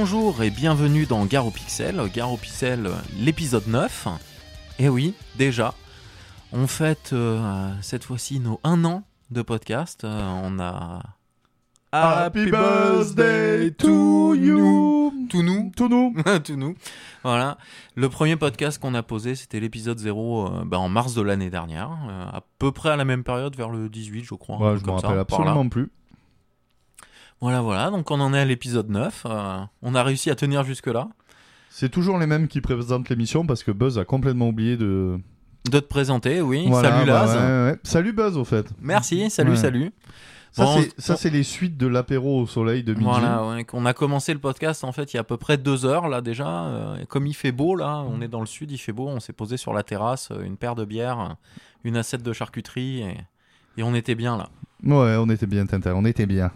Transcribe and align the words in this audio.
Bonjour 0.00 0.44
et 0.44 0.50
bienvenue 0.50 1.06
dans 1.06 1.24
Gare 1.24 1.48
au 1.48 1.50
Pixel, 1.50 2.00
Pixel, 2.40 2.88
l'épisode 3.18 3.66
9. 3.66 4.06
Et 4.78 4.88
oui, 4.88 5.12
déjà, 5.36 5.74
on 6.52 6.68
fête 6.68 7.10
euh, 7.12 7.72
cette 7.82 8.04
fois-ci 8.04 8.38
nos 8.38 8.60
1 8.62 8.84
an 8.84 9.02
de 9.32 9.42
podcast. 9.42 10.04
Euh, 10.04 10.40
on 10.44 10.60
a... 10.60 11.02
Happy 11.90 12.48
birthday 12.48 13.72
to 13.72 14.34
you. 14.34 15.12
Tout 15.28 15.42
nous 15.42 15.72
Tout 15.76 15.88
nous. 15.88 16.14
Tout 16.44 16.54
nous. 16.54 16.76
Voilà. 17.24 17.58
Le 17.96 18.08
premier 18.08 18.36
podcast 18.36 18.80
qu'on 18.80 18.94
a 18.94 19.02
posé, 19.02 19.34
c'était 19.34 19.58
l'épisode 19.58 19.98
0 19.98 20.46
euh, 20.46 20.64
bah, 20.64 20.78
en 20.78 20.88
mars 20.88 21.14
de 21.14 21.22
l'année 21.22 21.50
dernière. 21.50 21.90
à 22.32 22.42
peu 22.60 22.70
près 22.70 22.90
à 22.90 22.96
la 22.96 23.04
même 23.04 23.24
période, 23.24 23.56
vers 23.56 23.68
le 23.68 23.88
18, 23.88 24.22
je 24.22 24.34
crois. 24.36 24.58
Ouais, 24.58 24.78
je 24.78 24.84
me 24.84 24.92
rappelle 24.92 25.02
par 25.02 25.14
là. 25.16 25.20
absolument 25.22 25.68
plus. 25.68 25.90
Voilà, 27.40 27.60
voilà. 27.60 27.90
Donc 27.90 28.10
on 28.10 28.20
en 28.20 28.34
est 28.34 28.38
à 28.40 28.44
l'épisode 28.44 28.88
9. 28.90 29.26
euh, 29.26 29.58
on 29.82 29.94
a 29.94 30.02
réussi 30.02 30.30
à 30.30 30.34
tenir 30.34 30.64
jusque-là. 30.64 31.08
C'est 31.70 31.88
toujours 31.90 32.18
les 32.18 32.26
mêmes 32.26 32.48
qui 32.48 32.60
présentent 32.60 33.08
l'émission 33.08 33.46
parce 33.46 33.62
que 33.62 33.70
Buzz 33.70 33.98
a 33.98 34.04
complètement 34.04 34.48
oublié 34.48 34.76
de. 34.76 35.18
De 35.70 35.80
te 35.80 35.86
présenter, 35.86 36.40
oui. 36.40 36.64
Voilà, 36.68 36.90
Salut 36.90 37.06
bah 37.06 37.12
Laz. 37.12 37.34
ouais, 37.36 37.70
ouais. 37.72 37.78
Salut 37.82 38.12
Buzz 38.12 38.36
au 38.36 38.44
fait. 38.44 38.66
Merci, 38.80 39.28
salut, 39.30 39.50
Ouais. 39.50 39.56
salut. 39.56 39.92
Ça 40.50 40.64
Bon, 40.64 40.80
c'est 40.80 41.00
ça 41.00 41.16
c'est 41.16 41.28
les 41.28 41.42
suites 41.42 41.76
de 41.76 41.86
l'apéro 41.86 42.40
au 42.40 42.46
soleil 42.46 42.82
de 42.82 42.94
midi. 42.94 43.04
Voilà, 43.04 43.46
ouais, 43.46 43.64
qu'on 43.64 43.84
a 43.84 43.92
commencé 43.92 44.32
le 44.32 44.38
podcast 44.40 44.82
en 44.82 44.92
fait 44.92 45.12
il 45.12 45.16
y 45.16 45.18
a 45.18 45.20
à 45.20 45.24
peu 45.24 45.36
près 45.36 45.58
deux 45.58 45.84
heures 45.84 46.08
là 46.08 46.22
déjà. 46.22 46.64
euh, 46.64 47.04
comme 47.04 47.26
il 47.26 47.34
fait 47.34 47.52
beau 47.52 47.76
là, 47.76 48.02
on 48.08 48.22
est 48.22 48.28
dans 48.28 48.40
le 48.40 48.46
sud, 48.46 48.70
il 48.72 48.78
fait 48.78 48.92
beau, 48.92 49.06
on 49.08 49.20
s'est 49.20 49.34
posé 49.34 49.58
sur 49.58 49.74
la 49.74 49.82
terrasse, 49.82 50.30
euh, 50.32 50.42
une 50.42 50.56
paire 50.56 50.74
de 50.74 50.86
bières, 50.86 51.36
une 51.84 51.98
assiette 51.98 52.22
de 52.22 52.32
charcuterie 52.32 53.02
et, 53.02 53.16
et 53.76 53.82
on 53.82 53.94
était 53.94 54.14
bien 54.14 54.38
là. 54.38 54.48
Ouais, 54.84 55.16
on 55.18 55.28
était 55.28 55.46
bien 55.46 55.66
Tintin, 55.66 55.92
on 55.94 56.06
était 56.06 56.26
bien. 56.26 56.50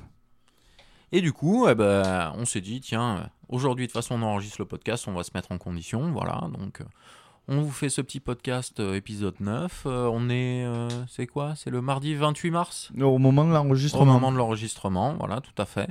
Et 1.13 1.21
du 1.21 1.33
coup, 1.33 1.69
eh 1.69 1.75
ben, 1.75 2.33
on 2.39 2.45
s'est 2.45 2.61
dit 2.63 2.81
tiens, 2.81 3.29
aujourd'hui 3.49 3.87
de 3.87 3.93
toute 3.93 4.03
façon 4.03 4.15
on 4.15 4.23
enregistre 4.23 4.57
le 4.61 4.65
podcast, 4.67 5.07
on 5.09 5.13
va 5.13 5.23
se 5.23 5.31
mettre 5.35 5.53
en 5.53 5.59
condition, 5.59 6.11
voilà. 6.13 6.49
Donc 6.59 6.81
on 7.49 7.61
vous 7.61 7.71
fait 7.71 7.89
ce 7.89 8.01
petit 8.01 8.21
podcast 8.21 8.81
euh, 8.81 8.95
épisode 8.95 9.35
9. 9.41 9.83
Euh, 9.87 10.09
on 10.13 10.31
est, 10.31 10.65
euh, 10.65 10.89
c'est 11.09 11.27
quoi? 11.27 11.55
C'est 11.57 11.71
le 11.71 11.83
mardi 11.83 12.15
28 12.15 12.51
mars? 12.51 12.91
Au 12.99 13.19
moment 13.19 13.45
de 13.45 13.51
Au 13.51 13.55
l'enregistrement. 13.55 14.05
moment 14.07 14.33
de 14.33 14.37
l'enregistrement, 14.39 15.15
voilà, 15.19 15.41
tout 15.41 15.61
à 15.61 15.65
fait. 15.67 15.89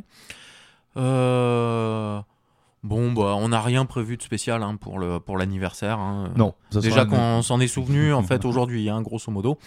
Bon, 2.84 3.12
bah, 3.12 3.36
on 3.38 3.50
n'a 3.50 3.62
rien 3.62 3.86
prévu 3.86 4.18
de 4.18 4.24
spécial 4.24 4.64
hein, 4.64 4.76
pour 4.76 4.98
le 4.98 5.20
pour 5.20 5.38
l'anniversaire. 5.38 6.00
hein. 6.00 6.32
Non, 6.36 6.56
ça 6.72 6.80
Déjà 6.80 7.06
qu'on 7.06 7.42
s'en 7.44 7.60
est 7.60 7.68
souvenu 7.68 8.12
en 8.14 8.24
fait 8.24 8.44
aujourd'hui, 8.46 8.90
hein, 8.90 9.02
grosso 9.04 9.32
modo. 9.32 9.60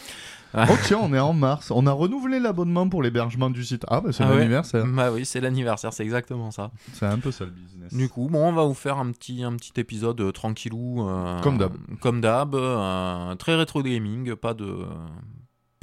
Oh 0.57 0.61
tiens, 0.85 0.99
on 1.03 1.13
est 1.13 1.19
en 1.19 1.33
mars. 1.33 1.73
On 1.73 1.85
a 1.87 1.93
renouvelé 1.93 2.39
l'abonnement 2.39 2.89
pour 2.89 3.03
l'hébergement 3.03 3.51
du 3.51 3.65
site. 3.65 3.85
Ah 3.89 4.01
bah 4.01 4.11
c'est 4.13 4.23
Ah 4.23 4.31
ouais. 4.31 4.37
l'anniversaire. 4.39 4.85
Bah 4.87 5.11
oui, 5.13 5.25
c'est 5.25 5.41
l'anniversaire, 5.41 5.93
c'est 5.93 6.05
exactement 6.05 6.51
ça. 6.53 6.71
C'est 6.93 7.07
un 7.07 7.19
peu 7.19 7.33
ça 7.33 7.45
le 7.45 7.51
business. 7.51 7.93
Du 7.93 8.09
coup, 8.09 8.29
bon, 8.31 8.49
on 8.49 8.53
va 8.53 8.63
vous 8.65 8.75
faire 8.75 8.99
un 8.99 9.11
petit 9.11 9.43
un 9.43 9.55
petit 9.57 9.73
épisode 9.81 10.21
euh, 10.21 10.31
tranquillou, 10.33 11.09
euh, 11.09 11.41
Comme 11.41 11.59
d'hab. 11.59 11.73
comme 12.01 12.21
d'hab, 12.21 12.55
euh, 12.55 13.35
très 13.37 13.57
rétro 13.57 13.83
gaming, 13.83 14.35
pas 14.37 14.55
de 14.55 14.79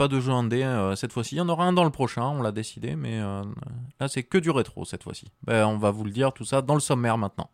pas 0.02 0.08
de 0.08 0.20
jeu 0.20 0.32
indé 0.32 0.64
euh, 0.64 0.96
cette 0.96 1.14
fois-ci. 1.14 1.36
Il 1.36 1.38
y 1.38 1.42
en 1.42 1.50
aura 1.50 1.64
un 1.66 1.74
dans 1.74 1.84
le 1.84 1.92
prochain, 1.92 2.24
on 2.24 2.42
l'a 2.42 2.52
décidé, 2.52 2.96
mais 2.96 3.20
euh, 3.20 3.44
là 4.00 4.08
c'est 4.08 4.24
que 4.24 4.40
du 4.40 4.50
rétro 4.50 4.84
cette 4.84 5.04
fois-ci. 5.04 5.28
Ben, 5.44 5.68
on 5.68 5.78
va 5.78 5.92
vous 5.92 6.04
le 6.04 6.10
dire 6.10 6.34
tout 6.34 6.44
ça 6.44 6.64
dans 6.64 6.74
le 6.74 6.80
sommaire 6.80 7.20
maintenant. 7.20 7.52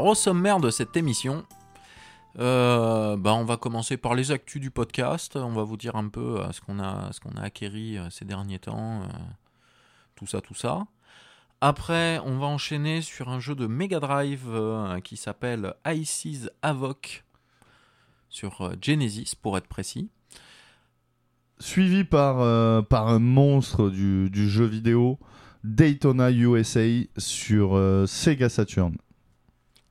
Au 0.00 0.14
sommaire 0.14 0.60
de 0.60 0.70
cette 0.70 0.96
émission, 0.96 1.44
euh, 2.38 3.16
bah, 3.16 3.34
on 3.34 3.44
va 3.44 3.56
commencer 3.56 3.96
par 3.96 4.14
les 4.14 4.30
actus 4.30 4.60
du 4.60 4.70
podcast. 4.70 5.36
On 5.36 5.52
va 5.52 5.64
vous 5.64 5.76
dire 5.76 5.96
un 5.96 6.08
peu 6.08 6.40
euh, 6.40 6.52
ce 6.52 6.60
qu'on 6.60 6.78
a, 6.78 7.10
ce 7.12 7.20
acquéri 7.40 7.98
euh, 7.98 8.08
ces 8.10 8.24
derniers 8.24 8.60
temps, 8.60 9.02
tout 10.14 10.26
ça, 10.26 10.40
tout 10.40 10.54
ça. 10.54 10.86
Après, 11.60 12.20
on 12.24 12.38
va 12.38 12.46
enchaîner 12.46 13.02
sur 13.02 13.28
un 13.28 13.40
jeu 13.40 13.56
de 13.56 13.66
Mega 13.66 13.98
Drive 13.98 14.46
qui 15.02 15.16
s'appelle 15.16 15.74
Ice's 15.84 16.48
Havoc 16.62 17.24
sur 18.28 18.72
Genesis 18.80 19.34
pour 19.34 19.58
être 19.58 19.66
précis. 19.66 20.08
Suivi 21.58 22.04
par, 22.04 22.36
par 22.86 23.08
un 23.08 23.18
monstre 23.18 23.90
du, 23.90 24.30
du 24.30 24.48
jeu 24.48 24.66
vidéo, 24.66 25.18
Daytona 25.64 26.30
USA 26.30 26.86
sur 27.16 27.76
Sega 28.06 28.48
Saturn. 28.48 28.96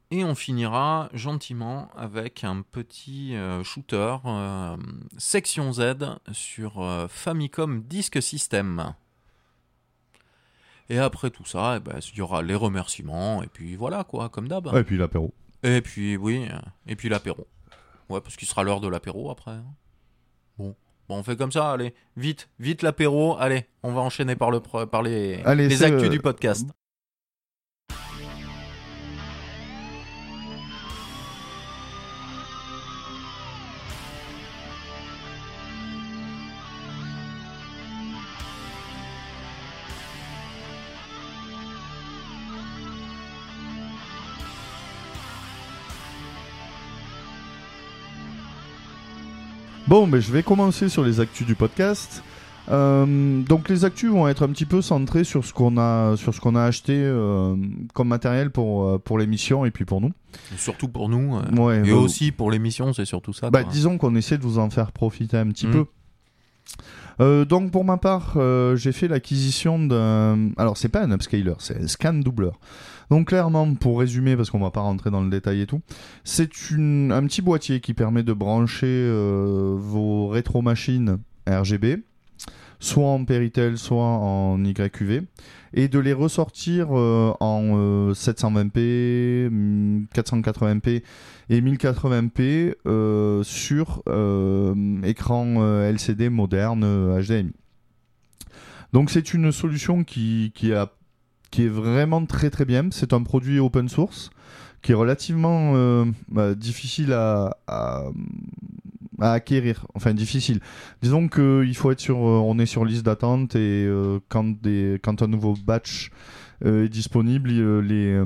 Et 0.10 0.24
on 0.24 0.36
finira 0.36 1.10
gentiment 1.14 1.90
avec 1.98 2.46
un 2.46 2.62
petit 2.62 3.36
euh, 3.36 3.62
shooter 3.64 4.16
euh, 4.26 4.78
section 5.18 5.74
Z 5.74 5.96
sur 6.32 6.82
euh, 6.82 7.08
Famicom 7.10 7.84
Disk 7.84 8.22
System. 8.22 8.94
Et 10.90 10.98
après 10.98 11.30
tout 11.30 11.44
ça, 11.46 11.76
eh 11.76 11.80
ben, 11.82 12.00
il 12.14 12.18
y 12.18 12.22
aura 12.22 12.42
les 12.42 12.56
remerciements, 12.56 13.44
et 13.44 13.48
puis 13.48 13.76
voilà 13.76 14.06
quoi, 14.06 14.30
comme 14.30 14.48
d'hab. 14.48 14.68
Ouais, 14.68 14.80
et 14.80 14.84
puis 14.86 14.98
l'apéro. 14.98 15.34
Et 15.64 15.82
puis 15.82 16.16
oui, 16.16 16.48
et 16.86 16.96
puis 16.96 17.10
l'apéro. 17.10 17.46
Ouais, 18.08 18.22
parce 18.22 18.38
qu'il 18.38 18.48
sera 18.48 18.64
l'heure 18.64 18.80
de 18.80 18.88
l'apéro 18.88 19.30
après. 19.30 19.52
hein. 19.52 19.66
Bon. 20.58 20.74
Bon, 21.10 21.18
on 21.18 21.24
fait 21.24 21.38
comme 21.38 21.52
ça, 21.54 21.72
allez, 21.72 21.94
vite, 22.18 22.50
vite 22.60 22.82
l'apéro, 22.82 23.38
allez, 23.40 23.66
on 23.84 23.94
va 23.94 24.02
enchaîner 24.02 24.36
par, 24.36 24.52
le, 24.52 24.60
par 24.60 25.02
les, 25.02 25.42
Allez, 25.44 25.68
les 25.70 25.84
actus 25.84 26.10
du 26.10 26.20
podcast. 26.20 26.70
Bon, 49.88 50.06
mais 50.08 50.22
je 50.22 50.32
vais 50.32 50.44
commencer 50.44 50.90
sur 50.90 51.04
les 51.04 51.20
actus 51.20 51.46
du 51.48 51.56
podcast. 51.56 52.24
Euh, 52.70 53.42
donc 53.44 53.70
les 53.70 53.86
actus 53.86 54.10
vont 54.12 54.28
être 54.28 54.44
un 54.44 54.50
petit 54.50 54.66
peu 54.66 54.82
centrés 54.82 55.24
sur 55.24 55.46
ce 55.46 55.54
qu'on 55.54 55.78
a 55.78 56.18
sur 56.18 56.34
ce 56.34 56.42
qu'on 56.42 56.56
a 56.56 56.64
acheté 56.64 56.92
euh, 56.98 57.56
comme 57.94 58.10
matériel 58.10 58.52
pour 58.52 58.84
euh, 58.86 58.98
pour 58.98 59.18
l'émission 59.18 59.64
et 59.64 59.72
puis 59.72 59.86
pour 59.86 60.02
nous. 60.02 60.12
Surtout 60.58 60.90
pour 60.90 61.08
nous. 61.08 61.38
euh, 61.38 61.56
Ouais, 61.56 61.78
Et 61.88 61.92
bah, 61.92 61.96
aussi 61.98 62.34
pour 62.34 62.52
l'émission, 62.52 62.92
c'est 62.92 63.06
surtout 63.06 63.32
ça. 63.32 63.50
Bah, 63.50 63.64
quoi. 63.64 63.72
disons 63.72 63.98
qu'on 63.98 64.16
essaie 64.16 64.38
de 64.38 64.44
vous 64.44 64.60
en 64.60 64.70
faire 64.70 64.92
profiter 64.92 65.38
un 65.38 65.48
petit 65.48 65.68
Mm. 65.68 65.72
peu. 67.20 67.46
Donc 67.46 67.72
pour 67.72 67.86
ma 67.86 67.96
part, 67.98 68.38
j'ai 68.76 68.92
fait 68.92 69.08
l'acquisition 69.08 69.80
d'un. 69.80 70.50
Alors 70.58 70.76
c'est 70.78 70.90
pas 70.90 71.02
un 71.02 71.12
upscaler, 71.12 71.54
c'est 71.60 71.82
un 71.82 71.88
scan 71.88 72.14
doubleur. 72.16 72.60
Donc 73.10 73.30
clairement, 73.30 73.74
pour 73.76 74.00
résumer, 74.00 74.36
parce 74.36 74.50
qu'on 74.50 74.60
va 74.60 74.72
pas 74.72 74.82
rentrer 74.82 75.12
dans 75.12 75.22
le 75.22 75.30
détail 75.30 75.62
et 75.62 75.68
tout, 75.68 75.82
c'est 76.24 76.50
un 76.72 77.26
petit 77.26 77.42
boîtier 77.42 77.80
qui 77.80 77.94
permet 77.94 78.24
de 78.24 78.34
brancher 78.34 78.86
euh, 78.86 79.76
vos 79.78 80.28
rétro-machines 80.28 81.18
RGB, 81.48 82.04
soit 82.80 83.08
en 83.08 83.24
Péritel, 83.26 83.78
soit 83.78 84.04
en 84.04 84.64
YQV, 84.64 85.22
et 85.74 85.88
de 85.88 86.00
les 86.00 86.14
ressortir 86.14 86.88
euh, 86.92 87.34
en 87.40 87.62
euh, 87.76 88.14
720p, 88.14 89.50
mm, 89.50 90.06
480p 90.14 91.04
et 91.50 91.62
1080p 91.62 92.76
euh, 92.86 93.44
sur 93.44 94.04
euh, 94.10 95.02
écran 95.04 95.56
euh, 95.58 95.90
LCD 95.90 96.30
moderne 96.30 96.82
HDMI. 97.22 97.54
Donc 98.94 99.10
c'est 99.10 99.34
une 99.34 99.52
solution 99.52 100.04
qui, 100.04 100.52
qui, 100.56 100.74
a, 100.74 100.90
qui 101.52 101.64
est 101.66 101.70
vraiment 101.70 102.26
très 102.26 102.50
très 102.50 102.66
bien. 102.66 102.88
C'est 102.92 103.14
un 103.14 103.24
produit 103.24 103.60
open 103.60 103.90
source 103.90 104.30
qui 104.82 104.92
est 104.92 104.96
relativement 104.96 105.74
euh, 105.76 106.06
bah, 106.30 106.54
difficile 106.56 107.12
à, 107.14 107.58
à, 107.68 108.04
à 109.20 109.32
acquérir. 109.34 109.86
Enfin 109.96 110.14
difficile. 110.14 110.60
Disons 111.02 111.28
qu'il 111.28 111.76
faut 111.76 111.92
être 111.92 112.00
sur, 112.00 112.18
euh, 112.18 112.40
on 112.46 112.60
est 112.60 112.66
sur 112.68 112.86
liste 112.86 113.06
d'attente 113.06 113.56
et 113.56 113.86
euh, 113.86 114.20
quand, 114.30 114.62
des, 114.62 115.00
quand 115.04 115.22
un 115.22 115.28
nouveau 115.28 115.56
batch 115.66 116.12
euh, 116.66 116.86
est 116.86 116.90
disponible, 116.90 117.50
les, 117.82 118.24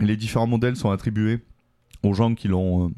les 0.00 0.16
différents 0.16 0.46
modèles 0.46 0.76
sont 0.76 0.90
attribués 0.90 1.40
aux 2.02 2.14
gens 2.14 2.34
qui 2.34 2.48
l'ont 2.48 2.88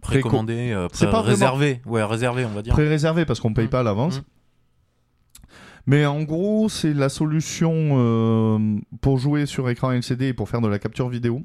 préco- 0.00 0.22
précommandé, 0.22 0.72
euh, 0.72 0.88
C'est 0.92 1.06
pré- 1.06 1.12
pas 1.12 1.22
vraiment- 1.22 1.30
réservé, 1.30 1.80
ouais, 1.86 2.02
réservé, 2.04 2.44
on 2.44 2.48
va 2.50 2.62
dire. 2.62 2.72
pré-réservé 2.74 3.24
parce 3.24 3.38
qu'on 3.40 3.54
paye 3.54 3.66
Mm. 3.66 3.70
pas 3.70 3.80
à 3.80 3.82
l'avance. 3.84 4.18
Mm. 4.20 4.24
Mais 5.86 6.06
en 6.06 6.22
gros, 6.22 6.68
c'est 6.68 6.94
la 6.94 7.08
solution 7.08 7.72
euh, 7.74 8.78
pour 9.00 9.18
jouer 9.18 9.46
sur 9.46 9.68
écran 9.68 9.90
LCD 9.92 10.28
et 10.28 10.32
pour 10.34 10.48
faire 10.48 10.60
de 10.60 10.68
la 10.68 10.78
capture 10.78 11.08
vidéo. 11.08 11.42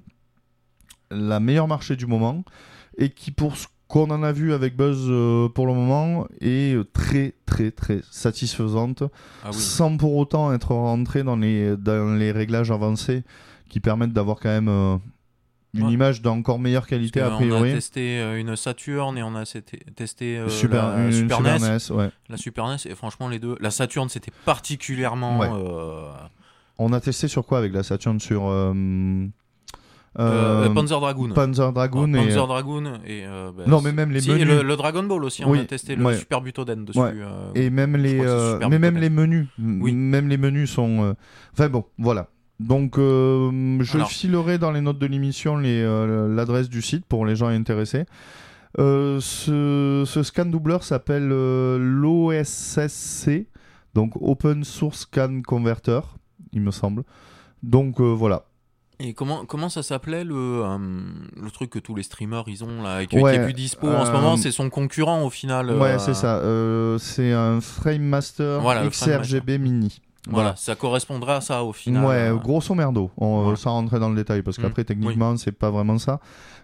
La 1.10 1.39
meilleure 1.39 1.68
marché 1.68 1.95
du 1.95 2.06
moment 2.06 2.44
et 2.98 3.10
qui, 3.10 3.31
pour 3.31 3.56
ce 3.57 3.68
qu'on 3.88 4.12
en 4.12 4.22
a 4.22 4.31
vu 4.34 4.54
avec 4.54 4.75
Buzz 4.75 5.06
euh, 5.10 5.48
pour 5.50 5.66
le 5.66 5.74
moment 5.74 6.28
est 6.42 6.78
très 6.92 7.34
très 7.45 7.72
très 7.72 8.01
satisfaisante, 8.12 9.04
Ah 9.44 9.50
oui. 9.51 9.56
sans 9.57 9.95
pour 9.98 10.16
autant 10.18 10.54
être 10.54 10.72
rentré 10.74 11.24
dans 11.24 11.38
les, 11.38 11.78
dans 11.78 12.13
les 12.16 12.31
réglages 12.33 12.69
avancés 12.72 13.24
qui 13.69 13.80
permettent 13.80 14.12
d'avoir 14.13 14.40
quand 14.40 14.50
même 14.50 14.68
euh, 14.68 14.98
une 15.74 15.84
Ouais. 15.88 15.94
image 15.94 16.22
d'encore 16.22 16.60
meilleure 16.60 16.88
qualité 16.88 17.19
a 17.22 17.25
que 17.25 17.30
On 17.31 17.36
a 17.36 17.38
priori. 17.40 17.74
testé 17.74 18.19
euh, 18.19 18.40
une 18.40 18.56
Saturn 18.56 19.18
et 19.18 19.24
on 19.24 19.36
a 19.36 19.44
testé, 19.96 20.38
euh, 20.38 20.50
Super, 20.50 20.88
la 20.96 21.06
une 21.06 21.12
Super, 21.12 21.42
NES. 21.42 21.60
NES, 21.60 21.92
ouais. 21.96 22.10
La 22.30 22.38
Super 22.38 22.68
NES, 22.68 22.78
et 22.86 22.96
franchement, 22.96 23.28
les 23.28 23.40
deux. 23.40 23.58
La 23.60 23.69
Saturn, 23.72 24.08
c'était 24.10 24.31
particulièrement. 24.46 25.40
Ouais. 25.40 25.50
euh, 25.52 26.10
On 26.80 26.94
a 26.94 27.00
testé 27.02 27.28
sur 27.28 27.46
quoi 27.46 27.58
avec 27.60 27.74
la 27.74 27.84
Saturn 27.84 28.19
Sur 28.19 28.48
euh, 28.48 28.74
euh, 30.19 30.66
euh, 30.68 30.69
Panzer 30.74 31.00
Dragoon. 31.00 31.30
Panzer 31.34 31.72
Dragoon 31.74 32.14
et 32.14 32.18
Panzer 32.25 32.48
Dragoon 32.48 32.86
et. 33.06 33.24
euh, 33.25 33.52
bah, 33.56 33.64
Non, 33.68 33.81
mais 33.81 33.92
même 33.92 34.10
les 34.12 34.22
si, 34.22 34.30
menus. 34.31 34.42
et 34.44 34.46
le, 34.46 34.64
le 34.64 34.75
Dragon 34.78 35.04
Ball 35.04 35.24
aussi, 35.24 35.44
on 35.46 35.52
Oui, 35.52 35.60
a 35.60 35.66
testé 35.66 35.96
le 35.96 36.04
ouais. 36.06 36.18
Super 36.18 36.42
Butoden 36.42 36.86
dessus. 36.86 36.98
Ouais. 36.98 37.12
euh, 37.14 37.52
et 37.54 37.69
même 37.69 37.96
les 37.98 38.18
super 38.18 38.69
mais 38.69 38.80
même 38.80 38.98
les 38.98 39.10
menus 39.12 39.48
Oui. 39.60 39.94
même 39.94 40.28
les 40.28 40.38
menus 40.38 40.72
sont 40.72 41.16
enfin 41.54 41.69
bon 41.69 41.86
voilà 42.00 42.30
donc 42.59 42.98
euh, 42.98 43.77
je 43.81 43.98
Alors. 43.98 44.09
filerai 44.09 44.57
dans 44.57 44.71
les 44.71 44.81
notes 44.81 45.00
de 45.00 45.06
l'émission 45.06 45.59
euh, 45.63 46.33
l'adresse 46.33 46.69
du 46.69 46.81
site 46.81 47.06
pour 47.06 47.25
les 47.25 47.36
gens 47.36 47.48
intéressés. 47.48 48.06
Euh, 48.80 49.19
ce, 49.21 50.04
ce 50.06 50.24
scan 50.24 50.45
doubleur 50.45 50.83
s'appelle 50.83 51.27
l'OSSC 51.27 53.48
donc 53.94 54.12
Open 54.21 54.63
Source 54.63 55.01
Scan 55.01 55.42
Converter 55.45 56.00
il 56.54 56.62
me 56.62 56.71
semble. 56.71 57.04
Donc 57.63 58.00
voilà. 58.00 58.45
Et 59.00 59.13
comment, 59.13 59.45
comment 59.45 59.69
ça 59.69 59.83
s'appelait 59.83 60.24
le, 60.24 60.36
euh, 60.36 60.77
le 61.39 61.51
truc 61.51 61.69
que 61.69 61.77
tous 61.80 61.94
les 61.94 62.01
streamers 62.04 62.45
ils 62.48 62.63
ont 62.63 62.81
là 62.81 63.04
et 63.04 63.07
qui, 63.07 63.19
Ouais, 63.19 63.33
qui 63.33 63.39
est 63.39 63.44
plus 63.44 63.54
dispo 63.54 63.88
en 63.88 64.06
ce 64.06 64.12
moment 64.12 64.38
C'est 64.38 64.51
son 64.51 64.69
concurrent 64.71 65.24
au 65.24 65.30
final. 65.30 65.69
ouais 65.71 65.95
euh, 65.95 66.00
c'est 66.00 66.15
ça. 66.15 66.42
C'est 67.00 67.31
un 67.31 67.62
Frame 67.62 68.01
Master 68.01 68.59
Voilà, 68.62 68.88
XRGB 68.88 69.59
Mini 69.59 70.01
Voilà, 70.30 70.56
ça 70.56 70.76
correspondrait 70.76 71.34
à 71.34 71.42
ça 71.42 71.64
au 71.64 71.74
final. 71.74 72.06
Ouais, 72.06 72.30
euh, 72.30 72.36
grosso 72.36 72.74
merdo, 72.76 73.12
on, 73.18 73.42
voilà. 73.44 73.56
sans 73.58 73.72
rentrer 73.72 74.00
dans 74.00 74.10
le 74.10 74.16
détail, 74.16 74.42
parce 74.42 74.58
qu'après, 74.58 74.84
techniquement, 74.84 75.36
c'est 75.38 75.52
pas 75.52 75.70
vraiment 75.72 75.98
ça. 75.98 76.20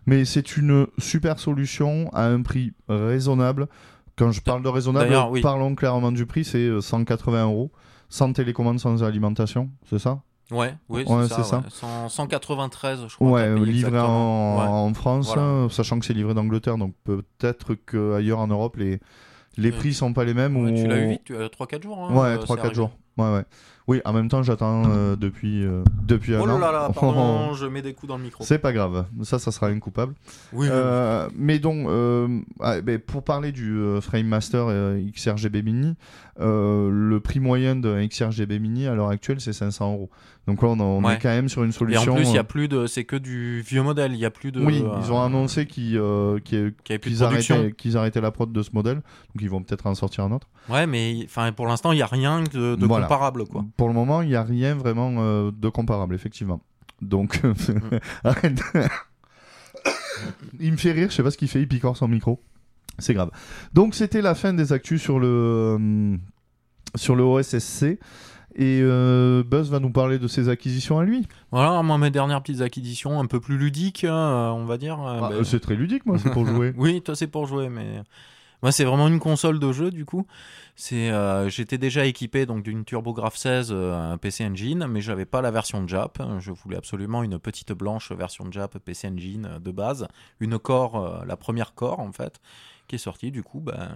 Mais 0.06 0.26
c'est 0.26 0.58
une 0.58 0.88
super 0.98 1.40
solution 1.40 2.10
à 2.14 2.26
un 2.26 2.42
prix 2.42 2.74
raisonnable. 2.90 3.68
Quand 4.16 4.32
je 4.32 4.42
parle 4.42 4.62
de 4.64 4.70
raisonnable, 4.70 5.16
oui. 5.32 5.42
parlons 5.42 5.74
clairement 5.76 6.12
du 6.12 6.26
prix, 6.26 6.44
c'est 6.44 6.58
euh, 6.60 6.82
180 6.82 7.46
euros, 7.46 7.72
sans 8.10 8.32
télécommande, 8.34 8.80
sans 8.80 9.02
alimentation, 9.04 9.70
c'est 9.90 9.98
ça? 10.00 10.20
Ouais, 10.52 10.76
oui, 10.90 11.04
Ouais, 11.08 11.24
c'est 11.30 11.36
ça. 11.36 11.44
ça. 11.44 11.58
ouais. 11.60 11.64
100 11.70 12.10
193, 12.10 13.06
je 13.08 13.16
crois. 13.16 13.32
Ouais, 13.32 13.56
livré 13.66 13.98
en, 14.00 14.58
Ouais. 14.60 14.68
en 14.68 14.94
France, 14.94 15.28
Voilà. 15.28 15.42
hein, 15.42 15.68
sachant 15.70 15.98
que 16.00 16.06
c'est 16.06 16.14
livré 16.14 16.34
d'Angleterre, 16.36 16.78
donc 16.78 16.94
peut-être 17.06 17.74
qu'ailleurs 17.76 18.40
en 18.40 18.48
Europe, 18.48 18.76
les, 18.76 19.00
les 19.58 19.72
Ouais. 19.72 19.78
prix 19.78 19.94
sont 19.94 20.14
pas 20.14 20.26
les 20.26 20.34
mêmes. 20.36 20.58
Ouais, 20.58 20.72
ou... 20.72 20.76
tu 20.76 20.86
l'as 20.88 20.98
eu 20.98 21.10
vite, 21.10 21.22
tu 21.24 21.36
as 21.36 21.48
3-4 21.48 21.82
jours. 21.82 21.98
hein, 22.00 22.14
Ouais, 22.14 22.28
euh, 22.28 22.38
3-4 22.38 22.46
c'est 22.48 22.60
arrivé. 22.60 22.76
jours. 22.76 22.92
Ouais, 23.18 23.32
ouais. 23.34 23.44
Oui, 23.86 24.02
en 24.06 24.14
même 24.14 24.30
temps, 24.30 24.42
j'attends 24.44 24.84
euh, 24.90 25.16
depuis, 25.18 25.66
euh, 25.66 25.84
depuis 26.04 26.34
un 26.36 26.40
Oh 26.40 26.50
an. 26.50 26.58
là 26.58 26.72
là, 26.72 26.90
pardon, 26.96 27.54
je 27.54 27.66
mets 27.66 27.82
des 27.82 27.94
coups 27.94 28.08
dans 28.08 28.18
le 28.18 28.24
micro. 28.24 28.42
C'est 28.44 28.58
pas 28.58 28.72
grave, 28.72 29.06
ça, 29.24 29.40
ça 29.40 29.52
sera 29.52 29.68
incoupable. 29.68 30.14
Oui, 30.54 30.68
oui, 30.68 30.70
Euh, 30.72 31.28
mais 31.36 31.60
donc, 31.60 31.86
euh, 31.90 32.40
ah, 32.62 32.80
ben, 32.82 32.98
pour 32.98 33.24
parler 33.24 33.52
du 33.52 33.78
Frame 34.02 34.28
Master 34.28 34.68
XRGB 35.14 35.64
Mini, 35.64 35.96
euh, 36.40 36.90
le 36.92 37.20
prix 37.20 37.40
moyen 37.40 37.76
d'un 37.76 38.06
XRGB 38.08 38.60
Mini 38.60 38.88
à 38.88 38.96
l'heure 38.96 39.10
actuelle, 39.10 39.40
c'est 39.40 39.54
500 39.54 39.94
euros. 39.94 40.10
Donc 40.48 40.62
là, 40.62 40.70
on, 40.70 40.80
on 40.80 41.04
Ouais. 41.04 41.14
est 41.16 41.20
quand 41.20 41.30
même 41.30 41.48
sur 41.48 41.64
une 41.64 41.70
Et 41.70 41.74
en 41.76 41.78
solution. 41.78 42.16
plus, 42.16 42.30
il 42.30 42.34
y 42.34 42.38
euh, 42.38 42.42
a 42.42 42.44
plus 42.44 42.68
de, 42.68 42.86
c'est 42.88 43.04
que 43.04 43.16
du 43.16 43.62
vieux 43.62 43.84
modèle. 43.84 44.14
Il 44.14 44.18
y 44.20 44.26
a 44.26 44.32
plus 44.32 44.52
de. 44.52 44.60
oui, 44.60 44.82
euh, 44.84 45.00
ils 45.04 45.12
ont 45.12 45.22
annoncé 45.22 45.66
qu'ils 45.68 45.98
euh, 45.98 46.40
arrêtaient, 47.22 47.72
qu'ils 47.78 47.98
arrêtaient 47.98 48.20
la 48.22 48.32
prod 48.32 48.52
de 48.52 48.62
ce 48.64 48.72
modèle. 48.74 48.96
Donc 48.98 49.42
ils 49.42 49.50
vont 49.50 49.62
peut-être 49.62 49.86
en 49.86 49.96
sortir 49.96 50.24
un 50.24 50.32
autre. 50.32 50.48
Ouais, 50.70 50.88
mais 50.88 51.20
enfin, 51.26 51.52
pour 51.52 51.68
l'instant, 51.68 51.92
il 51.92 52.00
y 52.00 52.02
a 52.02 52.08
rien 52.08 52.42
de, 52.42 52.76
de 52.76 52.86
Voilà. 52.86 53.06
comparable, 53.06 53.46
quoi. 53.46 53.64
Pour 53.78 53.88
le 53.88 53.94
moment, 53.94 54.22
il 54.22 54.30
n'y 54.30 54.36
a 54.36 54.44
rien 54.44 54.76
vraiment 54.76 55.12
euh, 55.20 55.52
de 55.56 55.70
comparable, 55.70 56.16
effectivement. 56.16 56.62
Donc, 57.02 57.42
Mm. 57.44 58.00
arrête. 58.24 58.62
il 60.60 60.72
me 60.72 60.78
fait 60.78 60.92
rire, 60.94 61.10
je 61.10 61.16
sais 61.16 61.24
pas 61.24 61.32
ce 61.32 61.38
qu'il 61.38 61.48
fait, 61.48 61.62
il 61.62 61.68
picore 61.68 61.98
son 61.98 62.08
micro. 62.08 62.42
C'est 63.00 63.14
grave. 63.14 63.32
Donc, 63.74 63.96
c'était 63.96 64.22
la 64.22 64.36
fin 64.36 64.54
des 64.54 64.72
actus 64.74 65.02
sur 65.02 65.20
le, 65.20 65.28
euh, 65.28 66.18
sur 66.96 67.16
le 67.16 67.24
OSSC. 67.24 68.00
Et 68.56 68.82
euh, 68.84 69.44
Buzz 69.44 69.72
va 69.72 69.80
nous 69.80 69.90
parler 69.90 70.20
de 70.20 70.28
ses 70.28 70.48
acquisitions 70.48 71.00
à 71.00 71.04
lui. 71.04 71.28
Voilà, 71.52 71.82
moi, 71.82 71.98
mes 71.98 72.12
dernières 72.12 72.42
petites 72.44 72.62
acquisitions, 72.62 73.20
un 73.20 73.26
peu 73.26 73.40
plus 73.40 73.58
ludiques, 73.58 74.04
hein, 74.04 74.54
on 74.56 74.66
va 74.66 74.78
dire. 74.78 75.02
euh, 75.02 75.40
Ah, 75.42 75.44
c'est 75.44 75.60
très 75.60 75.76
ludique, 75.76 76.06
moi, 76.06 76.20
c'est 76.20 76.30
pour 76.30 76.46
jouer. 76.46 76.72
oui, 76.78 77.02
toi, 77.02 77.16
c'est 77.16 77.26
pour 77.26 77.48
jouer, 77.48 77.70
mais 77.70 78.04
moi, 78.62 78.72
c'est 78.72 78.84
vraiment 78.84 79.08
une 79.08 79.20
console 79.20 79.58
de 79.58 79.72
jeu, 79.72 79.90
du 79.90 80.06
coup. 80.06 80.28
C'est, 80.76 81.12
j'étais 81.50 81.80
déjà 81.80 82.06
équipé 82.06 82.46
donc 82.46 82.62
d'une 82.64 82.86
TurboGrafx 82.86 83.40
16, 83.40 83.70
euh, 83.72 84.12
un 84.14 84.18
PC 84.18 84.46
Engine, 84.46 84.86
mais 84.88 85.02
j'avais 85.02 85.26
pas 85.26 85.42
la 85.42 85.50
version 85.50 85.88
Jap. 85.88 86.22
Je 86.40 86.52
voulais 86.52 86.78
absolument 86.78 87.24
une 87.24 87.40
petite 87.40 87.74
blanche 87.74 88.12
version 88.12 88.46
Jap 88.52 88.78
PC 88.78 89.08
Engine 89.08 89.50
de 89.64 89.72
base, 89.72 90.08
une 90.40 90.60
Core, 90.60 91.24
la 91.26 91.38
première 91.38 91.74
Core 91.74 92.00
en 92.00 92.12
fait, 92.12 92.40
qui 92.88 92.96
est 92.96 93.00
sortie. 93.00 93.32
Du 93.32 93.44
coup, 93.44 93.60
ben, 93.60 93.92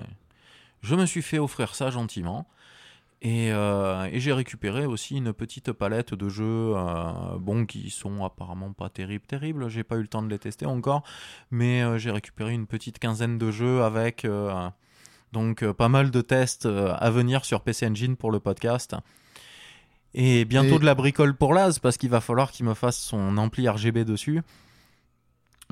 je 0.81 0.95
me 0.95 1.05
suis 1.05 1.21
fait 1.21 1.39
offrir 1.39 1.75
ça 1.75 1.89
gentiment. 1.89 2.47
Et, 3.23 3.51
euh, 3.51 4.07
et 4.11 4.19
j'ai 4.19 4.31
récupéré 4.31 4.85
aussi 4.85 5.17
une 5.17 5.33
petite 5.33 5.71
palette 5.71 6.13
de 6.13 6.29
jeux, 6.29 6.73
euh, 6.75 7.11
bon, 7.39 7.65
qui 7.65 7.89
sont 7.89 8.23
apparemment 8.23 8.73
pas 8.73 8.89
terribles, 8.89 9.25
terribles. 9.25 9.69
J'ai 9.69 9.83
pas 9.83 9.95
eu 9.95 10.01
le 10.01 10.07
temps 10.07 10.21
de 10.21 10.29
les 10.29 10.37
tester 10.37 10.67
encore, 10.67 11.01
mais 11.49 11.81
euh, 11.81 11.97
j'ai 11.97 12.11
récupéré 12.11 12.53
une 12.53 12.67
petite 12.67 12.99
quinzaine 12.99 13.39
de 13.39 13.49
jeux 13.49 13.81
avec 13.83 14.23
euh, 14.23 14.69
donc 15.33 15.65
pas 15.71 15.89
mal 15.89 16.11
de 16.11 16.21
tests 16.21 16.67
à 16.67 17.09
venir 17.09 17.43
sur 17.43 17.61
PC 17.61 17.87
Engine 17.87 18.17
pour 18.17 18.29
le 18.29 18.39
podcast. 18.39 18.95
Et 20.13 20.45
bientôt 20.45 20.75
Et- 20.75 20.79
de 20.79 20.85
la 20.85 20.93
bricole 20.95 21.35
pour 21.35 21.55
Laz, 21.55 21.79
parce 21.79 21.97
qu'il 21.97 22.09
va 22.11 22.21
falloir 22.21 22.51
qu'il 22.51 22.67
me 22.67 22.75
fasse 22.75 22.97
son 22.99 23.37
ampli 23.39 23.67
RGB 23.67 24.05
dessus. 24.05 24.41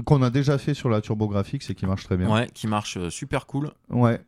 Qu'on 0.04 0.22
a 0.22 0.30
déjà 0.30 0.58
fait 0.58 0.74
sur 0.74 0.90
la 0.90 1.00
turbographique, 1.00 1.64
c'est 1.64 1.74
qui 1.74 1.86
marche 1.86 2.04
très 2.04 2.18
bien. 2.18 2.30
Ouais, 2.30 2.50
qui 2.54 2.68
marche 2.68 2.98
euh, 2.98 3.10
super 3.10 3.46
cool. 3.46 3.72
Ouais. 3.90 4.20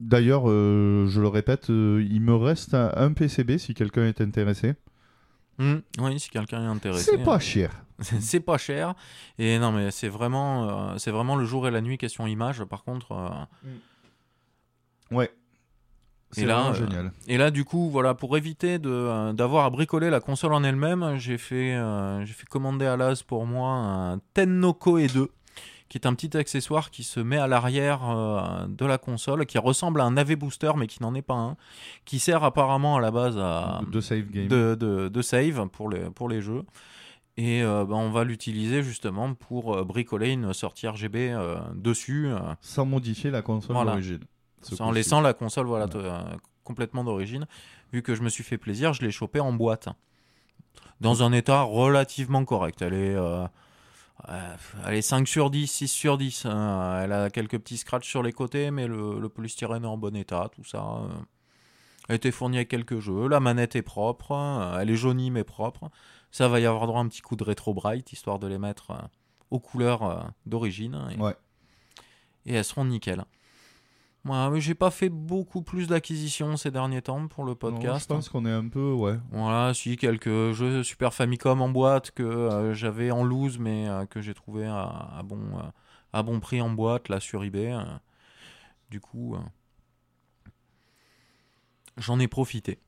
D'ailleurs, 0.00 0.44
euh, 0.46 1.06
je 1.08 1.20
le 1.20 1.28
répète, 1.28 1.70
euh, 1.70 2.06
il 2.10 2.20
me 2.20 2.34
reste 2.34 2.74
un, 2.74 3.12
PCB 3.12 3.58
si 3.58 3.74
quelqu'un 3.74 4.04
est 4.04 4.20
intéressé. 4.20 4.74
Hmm, 5.58 5.78
oui, 5.98 6.18
si 6.18 6.30
quelqu'un 6.30 6.62
est 6.62 6.66
intéressé. 6.66 7.12
C'est 7.12 7.24
pas 7.24 7.38
cher. 7.38 7.70
c'est 8.00 8.40
pas 8.40 8.58
cher. 8.58 8.94
Et 9.38 9.58
non, 9.58 9.70
mais 9.70 9.90
c'est 9.90 10.08
vraiment, 10.08 10.92
euh, 10.92 10.98
c'est 10.98 11.10
vraiment 11.10 11.36
le 11.36 11.44
jour 11.44 11.68
et 11.68 11.70
la 11.70 11.80
nuit 11.80 11.98
question 11.98 12.26
image. 12.26 12.64
Par 12.64 12.84
contre, 12.84 13.46
Ouais. 15.10 15.30
C'est 16.32 16.42
Et 16.42 16.46
là, 16.46 16.68
euh, 16.68 16.74
génial. 16.74 17.12
Et 17.28 17.36
là, 17.36 17.50
du 17.50 17.64
coup, 17.64 17.90
voilà, 17.90 18.14
pour 18.14 18.36
éviter 18.36 18.78
de, 18.78 18.88
euh, 18.90 19.32
d'avoir 19.34 19.66
à 19.66 19.70
bricoler 19.70 20.08
la 20.10 20.20
console 20.20 20.54
en 20.54 20.64
elle-même, 20.64 21.16
j'ai 21.18 21.36
fait, 21.38 21.74
euh, 21.74 22.24
j'ai 22.24 22.32
fait 22.32 22.46
commander 22.46 22.86
à 22.86 22.96
l'AS 22.96 23.22
pour 23.22 23.44
moi 23.46 23.68
un 23.70 24.18
Tennoco 24.32 24.98
E2, 24.98 25.26
qui 25.90 25.98
est 25.98 26.06
un 26.06 26.14
petit 26.14 26.34
accessoire 26.38 26.90
qui 26.90 27.02
se 27.02 27.20
met 27.20 27.36
à 27.36 27.46
l'arrière 27.46 28.00
euh, 28.08 28.66
de 28.66 28.86
la 28.86 28.96
console, 28.96 29.44
qui 29.44 29.58
ressemble 29.58 30.00
à 30.00 30.04
un 30.04 30.16
AV 30.16 30.36
Booster, 30.36 30.72
mais 30.76 30.86
qui 30.86 31.02
n'en 31.02 31.14
est 31.14 31.20
pas 31.22 31.34
un, 31.34 31.56
qui 32.06 32.18
sert 32.18 32.42
apparemment 32.44 32.96
à 32.96 33.00
la 33.02 33.10
base 33.10 33.36
à, 33.38 33.82
de 33.92 34.00
save 34.00 34.30
game. 34.30 34.48
de, 34.48 34.74
de- 34.74 35.08
de 35.08 35.22
save 35.22 35.68
pour 35.68 35.90
les, 35.90 36.08
pour 36.10 36.30
les 36.30 36.40
jeux. 36.40 36.62
Et 37.36 37.62
euh, 37.62 37.84
ben, 37.86 37.94
on 37.96 38.10
va 38.10 38.24
l'utiliser 38.24 38.82
justement 38.82 39.32
pour 39.34 39.84
bricoler 39.86 40.30
une 40.32 40.52
sortie 40.54 40.86
RGB 40.88 41.34
dessus. 41.74 42.28
Sans 42.62 42.84
modifier 42.86 43.30
la 43.30 43.40
console 43.42 43.74
Voilà. 43.76 43.92
d'origine. 43.92 44.20
En 44.80 44.90
laissant 44.92 45.20
la 45.20 45.34
console 45.34 45.66
voilà, 45.66 45.86
euh, 45.94 46.22
complètement 46.64 47.04
d'origine. 47.04 47.46
Vu 47.92 48.02
que 48.02 48.14
je 48.14 48.22
me 48.22 48.28
suis 48.28 48.44
fait 48.44 48.58
plaisir, 48.58 48.92
je 48.92 49.02
l'ai 49.02 49.10
chopé 49.10 49.40
en 49.40 49.52
boîte. 49.52 49.88
Dans 51.00 51.22
un 51.22 51.32
état 51.32 51.62
relativement 51.62 52.44
correct. 52.44 52.80
Elle 52.82 52.94
est, 52.94 53.14
euh, 53.14 53.44
euh, 54.28 54.56
elle 54.86 54.94
est 54.94 55.02
5 55.02 55.26
sur 55.26 55.50
10, 55.50 55.66
6 55.66 55.88
sur 55.88 56.16
10. 56.16 56.46
hein. 56.46 57.00
Elle 57.02 57.12
a 57.12 57.28
quelques 57.30 57.58
petits 57.58 57.76
scratchs 57.76 58.08
sur 58.08 58.22
les 58.22 58.32
côtés, 58.32 58.70
mais 58.70 58.86
le, 58.86 59.18
le 59.18 59.28
polystyrène 59.28 59.84
est 59.84 59.88
en 59.88 59.96
bon 59.98 60.14
état, 60.16 60.48
tout 60.54 60.64
ça. 60.64 60.78
euh. 60.78 61.08
Elle 62.08 62.14
a 62.14 62.16
été 62.16 62.30
fournie 62.32 62.56
avec 62.56 62.68
quelques 62.68 62.98
jeux. 63.00 63.28
La 63.28 63.40
manette 63.40 63.76
est 63.76 63.82
propre. 63.82 64.32
hein. 64.32 64.76
Elle 64.80 64.90
est 64.90 64.96
jaunie, 64.96 65.30
mais 65.30 65.44
propre. 65.44 65.90
Ça 66.30 66.48
va 66.48 66.60
y 66.60 66.66
avoir 66.66 66.86
droit 66.86 67.00
à 67.00 67.02
un 67.02 67.08
petit 67.08 67.20
coup 67.20 67.36
de 67.36 67.44
rétro 67.44 67.74
bright, 67.74 68.12
histoire 68.12 68.38
de 68.38 68.46
les 68.46 68.58
mettre 68.58 68.92
aux 69.50 69.60
couleurs 69.60 70.32
d'origine. 70.46 70.98
Et, 71.14 71.20
Ouais. 71.20 71.34
et 72.46 72.54
elles 72.54 72.64
seront 72.64 72.84
nickel. 72.86 73.24
Moi, 74.24 74.50
mais 74.50 74.60
j'ai 74.60 74.74
pas 74.76 74.92
fait 74.92 75.08
beaucoup 75.08 75.62
plus 75.62 75.88
d'acquisitions 75.88 76.56
ces 76.56 76.70
derniers 76.70 77.02
temps 77.02 77.26
pour 77.26 77.42
le 77.44 77.52
Non, 77.52 77.56
podcast. 77.56 78.02
je 78.08 78.14
pense 78.14 78.28
qu'on 78.28 78.46
est 78.46 78.52
un 78.52 78.68
peu, 78.68 78.92
ouais. 78.92 79.18
Voilà, 79.32 79.74
si 79.74 79.96
quelques 79.96 80.52
jeux 80.52 80.84
Super 80.84 81.12
Famicom 81.12 81.60
en 81.60 81.68
boîte 81.68 82.12
que 82.12 82.22
euh, 82.22 82.72
j'avais 82.72 83.10
en 83.10 83.24
loose, 83.24 83.58
mais 83.58 83.88
euh, 83.88 84.06
que 84.06 84.20
j'ai 84.20 84.32
trouvé 84.34 84.64
à, 84.64 84.84
à 85.18 85.22
bon, 85.24 85.40
euh, 85.58 85.62
à 86.12 86.22
bon 86.22 86.38
prix 86.38 86.60
en 86.60 86.70
boîte 86.70 87.08
là 87.08 87.18
sur 87.18 87.42
eBay. 87.42 87.76
du 88.90 89.00
coup, 89.00 89.36
j'en 91.96 92.20
ai 92.20 92.28
profité. 92.28 92.78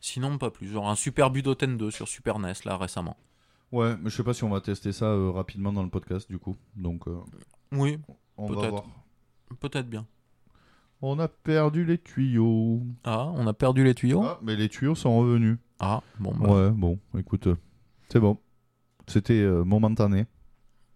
Sinon, 0.00 0.38
pas 0.38 0.50
plus. 0.50 0.68
Genre 0.68 0.88
un 0.88 0.94
Super 0.94 1.30
Budoten 1.30 1.76
2 1.76 1.90
sur 1.90 2.06
Super 2.08 2.38
NES 2.38 2.52
là 2.64 2.76
récemment. 2.76 3.16
Ouais, 3.72 3.96
mais 4.00 4.10
je 4.10 4.16
sais 4.16 4.22
pas 4.24 4.34
si 4.34 4.44
on 4.44 4.50
va 4.50 4.60
tester 4.60 4.92
ça 4.92 5.12
rapidement 5.32 5.72
dans 5.72 5.82
le 5.82 5.90
podcast 5.90 6.30
du 6.30 6.38
coup. 6.38 6.56
Donc, 6.76 7.04
Oui, 7.72 7.98
on 8.36 8.46
va 8.46 8.54
Peut-être. 8.54 8.70
voir. 8.70 8.84
Peut-être 9.60 9.88
bien. 9.88 10.06
On 11.02 11.18
a 11.18 11.28
perdu 11.28 11.84
les 11.84 11.98
tuyaux. 11.98 12.82
Ah, 13.04 13.26
on 13.34 13.46
a 13.46 13.52
perdu 13.52 13.84
les 13.84 13.94
tuyaux 13.94 14.22
Ah, 14.24 14.38
mais 14.42 14.56
les 14.56 14.68
tuyaux 14.68 14.94
sont 14.94 15.16
revenus. 15.18 15.58
Ah, 15.78 16.02
bon, 16.18 16.34
bah, 16.34 16.48
Ouais, 16.48 16.70
bon, 16.70 16.98
écoute, 17.18 17.48
euh, 17.48 17.56
c'est 18.08 18.20
bon. 18.20 18.38
C'était 19.06 19.34
euh, 19.42 19.62
momentané. 19.64 20.26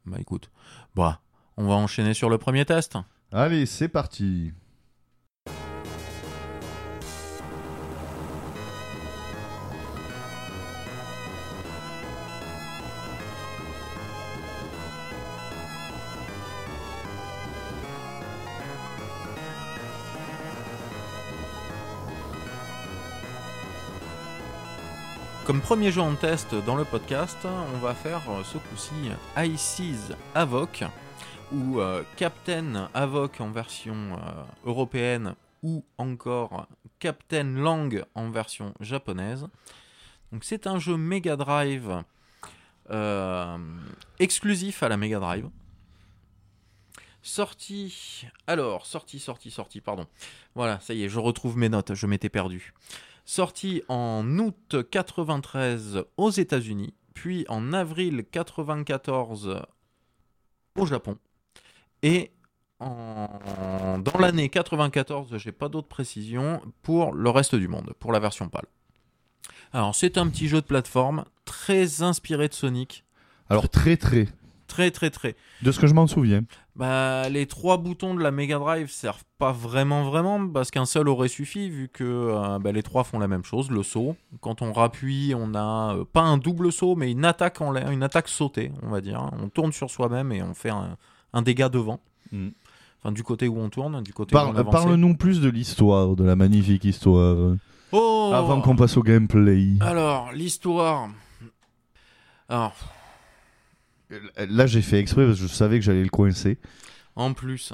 bah 0.07 0.16
écoute. 0.19 0.50
Bah, 0.95 1.21
on 1.57 1.66
va 1.66 1.75
enchaîner 1.75 2.14
sur 2.14 2.30
le 2.30 2.38
premier 2.38 2.64
test. 2.64 2.97
Allez, 3.30 3.66
c'est 3.66 3.88
parti. 3.88 4.52
Comme 25.50 25.62
premier 25.62 25.90
jeu 25.90 26.00
en 26.00 26.14
test 26.14 26.54
dans 26.64 26.76
le 26.76 26.85
podcast, 26.85 27.38
on 27.45 27.78
va 27.78 27.92
faire 27.92 28.23
euh, 28.30 28.45
ce 28.45 28.57
coup-ci 28.57 29.11
ICES 29.37 30.14
Avoc, 30.33 30.85
ou 31.50 31.80
euh, 31.80 32.04
Captain 32.14 32.88
Avoc 32.95 33.40
en 33.40 33.50
version 33.50 33.97
euh, 34.12 34.45
européenne, 34.64 35.35
ou 35.64 35.85
encore 35.99 36.69
Captain 37.00 37.42
Lang 37.42 38.04
en 38.14 38.30
version 38.30 38.75
japonaise. 38.78 39.49
Donc 40.30 40.45
c'est 40.45 40.69
un 40.69 40.78
jeu 40.78 40.97
Mega 40.97 41.35
Drive 41.35 42.04
exclusif 44.21 44.85
à 44.85 44.88
la 44.88 44.97
Mega 44.97 45.19
Drive. 45.19 45.50
Sorti. 47.23 48.25
Alors, 48.47 48.87
sorti, 48.87 49.19
sorti, 49.19 49.50
sorti, 49.50 49.80
pardon. 49.80 50.07
Voilà, 50.54 50.78
ça 50.78 50.95
y 50.95 51.02
est, 51.02 51.09
je 51.09 51.19
retrouve 51.19 51.57
mes 51.57 51.69
notes, 51.69 51.95
je 51.95 52.07
m'étais 52.07 52.28
perdu. 52.28 52.73
Sorti 53.33 53.81
en 53.87 54.27
août 54.41 54.75
93 54.91 56.03
aux 56.17 56.31
États-Unis, 56.31 56.95
puis 57.15 57.47
en 57.49 57.73
avril 57.73 58.25
94 58.29 59.63
au 60.77 60.85
Japon. 60.85 61.17
Et 62.03 62.33
dans 62.81 64.19
l'année 64.19 64.49
94, 64.49 65.37
j'ai 65.37 65.53
pas 65.53 65.69
d'autres 65.69 65.87
précisions 65.87 66.61
pour 66.83 67.13
le 67.13 67.31
reste 67.31 67.55
du 67.55 67.69
monde, 67.69 67.93
pour 68.01 68.11
la 68.11 68.19
version 68.19 68.49
PAL. 68.49 68.65
Alors, 69.73 69.95
c'est 69.95 70.19
un 70.19 70.27
petit 70.27 70.49
jeu 70.49 70.61
de 70.61 70.67
plateforme 70.67 71.25
très 71.45 72.03
inspiré 72.03 72.49
de 72.49 72.55
Sonic. 72.55 73.05
Alors, 73.49 73.69
très, 73.69 73.97
très. 73.97 74.27
Très, 74.71 74.93
très, 74.93 75.11
très. 75.11 75.35
De 75.62 75.73
ce 75.73 75.81
que 75.81 75.89
je 75.89 75.95
m'en 75.95 76.07
souviens. 76.07 76.43
Bah, 76.77 77.29
les 77.29 77.47
trois 77.47 77.77
boutons 77.77 78.15
de 78.15 78.23
la 78.23 78.31
Mega 78.31 78.57
Drive 78.61 78.89
servent 78.89 79.25
pas 79.37 79.50
vraiment, 79.50 80.05
vraiment, 80.05 80.49
parce 80.49 80.71
qu'un 80.71 80.85
seul 80.85 81.09
aurait 81.09 81.27
suffi, 81.27 81.69
vu 81.69 81.89
que 81.93 82.05
euh, 82.05 82.61
bah, 82.61 82.71
les 82.71 82.85
trois 82.85 83.03
font 83.03 83.19
la 83.19 83.27
même 83.27 83.43
chose, 83.43 83.69
le 83.69 83.83
saut. 83.83 84.15
Quand 84.41 84.62
on 84.62 84.73
rappuie, 84.73 85.35
on 85.37 85.57
a 85.57 85.97
euh, 85.97 86.05
pas 86.05 86.23
un 86.23 86.39
double 86.39 86.71
saut, 86.71 86.95
mais 86.95 87.11
une 87.11 87.25
attaque 87.25 87.61
en 87.61 87.73
l'air, 87.73 87.91
une 87.91 88.05
attaque 88.05 88.29
sautée, 88.29 88.71
on 88.85 88.91
va 88.91 89.00
dire. 89.00 89.29
On 89.43 89.49
tourne 89.49 89.73
sur 89.73 89.91
soi-même 89.91 90.31
et 90.31 90.41
on 90.41 90.55
fait 90.55 90.71
un, 90.71 90.97
un 91.33 91.43
dégât 91.43 91.69
devant. 91.69 91.99
Mm. 92.31 92.50
Enfin, 93.03 93.12
du 93.12 93.25
côté 93.25 93.49
où 93.49 93.59
on 93.59 93.71
tourne, 93.71 94.00
du 94.05 94.12
côté 94.12 94.37
où 94.37 94.39
on 94.39 94.55
avance. 94.55 94.73
Parle-nous 94.73 95.17
plus 95.17 95.41
de 95.41 95.49
l'histoire, 95.49 96.15
de 96.15 96.23
la 96.23 96.37
magnifique 96.37 96.85
histoire, 96.85 97.57
Oh 97.93 98.31
avant 98.33 98.61
qu'on 98.61 98.77
passe 98.77 98.97
au 98.97 99.03
gameplay. 99.03 99.71
Alors, 99.81 100.31
l'histoire. 100.33 101.09
Alors, 102.49 102.75
Là, 104.37 104.67
j'ai 104.67 104.83
fait 104.83 104.99
exprès 104.99 105.26
parce 105.26 105.38
que 105.38 105.47
je 105.47 105.52
savais 105.52 105.79
que 105.79 105.85
j'allais 105.85 106.02
le 106.02 106.09
coincer. 106.11 106.59
En 107.17 107.33
plus. 107.33 107.73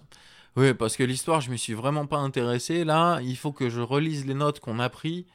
Oui, 0.57 0.73
parce 0.75 0.97
que 0.97 1.03
l'histoire, 1.03 1.41
je 1.41 1.51
me 1.51 1.57
suis 1.57 1.75
vraiment 1.75 2.07
pas 2.07 2.19
intéressé. 2.19 2.85
Là, 2.85 3.21
il 3.23 3.37
faut 3.37 3.53
que 3.53 3.69
je 3.69 3.81
relise 3.81 4.27
les 4.27 4.35
notes 4.35 4.61
qu'on 4.61 4.79
a 4.79 4.89
pris. 4.89 5.27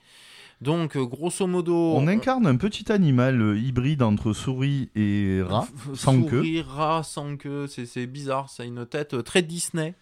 Donc, 0.62 0.96
euh, 0.96 1.04
grosso 1.06 1.48
modo. 1.48 1.76
On 1.96 2.08
incarne 2.08 2.46
un 2.46 2.56
petit 2.56 2.92
animal 2.92 3.42
euh, 3.42 3.58
hybride 3.58 4.04
entre 4.04 4.34
souris 4.34 4.90
et 4.96 5.42
rat. 5.44 5.68
euh, 5.90 5.96
sans 5.96 6.22
souris, 6.28 6.62
rat, 6.62 7.02
sans 7.04 7.36
queue. 7.36 7.68
C'est, 7.68 8.06
bizarre. 8.06 8.50
Ça 8.50 8.64
a 8.64 8.66
une 8.68 8.86
tête 8.86 9.16
euh, 9.16 9.24
très 9.24 9.42
Disney. 9.42 9.96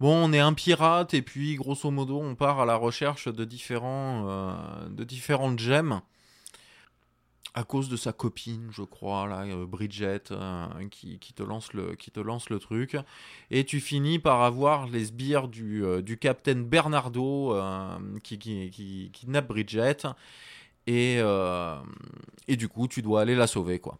Bon, 0.00 0.14
on 0.26 0.32
est 0.32 0.38
un 0.38 0.54
pirate 0.54 1.12
et 1.12 1.20
puis, 1.20 1.56
grosso 1.56 1.90
modo, 1.90 2.18
on 2.18 2.34
part 2.34 2.60
à 2.60 2.64
la 2.64 2.76
recherche 2.76 3.28
de 3.28 3.44
différents, 3.44 4.26
euh, 4.26 4.88
de 4.88 5.04
différentes 5.04 5.58
gemmes. 5.58 6.00
À 7.52 7.64
cause 7.64 7.88
de 7.88 7.96
sa 7.96 8.12
copine, 8.12 8.68
je 8.70 8.82
crois, 8.82 9.26
là, 9.26 9.42
euh, 9.42 9.66
Bridget, 9.66 10.30
euh, 10.30 10.66
qui, 10.90 11.18
qui 11.18 11.32
te 11.32 11.42
lance 11.42 11.72
le, 11.72 11.96
qui 11.96 12.12
te 12.12 12.20
lance 12.20 12.48
le 12.48 12.60
truc. 12.60 12.96
Et 13.50 13.64
tu 13.64 13.80
finis 13.80 14.20
par 14.20 14.42
avoir 14.42 14.86
les 14.86 15.06
sbires 15.06 15.48
du, 15.48 15.84
euh, 15.84 16.00
du 16.00 16.16
capitaine 16.16 16.64
Bernardo 16.64 17.54
euh, 17.54 17.98
qui, 18.22 18.38
qui, 18.38 18.70
qui 18.70 19.10
kidnappe 19.12 19.48
Bridget. 19.48 20.06
Et, 20.86 21.18
et 22.48 22.56
du 22.56 22.68
coup, 22.68 22.88
tu 22.88 23.02
dois 23.02 23.20
aller 23.20 23.36
la 23.36 23.46
sauver, 23.46 23.78
quoi. 23.78 23.98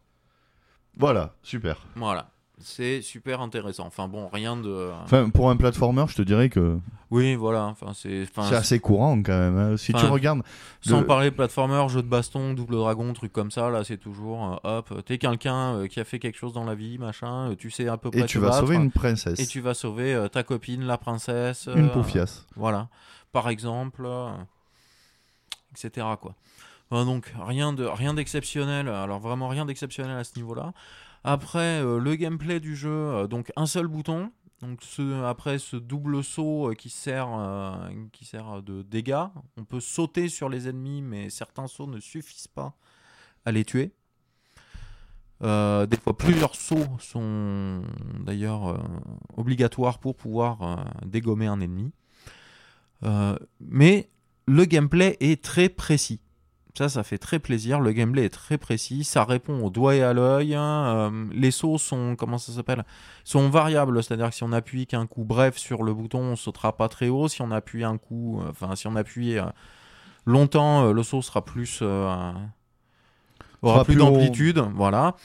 Voilà, 0.96 1.34
super. 1.42 1.86
Voilà. 1.94 2.32
C'est 2.62 3.00
super 3.02 3.40
intéressant. 3.40 3.86
Enfin 3.86 4.06
bon, 4.08 4.28
rien 4.28 4.56
de. 4.56 4.90
Enfin, 5.04 5.30
pour 5.30 5.50
un 5.50 5.56
platformer, 5.56 6.04
je 6.08 6.14
te 6.16 6.22
dirais 6.22 6.48
que 6.48 6.78
Oui, 7.10 7.34
voilà. 7.34 7.64
Enfin, 7.66 7.92
c'est. 7.94 8.22
enfin, 8.22 8.46
c'est 8.48 8.54
assez 8.56 8.80
courant 8.80 9.20
quand 9.22 9.38
même. 9.38 9.56
hein. 9.58 9.76
Si 9.76 9.92
tu 9.92 9.96
Enfin, 9.96 10.08
regardes. 10.08 10.42
Sans 10.82 11.00
le- 11.00 11.06
parler 11.06 11.30
platformer, 11.30 11.88
jeu 11.88 12.02
de 12.02 12.08
baston, 12.08 12.52
double 12.54 12.76
dragon, 12.76 13.12
truc 13.12 13.32
comme 13.32 13.50
ça, 13.50 13.70
là 13.70 13.82
c'est 13.84 13.96
toujours 13.96 14.60
euh, 14.64 14.78
hop, 14.78 15.04
t'es 15.04 15.18
quelqu'un 15.18 15.74
euh, 15.74 15.86
qui 15.88 16.00
a 16.00 16.04
fait 16.04 16.18
quelque 16.18 16.36
chose 16.38 16.52
dans 16.52 16.64
la 16.64 16.74
vie, 16.74 16.98
machin, 16.98 17.50
euh, 17.50 17.54
tu 17.56 17.70
sais 17.70 17.88
à 17.88 17.96
peu 17.96 18.10
près 18.10 18.20
Et 18.20 18.22
te 18.24 18.28
tu 18.28 18.38
vas 18.38 18.48
battre, 18.48 18.60
sauver 18.60 18.76
une 18.76 18.90
princesse. 18.90 19.38
et 19.40 19.46
tu 19.46 19.60
vas 19.60 19.74
sauver 19.74 20.14
euh, 20.14 20.28
ta 20.28 20.42
copine, 20.42 20.84
la 20.84 20.98
princesse, 20.98 21.68
Une 21.74 21.90
paufiasse. 21.90 22.46
voilà, 22.56 22.88
par 23.32 23.48
exemple, 23.48 24.02
euh, 24.06 24.30
etc. 25.72 26.06
quoi. 26.20 26.34
Enfin, 26.90 27.04
donc 27.04 27.32
rien 27.46 27.72
de 27.72 27.84
rien 27.84 28.14
d'exceptionnel, 28.14 28.88
alors 28.88 29.20
vraiment 29.20 29.48
rien 29.48 29.64
d'exceptionnel 29.64 30.16
à 30.16 30.24
ce 30.24 30.32
niveau-là. 30.36 30.72
Après 31.22 31.82
euh, 31.82 31.98
le 31.98 32.14
gameplay 32.14 32.60
du 32.60 32.74
jeu, 32.74 32.90
euh, 32.90 33.26
donc 33.26 33.52
un 33.56 33.66
seul 33.66 33.86
bouton. 33.86 34.32
Donc 34.62 34.82
après 35.24 35.58
ce 35.58 35.76
double 35.76 36.22
saut 36.22 36.70
euh, 36.70 36.74
qui 36.74 36.90
sert, 36.90 37.28
qui 38.12 38.26
sert 38.26 38.62
de 38.62 38.82
dégâts, 38.82 39.24
on 39.56 39.64
peut 39.64 39.80
sauter 39.80 40.28
sur 40.28 40.50
les 40.50 40.68
ennemis, 40.68 41.00
mais 41.00 41.30
certains 41.30 41.66
sauts 41.66 41.86
ne 41.86 41.98
suffisent 41.98 42.48
pas 42.48 42.74
à 43.44 43.52
les 43.52 43.64
tuer. 43.64 43.92
Des 45.42 45.96
fois, 45.96 46.14
plusieurs 46.18 46.54
sauts 46.54 46.98
sont 46.98 47.82
d'ailleurs 48.18 48.78
obligatoires 49.38 49.98
pour 49.98 50.14
pouvoir 50.14 50.84
dégommer 51.06 51.46
un 51.46 51.62
ennemi. 51.62 51.92
Mais 53.60 54.10
le 54.46 54.64
gameplay 54.66 55.16
est 55.20 55.42
très 55.42 55.70
précis. 55.70 56.20
Ça, 56.76 56.88
ça 56.88 57.02
fait 57.02 57.18
très 57.18 57.38
plaisir. 57.40 57.80
Le 57.80 57.92
gameplay 57.92 58.24
est 58.24 58.30
très 58.30 58.56
précis. 58.56 59.02
Ça 59.04 59.24
répond 59.24 59.62
au 59.64 59.70
doigt 59.70 59.96
et 59.96 60.02
à 60.02 60.12
l'œil. 60.12 60.54
hein. 60.54 61.10
Euh, 61.12 61.26
les 61.32 61.50
sauts 61.50 61.78
sont, 61.78 62.14
comment 62.16 62.38
ça 62.38 62.52
s'appelle 62.52 62.84
Sont 63.24 63.48
variables. 63.50 64.02
C'est-à-dire 64.02 64.30
que 64.30 64.34
si 64.36 64.44
on 64.44 64.52
appuie 64.52 64.86
qu'un 64.86 65.06
coup 65.06 65.24
bref 65.24 65.58
sur 65.58 65.82
le 65.82 65.92
bouton, 65.92 66.20
on 66.20 66.36
sautera 66.36 66.76
pas 66.76 66.88
très 66.88 67.08
haut. 67.08 67.28
Si 67.28 67.42
on 67.42 67.50
appuie 67.50 67.84
un 67.84 67.98
coup, 67.98 68.40
euh, 68.40 68.50
enfin, 68.50 68.76
si 68.76 68.86
on 68.86 68.94
appuie 68.96 69.38
euh, 69.38 69.44
longtemps, 70.26 70.92
le 70.92 71.02
saut 71.02 71.22
sera 71.22 71.44
plus, 71.44 71.82
aura 71.82 72.34
Sera 73.62 73.84
plus 73.84 73.94
plus 73.94 74.00
d'amplitude. 74.00 74.64
Voilà. 74.74 75.16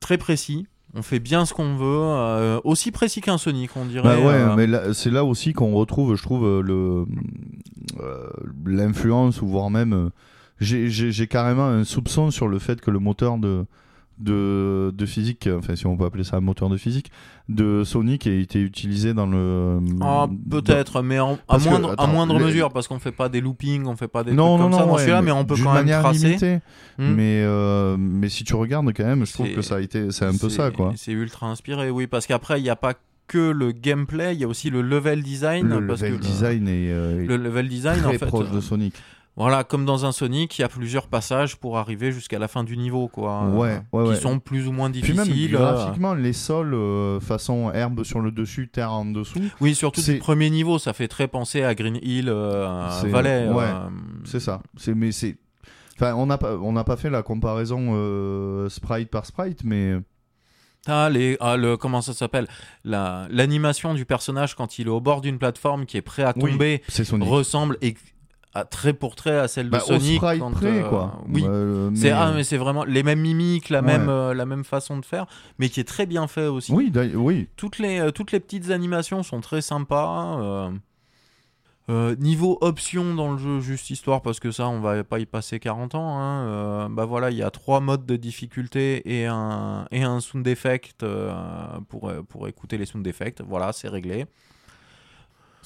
Très 0.00 0.18
précis. 0.18 0.66
On 0.96 1.02
fait 1.02 1.18
bien 1.18 1.44
ce 1.44 1.52
qu'on 1.52 1.76
veut. 1.76 1.84
euh, 1.86 2.60
aussi 2.64 2.90
précis 2.90 3.20
qu'un 3.20 3.36
Sonic, 3.38 3.70
on 3.76 3.84
dirait. 3.84 4.02
Bah 4.02 4.18
ouais, 4.18 4.32
euh, 4.32 4.56
mais 4.56 4.94
c'est 4.94 5.10
là 5.10 5.24
aussi 5.24 5.52
qu'on 5.52 5.72
retrouve, 5.74 6.16
je 6.16 6.22
trouve, 6.22 6.46
euh, 6.46 6.62
le 6.62 7.04
euh, 8.00 8.28
l'influence 8.64 9.42
ou 9.42 9.46
voire 9.46 9.70
même 9.70 10.10
j'ai 10.58 11.26
carrément 11.26 11.66
un 11.66 11.84
soupçon 11.84 12.30
sur 12.30 12.48
le 12.48 12.58
fait 12.58 12.80
que 12.80 12.90
le 12.90 12.98
moteur 12.98 13.36
de 13.36 13.66
de, 14.18 14.90
de 14.96 15.06
physique, 15.06 15.48
enfin 15.58 15.76
si 15.76 15.86
on 15.86 15.96
peut 15.96 16.04
appeler 16.04 16.24
ça 16.24 16.36
un 16.36 16.40
moteur 16.40 16.68
de 16.68 16.76
physique, 16.76 17.10
de 17.48 17.84
Sonic 17.84 18.26
a 18.26 18.32
été 18.32 18.60
utilisé 18.60 19.14
dans 19.14 19.26
le. 19.26 19.78
Ah, 20.00 20.26
peut-être, 20.50 21.02
mais 21.02 21.20
en- 21.20 21.38
à 21.48 21.58
que, 21.58 21.64
moindre, 21.68 21.90
à 21.90 21.92
attends, 21.92 22.06
moindre 22.08 22.38
le- 22.38 22.46
mesure, 22.46 22.72
parce 22.72 22.88
qu'on 22.88 22.98
fait 22.98 23.12
pas 23.12 23.28
des 23.28 23.40
loopings, 23.40 23.86
on 23.86 23.96
fait 23.96 24.08
pas 24.08 24.24
des 24.24 24.32
Non, 24.32 24.56
trucs 24.56 24.58
non, 24.58 24.64
comme 24.64 24.72
ça 24.72 24.78
non, 24.80 24.86
dans 24.86 24.92
ouais, 24.94 25.00
celui-là, 25.00 25.22
mais 25.22 25.30
on 25.32 25.44
peut 25.44 25.54
quand 25.62 25.74
même 25.74 25.86
tracer. 25.88 26.26
limitée. 26.28 26.58
Hmm. 26.98 27.12
Mais, 27.14 27.42
euh, 27.44 27.96
mais 27.98 28.28
si 28.28 28.44
tu 28.44 28.54
regardes 28.54 28.90
quand 28.94 29.04
même, 29.04 29.26
je 29.26 29.32
trouve 29.32 29.52
que 29.52 29.62
ça 29.62 29.76
a 29.76 29.80
été, 29.80 30.10
c'est 30.10 30.24
un 30.24 30.36
peu 30.36 30.48
ça 30.48 30.70
quoi. 30.70 30.92
C'est 30.96 31.12
ultra 31.12 31.48
inspiré, 31.48 31.90
oui, 31.90 32.06
parce 32.06 32.26
qu'après, 32.26 32.58
il 32.58 32.62
n'y 32.62 32.70
a 32.70 32.76
pas 32.76 32.94
que 33.28 33.50
le 33.50 33.72
gameplay, 33.72 34.34
il 34.34 34.40
y 34.40 34.44
a 34.44 34.48
aussi 34.48 34.70
le 34.70 34.82
level 34.82 35.22
design. 35.22 35.66
Le 35.68 35.86
parce 35.86 36.00
level 36.00 36.18
que 36.18 36.22
le- 36.24 36.30
design 36.30 36.68
est, 36.68 36.90
euh, 36.92 37.26
Le, 37.26 37.36
level 37.36 37.68
design, 37.68 37.98
très 38.00 38.06
en 38.16 38.18
fait. 38.18 38.26
proche 38.26 38.50
de 38.50 38.60
Sonic. 38.60 38.94
Voilà, 39.38 39.64
comme 39.64 39.84
dans 39.84 40.06
un 40.06 40.12
Sonic, 40.12 40.58
il 40.58 40.62
y 40.62 40.64
a 40.64 40.68
plusieurs 40.70 41.08
passages 41.08 41.56
pour 41.56 41.76
arriver 41.76 42.10
jusqu'à 42.10 42.38
la 42.38 42.48
fin 42.48 42.64
du 42.64 42.76
niveau, 42.78 43.06
quoi. 43.08 43.42
euh, 43.44 43.50
Ouais, 43.52 43.80
ouais, 43.92 44.04
qui 44.04 44.10
ouais. 44.10 44.16
sont 44.16 44.38
plus 44.38 44.66
ou 44.66 44.72
moins 44.72 44.90
Puis 44.90 45.12
même 45.12 45.26
difficiles. 45.26 45.56
euh, 45.56 45.58
graphiquement, 45.58 46.14
les 46.14 46.32
sols 46.32 46.72
euh, 46.72 47.20
façon 47.20 47.70
herbe 47.70 48.02
sur 48.02 48.20
le 48.20 48.30
dessus, 48.30 48.68
terre 48.68 48.92
en 48.92 49.04
dessous, 49.04 49.38
Oui, 49.60 49.74
surtout 49.74 50.00
du 50.00 50.16
premier 50.18 50.48
niveau, 50.48 50.78
ça 50.78 50.94
fait 50.94 51.06
très 51.08 51.28
penser 51.28 51.62
à 51.62 51.74
Green 51.74 51.98
Hill, 52.00 52.30
euh, 52.30 52.88
Valley. 53.04 53.48
ouais. 53.50 53.66
c'est 54.24 54.40
ça. 54.40 54.62
C'est 54.78 54.94
mais 54.94 55.12
c'est 55.12 55.36
enfin 55.98 56.14
on 56.14 56.24
n'a 56.26 56.38
pas 56.38 56.56
on 56.56 56.72
n'a 56.72 56.84
pas 56.84 56.96
fait 56.96 57.10
la 57.10 57.22
comparaison 57.22 58.68
sprite 58.70 59.10
par 59.10 59.26
sprite 59.26 59.64
mais 59.64 59.96
T'as 60.84 61.08
les, 61.08 61.36
ah, 61.40 61.56
le, 61.56 61.76
comment 61.76 62.00
ça 62.00 62.14
s'appelle? 62.14 62.46
La- 62.84 63.26
L'animation 63.30 63.92
du 63.92 64.04
personnage 64.04 64.54
quand 64.54 64.78
il 64.78 64.86
est 64.86 64.90
au 64.90 65.00
bord 65.00 65.20
d'une 65.20 65.36
plateforme 65.36 65.84
qui 65.84 65.96
est 65.96 66.02
prêt 66.02 66.22
à 66.22 66.32
tomber 66.32 66.80
ressemble 67.20 67.76
et, 67.82 67.96
à, 68.60 68.64
trait 68.64 68.92
pour 68.92 69.16
trait 69.16 69.38
à 69.38 69.48
celle 69.48 69.66
de 69.66 69.70
Bah, 69.70 69.80
Sonic. 69.80 70.20
quand, 70.20 70.50
près, 70.52 70.82
euh, 70.82 70.88
quoi. 70.88 71.20
Oui. 71.28 71.44
Euh, 71.46 71.90
C'est 71.94 72.10
ah, 72.10 72.32
mais 72.34 72.44
c'est 72.44 72.56
vraiment 72.56 72.84
les 72.84 73.02
mêmes 73.02 73.20
mimiques, 73.20 73.68
la, 73.70 73.80
Ouais. 73.80 73.86
même, 73.86 74.08
euh, 74.08 74.34
la 74.34 74.46
même 74.46 74.64
façon 74.64 74.98
de 74.98 75.04
faire, 75.04 75.26
mais 75.58 75.68
qui 75.68 75.80
est 75.80 75.84
très 75.84 76.06
bien 76.06 76.26
fait 76.26 76.46
aussi. 76.46 76.72
Oui, 76.72 76.90
d'ailleurs- 76.90 77.22
oui. 77.22 77.48
Toutes, 77.56 77.78
les, 77.78 78.00
euh, 78.00 78.10
toutes 78.10 78.32
les 78.32 78.40
petites 78.40 78.70
animations 78.70 79.22
sont 79.22 79.40
très 79.40 79.60
sympas. 79.62 80.38
euh. 80.40 80.70
Euh, 81.88 82.16
niveau 82.16 82.58
options 82.62 83.14
dans 83.14 83.30
le 83.30 83.38
jeu, 83.38 83.60
juste 83.60 83.90
histoire, 83.90 84.20
parce 84.20 84.40
que 84.40 84.50
ça, 84.50 84.66
on 84.68 84.80
va 84.80 85.04
pas 85.04 85.20
y 85.20 85.24
passer 85.26 85.60
40 85.60 85.94
ans. 85.94 86.18
hein, 86.18 86.40
euh, 86.48 86.88
bah 86.90 87.04
voilà, 87.04 87.30
il 87.30 87.36
y 87.36 87.44
a 87.44 87.50
trois 87.52 87.78
modes 87.78 88.04
de 88.04 88.16
difficulté 88.16 89.02
et 89.20 89.26
un, 89.26 89.86
et 89.92 90.02
un 90.02 90.18
sound 90.18 90.44
effect 90.48 91.04
euh, 91.04 91.32
pour, 91.88 92.08
euh, 92.08 92.22
pour 92.28 92.48
écouter 92.48 92.76
les 92.76 92.86
sound 92.86 93.06
effects. 93.06 93.40
Voilà, 93.46 93.72
c'est 93.72 93.86
réglé. 93.86 94.26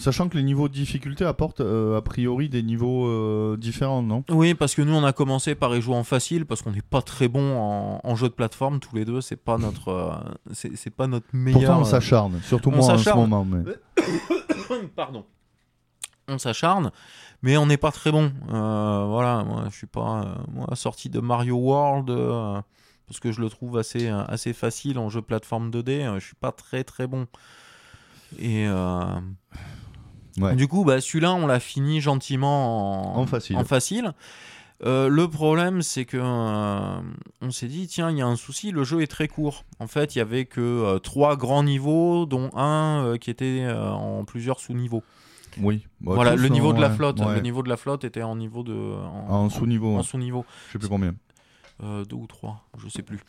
Sachant 0.00 0.28
que 0.28 0.36
les 0.36 0.42
niveaux 0.42 0.68
de 0.68 0.72
difficulté 0.72 1.24
apportent 1.24 1.60
euh, 1.60 1.98
a 1.98 2.02
priori 2.02 2.48
des 2.48 2.62
niveaux 2.62 3.06
euh, 3.06 3.56
différents, 3.56 4.02
non? 4.02 4.24
Oui, 4.30 4.54
parce 4.54 4.74
que 4.74 4.82
nous, 4.82 4.94
on 4.94 5.04
a 5.04 5.12
commencé 5.12 5.54
par 5.54 5.76
y 5.76 5.82
jouer 5.82 5.94
en 5.94 6.04
facile, 6.04 6.46
parce 6.46 6.62
qu'on 6.62 6.72
n'est 6.72 6.82
pas 6.82 7.02
très 7.02 7.28
bon 7.28 7.56
en, 7.58 8.00
en 8.02 8.16
jeu 8.16 8.28
de 8.28 8.34
plateforme 8.34 8.80
tous 8.80 8.96
les 8.96 9.04
deux. 9.04 9.20
C'est 9.20 9.36
pas 9.36 9.58
notre, 9.58 9.88
euh, 9.88 10.12
c'est 10.52 10.90
pas 10.90 11.06
notre 11.06 11.26
meilleur. 11.32 11.60
Pourtant, 11.60 11.80
on 11.80 11.84
s'acharne, 11.84 12.40
surtout 12.42 12.70
on 12.70 12.76
moi 12.76 12.90
en 12.90 12.98
ce 12.98 13.10
moment. 13.10 13.44
Mais... 13.44 13.62
Pardon. 14.96 15.24
On 16.28 16.38
s'acharne, 16.38 16.92
mais 17.42 17.56
on 17.56 17.66
n'est 17.66 17.76
pas 17.76 17.90
très 17.92 18.12
bon. 18.12 18.32
Voilà, 18.48 19.44
moi 19.44 19.64
je 19.70 19.76
suis 19.76 19.88
pas 19.88 20.44
moi 20.52 20.68
sorti 20.76 21.10
de 21.10 21.18
Mario 21.18 21.56
World 21.56 22.06
parce 23.10 23.18
que 23.18 23.32
je 23.32 23.40
le 23.40 23.50
trouve 23.50 23.76
assez 23.76 24.06
assez 24.06 24.52
facile 24.52 24.96
en 24.96 25.08
jeu 25.10 25.20
plateforme 25.20 25.70
2D. 25.70 26.06
euh, 26.06 26.20
je 26.20 26.26
suis 26.26 26.36
pas 26.36 26.52
très 26.52 26.84
très 26.84 27.08
bon. 27.08 27.26
Et 28.38 28.68
euh, 28.68 29.02
Ouais. 30.38 30.54
du 30.56 30.68
coup, 30.68 30.84
bah, 30.84 31.00
celui-là, 31.00 31.32
on 31.34 31.46
l'a 31.46 31.60
fini 31.60 32.00
gentiment 32.00 33.16
en, 33.16 33.20
En 33.22 33.26
facile. 33.26 33.56
en 33.56 33.64
facile. 33.64 34.12
Euh, 34.82 35.08
le 35.08 35.28
problème, 35.28 35.82
c'est 35.82 36.06
que 36.06 36.16
euh, 36.16 37.00
on 37.42 37.50
s'est 37.50 37.66
dit 37.68 37.86
tiens, 37.86 38.10
il 38.10 38.16
y 38.16 38.22
a 38.22 38.26
un 38.26 38.36
souci, 38.36 38.70
le 38.70 38.82
jeu 38.82 39.02
est 39.02 39.06
très 39.08 39.28
court. 39.28 39.64
En 39.78 39.86
fait, 39.86 40.14
il 40.14 40.18
y 40.18 40.22
avait 40.22 40.46
que 40.46 40.60
euh, 40.60 40.98
trois 40.98 41.36
grands 41.36 41.62
niveaux, 41.62 42.24
dont 42.24 42.50
un 42.54 43.16
qui 43.20 43.30
était 43.30 43.66
en 43.70 44.24
plusieurs 44.24 44.58
sous-niveaux. 44.60 45.02
Oui. 45.60 45.86
Bah, 46.00 46.12
voilà, 46.14 46.34
le 46.36 46.48
niveau 46.48 46.72
de 46.72 46.80
la 46.80 46.90
flotte, 46.90 47.20
ouais. 47.20 47.34
le 47.34 47.40
niveau 47.40 47.62
de 47.62 47.68
la 47.68 47.76
flotte 47.76 48.04
était 48.04 48.22
en 48.22 48.36
niveau 48.36 48.62
de 48.62 48.94
En 49.28 49.50
sous-niveau, 49.50 49.94
en 49.94 49.96
ouais. 49.98 50.02
sous-niveau, 50.02 50.46
Je 50.68 50.72
sais 50.72 50.78
plus 50.78 50.88
combien. 50.88 51.14
Euh, 51.82 52.04
deux 52.04 52.16
ou 52.16 52.26
trois, 52.26 52.68
je 52.76 52.90
sais 52.90 53.02
plus. 53.02 53.20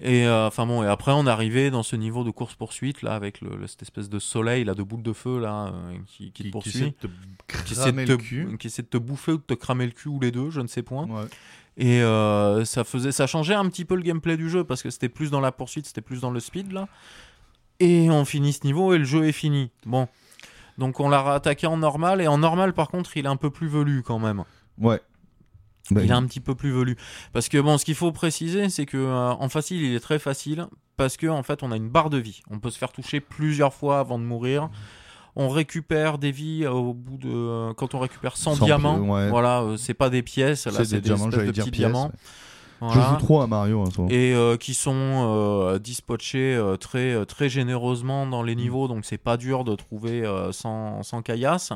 Et 0.00 0.26
euh, 0.26 0.48
enfin 0.48 0.66
bon, 0.66 0.82
et 0.82 0.86
après 0.88 1.12
on 1.12 1.26
arrivait 1.28 1.70
dans 1.70 1.84
ce 1.84 1.94
niveau 1.94 2.24
de 2.24 2.32
course 2.32 2.56
poursuite 2.56 3.02
là 3.02 3.14
avec 3.14 3.40
le, 3.40 3.54
le- 3.56 3.68
cette 3.68 3.82
espèce 3.82 4.08
de 4.08 4.18
soleil 4.18 4.64
là, 4.64 4.74
de 4.74 4.82
boule 4.82 5.04
de 5.04 5.12
feu 5.12 5.38
là 5.38 5.66
euh, 5.68 5.92
qui, 6.08 6.32
qui 6.32 6.42
te 6.42 6.48
poursuit, 6.50 6.72
qui 7.64 7.72
essaie 7.74 7.92
de 7.92 8.04
te, 8.06 8.12
cul. 8.20 8.56
qui 8.58 8.66
essaie 8.66 8.82
de 8.82 8.88
te 8.88 8.96
bouffer 8.98 9.30
ou 9.32 9.36
de 9.36 9.42
te 9.42 9.54
cramer 9.54 9.86
le 9.86 9.92
cul 9.92 10.08
ou 10.08 10.18
les 10.18 10.32
deux, 10.32 10.50
je 10.50 10.60
ne 10.60 10.66
sais 10.66 10.82
point. 10.82 11.06
Ouais. 11.06 11.22
Et 11.76 12.02
euh, 12.02 12.64
ça 12.64 12.82
faisait, 12.82 13.12
ça 13.12 13.28
changeait 13.28 13.54
un 13.54 13.68
petit 13.68 13.84
peu 13.84 13.94
le 13.94 14.02
gameplay 14.02 14.36
du 14.36 14.50
jeu 14.50 14.64
parce 14.64 14.82
que 14.82 14.90
c'était 14.90 15.08
plus 15.08 15.30
dans 15.30 15.40
la 15.40 15.52
poursuite, 15.52 15.86
c'était 15.86 16.00
plus 16.00 16.20
dans 16.20 16.32
le 16.32 16.40
speed 16.40 16.72
là. 16.72 16.88
Et 17.78 18.10
on 18.10 18.24
finit 18.24 18.52
ce 18.52 18.64
niveau 18.66 18.92
et 18.92 18.98
le 18.98 19.04
jeu 19.04 19.24
est 19.24 19.32
fini. 19.32 19.70
Bon, 19.86 20.08
donc 20.78 20.98
on 20.98 21.08
l'a 21.08 21.32
attaqué 21.34 21.68
en 21.68 21.76
normal 21.76 22.20
et 22.20 22.26
en 22.26 22.38
normal 22.38 22.72
par 22.72 22.88
contre 22.88 23.16
il 23.16 23.24
est 23.26 23.28
un 23.28 23.36
peu 23.36 23.50
plus 23.50 23.68
velu 23.68 24.02
quand 24.02 24.18
même. 24.18 24.42
Ouais. 24.78 25.00
Bah, 25.90 26.02
Il 26.04 26.10
est 26.10 26.14
un 26.14 26.24
petit 26.24 26.40
peu 26.40 26.54
plus 26.54 26.70
velu 26.70 26.96
parce 27.32 27.48
que 27.48 27.58
bon, 27.58 27.78
ce 27.78 27.84
qu'il 27.84 27.94
faut 27.94 28.12
préciser 28.12 28.68
c'est 28.68 28.86
que 28.86 28.96
euh, 28.96 29.30
en 29.30 29.48
facile 29.48 29.82
il 29.82 29.94
est 29.94 30.00
très 30.00 30.18
facile 30.18 30.66
parce 30.96 31.16
que 31.16 31.26
en 31.26 31.42
fait 31.42 31.62
on 31.62 31.72
a 31.72 31.76
une 31.76 31.88
barre 31.88 32.10
de 32.10 32.18
vie. 32.18 32.42
On 32.50 32.58
peut 32.58 32.70
se 32.70 32.78
faire 32.78 32.92
toucher 32.92 33.20
plusieurs 33.20 33.74
fois 33.74 34.00
avant 34.00 34.18
de 34.18 34.24
mourir. 34.24 34.70
On 35.36 35.48
récupère 35.48 36.18
des 36.18 36.32
vies 36.32 36.66
au 36.66 36.92
bout 36.92 37.16
de 37.16 37.30
euh, 37.30 37.72
quand 37.74 37.94
on 37.94 38.00
récupère 38.00 38.36
100, 38.36 38.56
100 38.56 38.64
diamants. 38.64 38.98
ouais. 38.98 39.28
Voilà, 39.28 39.62
euh, 39.62 39.76
c'est 39.76 39.94
pas 39.94 40.10
des 40.10 40.22
pièces, 40.22 40.66
là 40.66 40.84
c'est 40.84 40.96
des 40.96 41.00
des, 41.00 41.00
diamants, 41.00 41.30
espèces 41.30 41.46
de 41.46 41.52
petits 41.52 41.70
pièces. 41.70 41.72
diamants. 41.72 42.06
ouais. 42.06 42.12
Je 42.88 42.98
joue 43.00 43.16
trop 43.18 43.42
à 43.42 43.46
Mario 43.46 43.84
moment. 43.96 44.08
et 44.10 44.34
euh, 44.34 44.56
qui 44.56 44.72
sont 44.74 44.92
euh, 44.94 45.78
dispatchés 45.78 46.54
euh, 46.54 46.76
très, 46.76 47.12
euh, 47.12 47.24
très 47.24 47.48
généreusement 47.48 48.26
dans 48.26 48.42
Mm. 48.42 48.46
les 48.46 48.56
niveaux, 48.56 48.88
donc 48.88 49.04
c'est 49.04 49.18
pas 49.18 49.36
dur 49.36 49.64
de 49.64 49.74
trouver 49.74 50.22
sans, 50.52 51.02
sans 51.02 51.20
caillasse. 51.22 51.72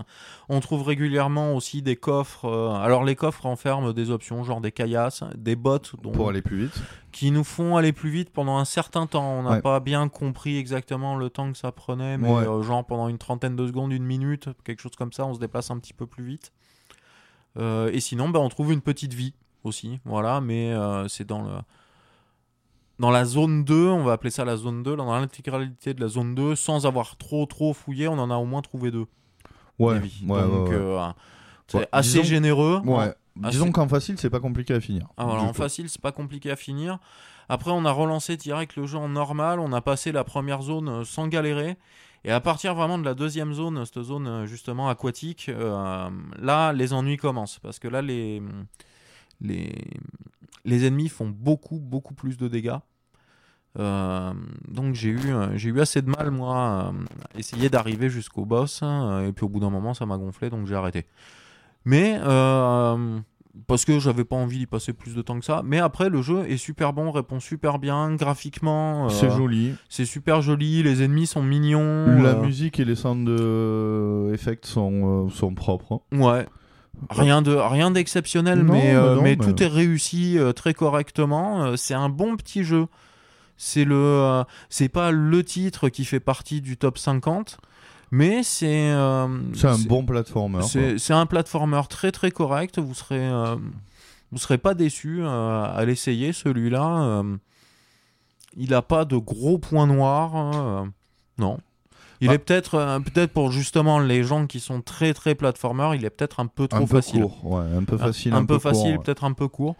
On 0.49 0.61
trouve 0.61 0.83
régulièrement 0.83 1.55
aussi 1.55 1.83
des 1.83 1.97
coffres. 1.97 2.49
alors 2.83 3.05
les 3.05 3.17
coffres 3.17 3.43
renferment 3.43 3.93
des 3.93 4.11
options, 4.11 4.43
genre 4.45 4.61
des 4.61 4.73
caillasses, 4.73 5.23
des 5.37 5.57
bottes 5.57 5.93
dont- 6.03 6.13
Pour 6.13 6.29
aller 6.31 6.43
plus 6.43 6.65
vite. 6.65 6.83
qui 7.13 7.31
nous 7.31 7.45
font 7.45 7.77
aller 7.77 7.93
plus 7.93 8.11
vite 8.11 8.31
pendant 8.31 8.57
un 8.57 8.65
certain 8.65 9.07
temps. 9.07 9.31
On 9.39 9.43
n'a 9.45 9.51
Ouais. 9.57 9.63
pas 9.63 9.81
bien 9.81 10.09
compris 10.09 10.57
exactement 10.57 11.17
le 11.17 11.29
temps 11.31 11.53
que 11.53 11.59
ça 11.59 11.71
prenait, 11.71 12.17
mais 12.19 12.31
Ouais. 12.31 12.63
genre 12.63 12.85
pendant 12.85 13.09
une 13.09 13.19
trentaine 13.19 13.57
de 13.57 13.67
secondes, 13.67 13.93
une 13.93 14.05
minute, 14.05 14.49
quelque 14.65 14.81
chose 14.81 14.97
comme 14.97 15.13
ça, 15.13 15.27
on 15.27 15.35
se 15.35 15.39
déplace 15.39 15.71
un 15.71 15.79
petit 15.79 15.93
peu 15.93 16.07
plus 16.07 16.25
vite. 16.25 16.53
Euh, 17.57 17.91
et 17.93 18.01
sinon, 18.01 18.31
bah, 18.31 18.41
on 18.41 18.49
trouve 18.49 18.73
une 18.73 18.81
petite 18.81 19.15
vie 19.15 19.35
aussi, 19.65 20.01
voilà, 20.05 20.41
mais 20.41 20.73
euh, 20.73 21.09
c'est 21.09 21.27
dans 21.27 21.43
le 21.43 21.51
dans 23.01 23.11
la 23.11 23.25
zone 23.25 23.65
2, 23.65 23.89
on 23.89 24.05
va 24.05 24.13
appeler 24.13 24.31
ça 24.31 24.45
la 24.45 24.57
zone 24.57 24.83
2, 24.85 24.95
dans 24.97 25.13
l'intégralité 25.13 25.95
de 25.95 26.01
la 26.01 26.07
zone 26.09 26.35
2, 26.37 26.55
sans 26.55 26.87
avoir 26.87 27.17
trop 27.17 27.45
trop 27.47 27.73
fouillé, 27.73 28.07
on 28.07 28.19
en 28.19 28.31
a 28.31 28.37
au 28.37 28.45
moins 28.45 28.63
trouvé 28.63 28.91
deux 28.93 29.07
Ouais. 29.81 29.95
ouais, 29.99 30.43
Donc 30.43 30.69
ouais. 30.69 30.75
euh, 30.75 31.09
Ouais, 31.75 31.89
assez 31.91 32.11
disons- 32.21 32.23
généreux. 32.25 32.81
Ouais. 32.85 33.13
Ah, 33.43 33.49
Disons 33.51 33.73
qu'en 33.73 33.89
facile, 33.89 34.17
c'est 34.19 34.31
pas 34.31 34.39
compliqué 34.39 34.75
à 34.75 34.81
finir. 34.81 35.09
Ah, 35.17 35.25
voilà, 35.25 35.43
en 35.43 35.49
coup. 35.49 35.55
facile, 35.55 35.89
c'est 35.89 36.01
pas 36.01 36.13
compliqué 36.13 36.53
à 36.53 36.57
finir. 36.57 36.99
Après, 37.49 37.73
on 37.73 37.85
a 37.85 37.91
relancé 37.91 38.37
direct 38.37 38.77
le 38.77 38.87
jeu 38.87 38.97
en 38.99 39.09
normal. 39.09 39.59
On 39.59 39.73
a 39.73 39.81
passé 39.81 40.13
la 40.13 40.23
première 40.23 40.63
zone 40.63 40.89
euh, 40.89 41.05
sans 41.05 41.27
galérer. 41.27 41.77
Et 42.23 42.31
à 42.31 42.39
partir 42.41 42.75
vraiment 42.77 42.97
de 42.97 43.05
la 43.05 43.15
deuxième 43.15 43.53
zone, 43.53 43.85
cette 43.87 44.03
zone 44.03 44.47
justement 44.47 44.89
aquatique, 44.89 45.47
euh, 45.49 46.09
là, 46.39 46.73
les 46.73 46.93
ennuis 46.93 47.17
commencent. 47.17 47.59
Parce 47.59 47.81
que 47.81 47.89
là, 47.89 48.03
les, 48.03 48.41
les, 49.41 49.73
les 50.65 50.87
ennemis 50.87 51.09
font 51.09 51.29
beaucoup, 51.29 51.79
beaucoup 51.79 52.15
plus 52.15 52.37
de 52.37 52.49
dégâts. 52.49 52.77
Euh, 53.79 54.33
donc 54.69 54.95
j'ai 54.95 55.09
eu, 55.11 55.19
euh, 55.33 55.57
j'ai 55.57 55.71
eu 55.71 55.81
assez 55.81 56.01
de 56.01 56.09
mal, 56.09 56.31
moi, 56.31 56.93
euh, 56.95 57.05
à 57.35 57.39
essayer 57.39 57.69
d'arriver 57.69 58.09
jusqu'au 58.09 58.45
boss. 58.45 58.83
hein, 58.83 59.25
et 59.27 59.33
puis 59.33 59.45
au 59.45 59.49
bout 59.49 59.61
d'un 59.61 59.71
moment, 59.71 59.95
ça 59.95 60.07
m'a 60.07 60.17
gonflé, 60.17 60.49
donc 60.51 60.67
j'ai 60.67 60.77
arrêté. 60.77 61.07
Mais 61.85 62.19
euh, 62.23 63.19
parce 63.67 63.85
que 63.85 63.99
j'avais 63.99 64.25
pas 64.25 64.37
envie 64.37 64.59
d'y 64.59 64.67
passer 64.67 64.93
plus 64.93 65.15
de 65.15 65.23
temps 65.23 65.39
que 65.39 65.45
ça. 65.45 65.63
Mais 65.65 65.79
après, 65.81 66.09
le 66.09 66.23
jeu 66.23 66.49
est 66.49 66.57
super 66.57 66.93
bon, 66.93 67.11
répond 67.11 67.41
super 67.41 67.79
bien 67.79 68.15
graphiquement. 68.15 69.07
euh, 69.07 69.09
C'est 69.11 69.31
joli. 69.31 69.75
c'est 69.89 70.05
super 70.07 70.41
joli, 70.41 70.83
les 70.83 71.03
ennemis 71.03 71.27
sont 71.27 71.43
mignons. 71.43 72.07
La 72.23 72.31
euh, 72.31 72.43
musique 72.43 72.79
et 72.81 72.85
les 72.85 72.95
sound 72.95 73.29
euh, 73.29 74.33
effects 74.33 74.67
sont, 74.67 75.27
euh, 75.27 75.31
sont 75.31 75.55
propres. 75.55 76.01
Ouais. 76.13 76.47
Rien 77.11 77.43
de 77.43 77.53
rien 77.53 77.91
d'exceptionnel, 77.91 78.63
mais, 78.63 78.73
mais 78.73 78.95
euh, 78.95 79.15
non, 79.17 79.23
mais 79.23 79.37
tout 79.37 79.63
est 79.63 79.67
réussi 79.67 80.39
euh, 80.39 80.53
très 80.53 80.75
correctement. 80.75 81.65
Euh, 81.65 81.77
c'est 81.77 81.95
un 81.95 82.09
bon 82.09 82.37
petit 82.37 82.65
jeu. 82.65 82.87
C'est 83.57 83.85
le, 83.85 84.43
c'est 84.69 84.89
pas 84.89 85.11
le 85.11 85.45
titre 85.45 85.89
qui 85.89 86.05
fait 86.05 86.21
partie 86.21 86.61
du 86.61 86.77
top 86.77 86.99
50, 86.99 87.59
mais 88.11 88.43
c'est. 88.43 88.93
C'est 89.55 89.69
un 89.69 89.79
bon 89.87 90.05
platformer. 90.05 90.63
C'est 90.63 91.15
un 91.15 91.27
platformer 91.27 91.83
très 91.89 92.11
très 92.11 92.31
correct. 92.31 92.79
Vous 92.79 92.95
serez, 92.95 93.31
vous 94.33 94.39
serez 94.39 94.59
pas 94.59 94.75
déçu 94.75 95.25
à 95.25 95.83
l'essayer 95.87 96.33
celui-là. 96.33 97.23
il 98.57 98.75
a 98.75 98.83
pas 98.83 99.05
de 99.05 99.17
gros 99.17 99.59
points 99.59 99.87
noirs. 99.87 100.87
non. 101.39 101.59
Il 102.25 102.29
Bah. 102.29 102.35
est 102.35 102.39
peut-être 102.39 102.75
euh, 102.75 103.01
peut-être 103.01 103.33
pour 103.33 103.51
justement 103.53 103.99
les 103.99 104.23
gens 104.25 104.47
qui 104.47 104.61
sont 104.61 104.81
très 104.81 105.13
très 105.15 105.35
platformer, 105.35 105.91
il 105.97 106.05
est 106.05 106.11
peut-être 106.11 106.41
un 106.41 106.47
peu 106.47 106.67
trop 106.69 106.79
un 106.83 106.87
peu 106.87 106.97
facile. 106.97 107.21
court. 107.23 107.45
Ouais, 107.53 107.65
un 107.77 107.85
peu 107.85 107.97
facile. 107.99 108.33
un, 108.35 108.39
Un, 108.39 108.45
peu, 108.47 108.59
facile, 108.59 108.93
ouais. 108.97 109.03
peut-être 109.03 109.25
un 109.25 109.33
peu 109.33 109.47
court. 109.49 109.77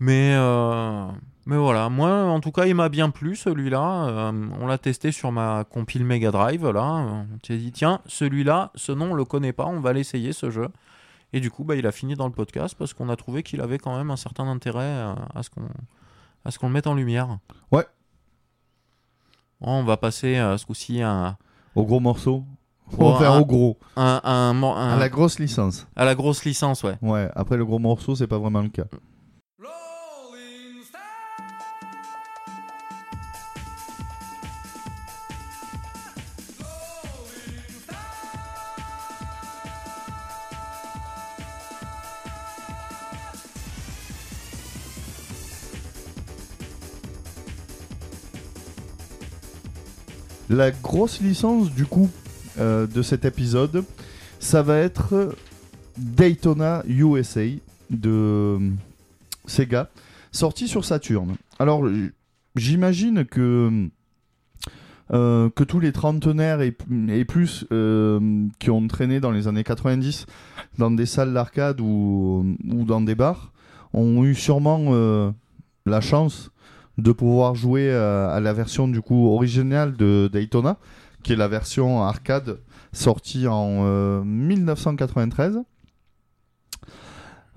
Mais 0.00 0.32
euh, 0.36 1.06
mais 1.46 1.56
voilà, 1.56 1.88
moi 1.88 2.10
en 2.24 2.40
tout 2.40 2.52
cas, 2.52 2.66
il 2.66 2.74
m'a 2.74 2.88
bien 2.88 3.10
plu 3.10 3.34
celui-là. 3.36 4.04
Euh, 4.06 4.32
on 4.60 4.66
l'a 4.66 4.78
testé 4.78 5.10
sur 5.12 5.32
ma 5.32 5.64
compile 5.64 6.04
Mega 6.04 6.30
Drive 6.30 6.68
là. 6.70 6.84
On 6.84 7.26
s'est 7.44 7.56
dit 7.56 7.72
tiens, 7.72 8.00
celui-là, 8.06 8.70
ce 8.74 8.92
nom 8.92 9.10
on 9.10 9.14
le 9.14 9.24
connaît 9.24 9.52
pas, 9.52 9.66
on 9.66 9.80
va 9.80 9.92
l'essayer 9.92 10.32
ce 10.32 10.50
jeu. 10.50 10.68
Et 11.32 11.40
du 11.40 11.50
coup, 11.50 11.64
bah, 11.64 11.74
il 11.76 11.86
a 11.86 11.92
fini 11.92 12.14
dans 12.14 12.26
le 12.26 12.32
podcast 12.32 12.74
parce 12.78 12.94
qu'on 12.94 13.08
a 13.10 13.16
trouvé 13.16 13.42
qu'il 13.42 13.60
avait 13.60 13.78
quand 13.78 13.96
même 13.96 14.10
un 14.10 14.16
certain 14.16 14.46
intérêt 14.46 14.90
à 15.34 15.42
ce 15.42 15.50
qu'on 15.50 15.68
à 16.44 16.50
ce 16.52 16.58
qu'on 16.58 16.68
le 16.68 16.72
mette 16.74 16.86
en 16.86 16.94
lumière. 16.94 17.38
Ouais. 17.72 17.84
Bon, 19.60 19.72
on 19.80 19.84
va 19.84 19.96
passer 19.96 20.36
euh, 20.38 20.56
ce 20.56 20.64
coup-ci 20.64 21.02
à 21.02 21.36
Au 21.78 21.84
gros 21.84 22.00
morceau. 22.00 22.42
Oh, 22.98 23.12
un- 23.20 23.38
au 23.40 23.44
gros. 23.46 23.76
un- 23.96 24.20
un 24.24 24.52
mor- 24.52 24.76
un- 24.78 24.94
À 24.94 24.98
la 24.98 25.08
grosse 25.08 25.38
licence. 25.38 25.86
à 25.94 26.04
la 26.04 26.14
grosse 26.16 26.44
licence, 26.44 26.82
ouais. 26.82 26.96
Ouais, 27.02 27.28
après 27.36 27.56
le 27.56 27.64
gros 27.64 27.78
morceau, 27.78 28.16
c'est 28.16 28.26
pas 28.26 28.38
vraiment 28.38 28.62
le 28.62 28.68
cas. 28.70 28.86
La 50.50 50.70
grosse 50.70 51.20
licence 51.20 51.74
du 51.74 51.84
coup 51.84 52.08
euh, 52.58 52.86
de 52.86 53.02
cet 53.02 53.26
épisode, 53.26 53.84
ça 54.40 54.62
va 54.62 54.78
être 54.78 55.36
Daytona 55.98 56.82
USA 56.88 57.44
de 57.90 58.10
euh, 58.10 58.70
Sega, 59.44 59.90
sorti 60.32 60.66
sur 60.66 60.86
Saturn. 60.86 61.36
Alors 61.58 61.84
j'imagine 62.56 63.26
que 63.26 63.88
euh, 65.12 65.48
tous 65.50 65.80
les 65.80 65.92
trentenaires 65.92 66.62
et, 66.62 66.72
plus 67.24 67.66
qui 68.58 68.70
ont 68.70 68.88
traîné 68.88 69.20
dans 69.20 69.30
les 69.30 69.48
années 69.48 69.64
90 69.64 70.24
dans 70.78 70.90
des 70.90 71.06
salles 71.06 71.34
d'arcade 71.34 71.80
ou, 71.82 72.56
dans 72.64 73.02
des 73.02 73.14
bars 73.14 73.52
ont 73.92 74.24
eu 74.24 74.34
sûrement 74.34 75.32
la 75.84 76.00
chance 76.00 76.50
de 76.98 77.12
pouvoir 77.12 77.54
jouer 77.54 77.90
à, 77.94 78.28
à 78.30 78.40
la 78.40 78.52
version 78.52 78.86
du 78.88 79.00
coup 79.00 79.28
originale 79.28 79.96
de 79.96 80.28
Daytona, 80.32 80.76
qui 81.22 81.32
est 81.32 81.36
la 81.36 81.48
version 81.48 82.02
arcade 82.02 82.58
sortie 82.92 83.46
en 83.46 83.80
euh, 83.84 84.22
1993. 84.24 85.58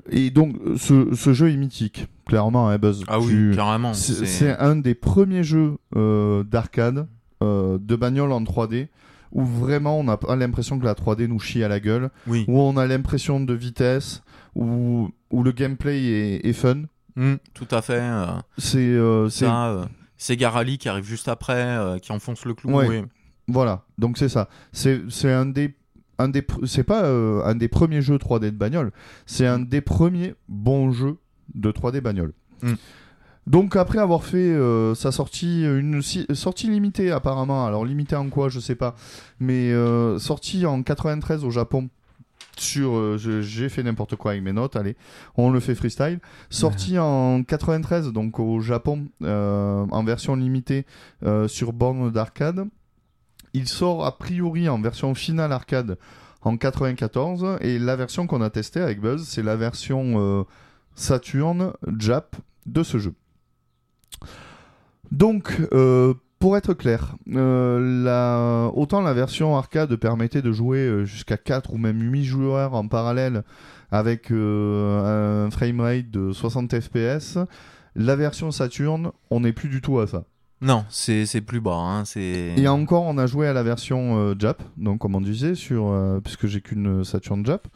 Et 0.09 0.29
donc 0.31 0.55
ce, 0.77 1.13
ce 1.13 1.33
jeu 1.33 1.51
est 1.51 1.57
mythique, 1.57 2.07
clairement, 2.25 2.69
hein, 2.69 2.77
Buzz. 2.77 3.03
Ah 3.07 3.19
oui, 3.19 3.27
Tu- 3.27 3.51
carrément. 3.55 3.93
c'est 3.93 4.57
un 4.57 4.75
des 4.75 4.95
premiers 4.95 5.43
jeux 5.43 5.77
euh, 5.95 6.43
d'arcade 6.43 7.07
euh, 7.43 7.77
de 7.79 7.95
bagnole 7.95 8.31
en 8.31 8.41
3D 8.43 8.87
où 9.31 9.43
vraiment 9.45 9.97
on 9.97 10.07
a 10.09 10.17
pas 10.17 10.35
l'impression 10.35 10.77
que 10.77 10.83
la 10.85 10.93
3D 10.93 11.27
nous 11.27 11.39
chie 11.39 11.63
à 11.63 11.69
la 11.69 11.79
gueule, 11.79 12.09
Oui. 12.27 12.43
où 12.49 12.59
on 12.59 12.75
a 12.75 12.85
l'impression 12.85 13.39
de 13.39 13.53
vitesse, 13.53 14.23
où, 14.55 15.09
où 15.29 15.43
le 15.43 15.51
gameplay 15.53 16.03
est, 16.03 16.45
est 16.47 16.53
fun. 16.53 16.83
Mm, 17.15 17.35
tout 17.53 17.67
à 17.71 17.81
fait. 17.81 17.99
euh, 18.01 18.25
C'est 18.57 18.77
euh, 18.79 19.29
c'est- 19.29 19.45
euh, 19.47 19.83
Sega 20.17 20.49
Rally 20.49 20.77
qui 20.77 20.87
arrive 20.89 21.05
juste 21.05 21.27
après, 21.27 21.97
qui 22.01 22.11
enfonce 22.11 22.45
le 22.45 22.53
clou. 22.53 22.71
Ouais. 22.73 22.87
oui. 22.87 23.01
voilà, 23.47 23.83
donc 23.97 24.17
c'est 24.17 24.29
ça. 24.29 24.49
C'est 24.71 25.01
c'est 25.09 25.31
un 25.31 25.45
des 25.47 25.75
un 26.19 26.29
des 26.29 26.45
c'est 26.65 26.83
pas 26.83 27.03
euh, 27.05 27.43
un 27.43 27.55
des 27.55 27.67
premiers 27.67 28.01
jeux 28.03 28.17
3D 28.17 28.41
de 28.51 28.57
bagnole, 28.57 28.91
c'est 29.25 29.47
un 29.47 29.57
des 29.59 29.81
premiers 29.81 30.35
bons 30.47 30.91
jeux 30.91 31.17
de 31.55 31.71
3D 31.71 32.01
bagnole. 32.01 32.33
Mm. 32.61 32.73
Donc 33.47 33.75
après 33.75 33.97
avoir 33.97 34.23
fait 34.23 34.37
euh, 34.37 34.93
sa 34.93 35.11
sortie, 35.11 35.63
une 35.63 36.03
si- 36.03 36.27
sortie 36.33 36.69
limitée 36.69 37.09
apparemment, 37.11 37.65
alors 37.65 37.83
limitée 37.85 38.15
en 38.15 38.29
quoi 38.29 38.49
je 38.49 38.59
sais 38.59 38.75
pas, 38.75 38.95
mais 39.39 39.71
euh, 39.71 40.19
sortie 40.19 40.67
en 40.67 40.83
93 40.83 41.43
au 41.43 41.49
Japon 41.49 41.89
sur, 42.57 42.95
euh, 42.95 43.17
j'ai 43.17 43.69
fait 43.69 43.83
n'importe 43.83 44.15
quoi 44.15 44.31
avec 44.31 44.43
mes 44.43 44.53
notes, 44.53 44.75
allez, 44.75 44.95
on 45.35 45.49
le 45.49 45.59
fait 45.59 45.75
freestyle. 45.75 46.19
Sorti 46.49 46.97
en 46.99 47.43
93 47.43 48.11
donc 48.11 48.39
au 48.39 48.59
Japon 48.59 49.07
euh, 49.23 49.85
en 49.89 50.03
version 50.03 50.35
limitée 50.35 50.85
euh, 51.23 51.47
sur 51.47 51.73
borne 51.73 52.11
d'arcade. 52.11 52.65
Il 53.53 53.67
sort 53.67 54.05
a 54.05 54.17
priori 54.17 54.69
en 54.69 54.79
version 54.79 55.13
finale 55.13 55.51
arcade 55.51 55.97
en 56.41 56.57
94 56.57 57.57
et 57.61 57.79
la 57.79 57.95
version 57.95 58.25
qu'on 58.27 58.41
a 58.41 58.49
testée 58.49 58.79
avec 58.79 59.01
Buzz, 59.01 59.27
c'est 59.27 59.43
la 59.43 59.55
version 59.55 60.45
Saturn 60.95 61.73
Jap 61.97 62.35
de 62.65 62.83
ce 62.83 62.97
jeu. 62.97 63.13
Donc, 65.11 65.61
euh, 65.73 66.13
pour 66.41 66.57
être 66.57 66.73
clair, 66.73 67.15
euh, 67.33 68.03
la- 68.03 68.69
autant 68.75 69.01
la 69.01 69.13
version 69.13 69.55
arcade 69.55 69.95
permettait 69.95 70.41
de 70.41 70.51
jouer 70.51 70.79
euh, 70.79 71.05
jusqu'à 71.05 71.37
4 71.37 71.73
ou 71.73 71.77
même 71.77 72.01
8 72.01 72.25
joueurs 72.25 72.73
en 72.73 72.87
parallèle 72.87 73.43
avec 73.91 74.31
euh, 74.31 75.45
un 75.45 75.51
framerate 75.51 76.09
de 76.11 76.33
60 76.33 76.79
fps, 76.81 77.37
la 77.95 78.15
version 78.15 78.51
Saturn, 78.51 79.11
on 79.29 79.41
n'est 79.41 79.53
plus 79.53 79.69
du 79.69 79.81
tout 79.81 79.99
à 79.99 80.07
ça. 80.07 80.23
Non, 80.63 80.85
c'est 80.89 81.41
plus 81.41 81.59
bas. 81.59 81.73
hein. 81.75 82.03
Et 82.55 82.67
encore, 82.67 83.03
on 83.03 83.17
a 83.17 83.25
joué 83.25 83.47
à 83.47 83.53
la 83.53 83.63
version 83.63 84.17
euh, 84.19 84.35
Jap, 84.37 84.61
donc 84.77 84.99
comme 84.99 85.15
on 85.15 85.21
disait, 85.21 85.55
sur, 85.55 85.87
euh, 85.89 86.19
puisque 86.23 86.45
j'ai 86.45 86.61
qu'une 86.61 87.03
Saturn 87.03 87.43
Jap. 87.45 87.67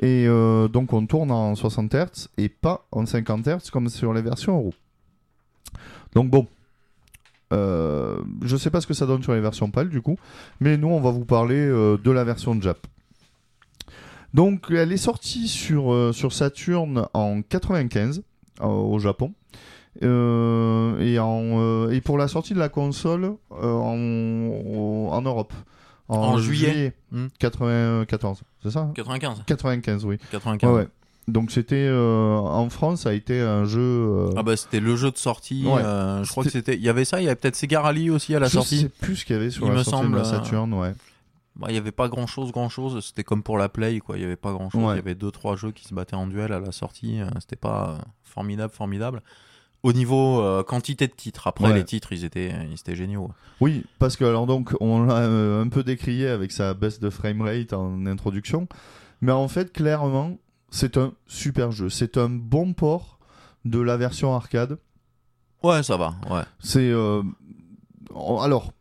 Et 0.00 0.24
euh, 0.26 0.66
donc 0.68 0.94
on 0.94 1.04
tourne 1.06 1.30
en 1.30 1.54
60 1.54 1.94
Hz 1.94 2.28
et 2.38 2.48
pas 2.48 2.86
en 2.90 3.04
50 3.04 3.46
Hz 3.48 3.70
comme 3.70 3.88
sur 3.90 4.14
les 4.14 4.22
versions 4.22 4.56
Euro. 4.56 4.72
Donc 6.14 6.30
bon, 6.30 6.46
euh, 7.52 8.16
je 8.42 8.56
sais 8.56 8.70
pas 8.70 8.80
ce 8.80 8.86
que 8.86 8.94
ça 8.94 9.06
donne 9.06 9.22
sur 9.22 9.34
les 9.34 9.40
versions 9.40 9.70
PAL 9.70 9.88
du 9.88 10.00
coup, 10.00 10.16
mais 10.60 10.76
nous 10.76 10.88
on 10.88 11.00
va 11.00 11.10
vous 11.10 11.24
parler 11.24 11.56
euh, 11.58 11.98
de 12.02 12.10
la 12.10 12.24
version 12.24 12.60
Jap. 12.60 12.78
Donc 14.34 14.66
elle 14.70 14.92
est 14.92 14.96
sortie 14.96 15.46
sur, 15.48 15.92
euh, 15.92 16.12
sur 16.12 16.32
Saturn 16.32 17.06
en 17.12 17.42
95 17.42 18.22
euh, 18.60 18.64
au 18.64 18.98
Japon. 18.98 19.32
Et, 20.00 21.18
en, 21.18 21.90
et 21.90 22.00
pour 22.00 22.16
la 22.16 22.26
sortie 22.26 22.54
de 22.54 22.58
la 22.58 22.70
console 22.70 23.34
en, 23.50 25.08
en 25.10 25.22
Europe. 25.22 25.52
En 26.08 26.38
juillet. 26.38 26.94
Hmm. 27.10 27.26
94, 27.38 28.42
c'est 28.62 28.70
ça 28.70 28.80
hein? 28.80 28.92
95. 28.94 29.42
95, 29.46 30.04
oui. 30.06 30.18
95. 30.30 30.70
Ouais, 30.70 30.76
ouais. 30.76 30.88
Donc 31.28 31.52
c'était 31.52 31.86
euh, 31.88 32.34
en 32.36 32.68
France, 32.68 33.02
ça 33.02 33.10
a 33.10 33.12
été 33.12 33.40
un 33.40 33.64
jeu. 33.64 33.80
euh, 33.80 34.30
Ah 34.36 34.42
bah 34.42 34.56
c'était 34.56 34.80
le 34.80 34.96
jeu 34.96 35.10
de 35.10 35.16
sortie. 35.16 35.64
Ouais. 35.66 35.80
euh, 35.82 36.24
je 36.24 36.30
crois 36.30 36.42
que 36.44 36.50
c'était. 36.50 36.74
Il 36.74 36.82
y 36.82 36.88
avait 36.88 37.04
ça. 37.04 37.20
Il 37.20 37.24
y 37.24 37.26
avait 37.28 37.36
peut-être 37.36 37.54
Sega 37.56 37.80
Rally 37.80 38.10
aussi 38.10 38.34
à 38.34 38.40
la 38.40 38.48
je 38.48 38.52
sortie. 38.54 38.80
sais 38.80 38.88
plus 38.88 39.16
ce 39.16 39.24
qu'il 39.24 39.36
y 39.36 39.38
avait 39.38 39.50
sur 39.50 39.66
Il 39.66 39.70
la 39.72 39.78
me 39.78 39.82
sortie 39.84 39.90
semble, 40.04 40.12
de 40.14 40.18
la 40.18 40.24
Saturn, 40.24 40.72
ouais. 40.74 40.92
Bah, 41.54 41.66
il 41.68 41.74
y 41.74 41.78
avait 41.78 41.92
pas 41.92 42.08
grand 42.08 42.26
chose, 42.26 42.50
grand 42.50 42.68
chose. 42.68 43.04
C'était 43.06 43.22
comme 43.24 43.42
pour 43.44 43.56
la 43.56 43.68
Play, 43.68 44.00
quoi. 44.00 44.16
Il 44.18 44.22
y 44.22 44.24
avait 44.24 44.36
pas 44.36 44.52
grand 44.52 44.68
chose. 44.70 44.82
Ouais. 44.82 44.94
Il 44.94 44.96
y 44.96 45.00
avait 45.00 45.14
deux, 45.14 45.30
trois 45.30 45.54
jeux 45.54 45.70
qui 45.70 45.84
se 45.84 45.94
battaient 45.94 46.16
en 46.16 46.26
duel 46.26 46.52
à 46.52 46.58
la 46.58 46.72
sortie. 46.72 47.20
C'était 47.40 47.56
pas 47.56 47.98
formidable, 48.24 48.72
formidable. 48.72 49.22
Au 49.84 49.92
niveau 49.92 50.42
quantité 50.64 51.06
de 51.06 51.12
titres. 51.12 51.46
Après, 51.46 51.66
Ouais. 51.68 51.74
les 51.74 51.84
titres, 51.84 52.12
ils 52.12 52.24
étaient, 52.24 52.52
ils 52.68 52.74
étaient 52.74 52.96
géniaux. 52.96 53.30
Oui, 53.60 53.84
parce 53.98 54.16
que 54.16 54.24
alors 54.24 54.46
donc 54.46 54.72
on 54.80 55.04
l'a 55.04 55.26
un 55.26 55.68
peu 55.68 55.82
décrié 55.84 56.26
avec 56.28 56.50
sa 56.52 56.72
baisse 56.74 56.98
de 57.00 57.10
framerate 57.10 57.72
en 57.74 58.06
introduction, 58.06 58.66
mais 59.20 59.32
en 59.32 59.46
fait 59.48 59.72
clairement 59.72 60.38
c'est 60.72 60.96
un 60.96 61.12
super 61.26 61.70
jeu, 61.70 61.90
c'est 61.90 62.16
un 62.16 62.28
bon 62.28 62.72
port 62.72 63.18
de 63.64 63.78
la 63.78 63.96
version 63.96 64.34
arcade. 64.34 64.78
Ouais, 65.62 65.82
ça 65.84 65.96
va. 65.96 66.14
Ouais. 66.28 66.42
C'est 66.58 66.90
euh, 66.90 67.22
alors 68.40 68.72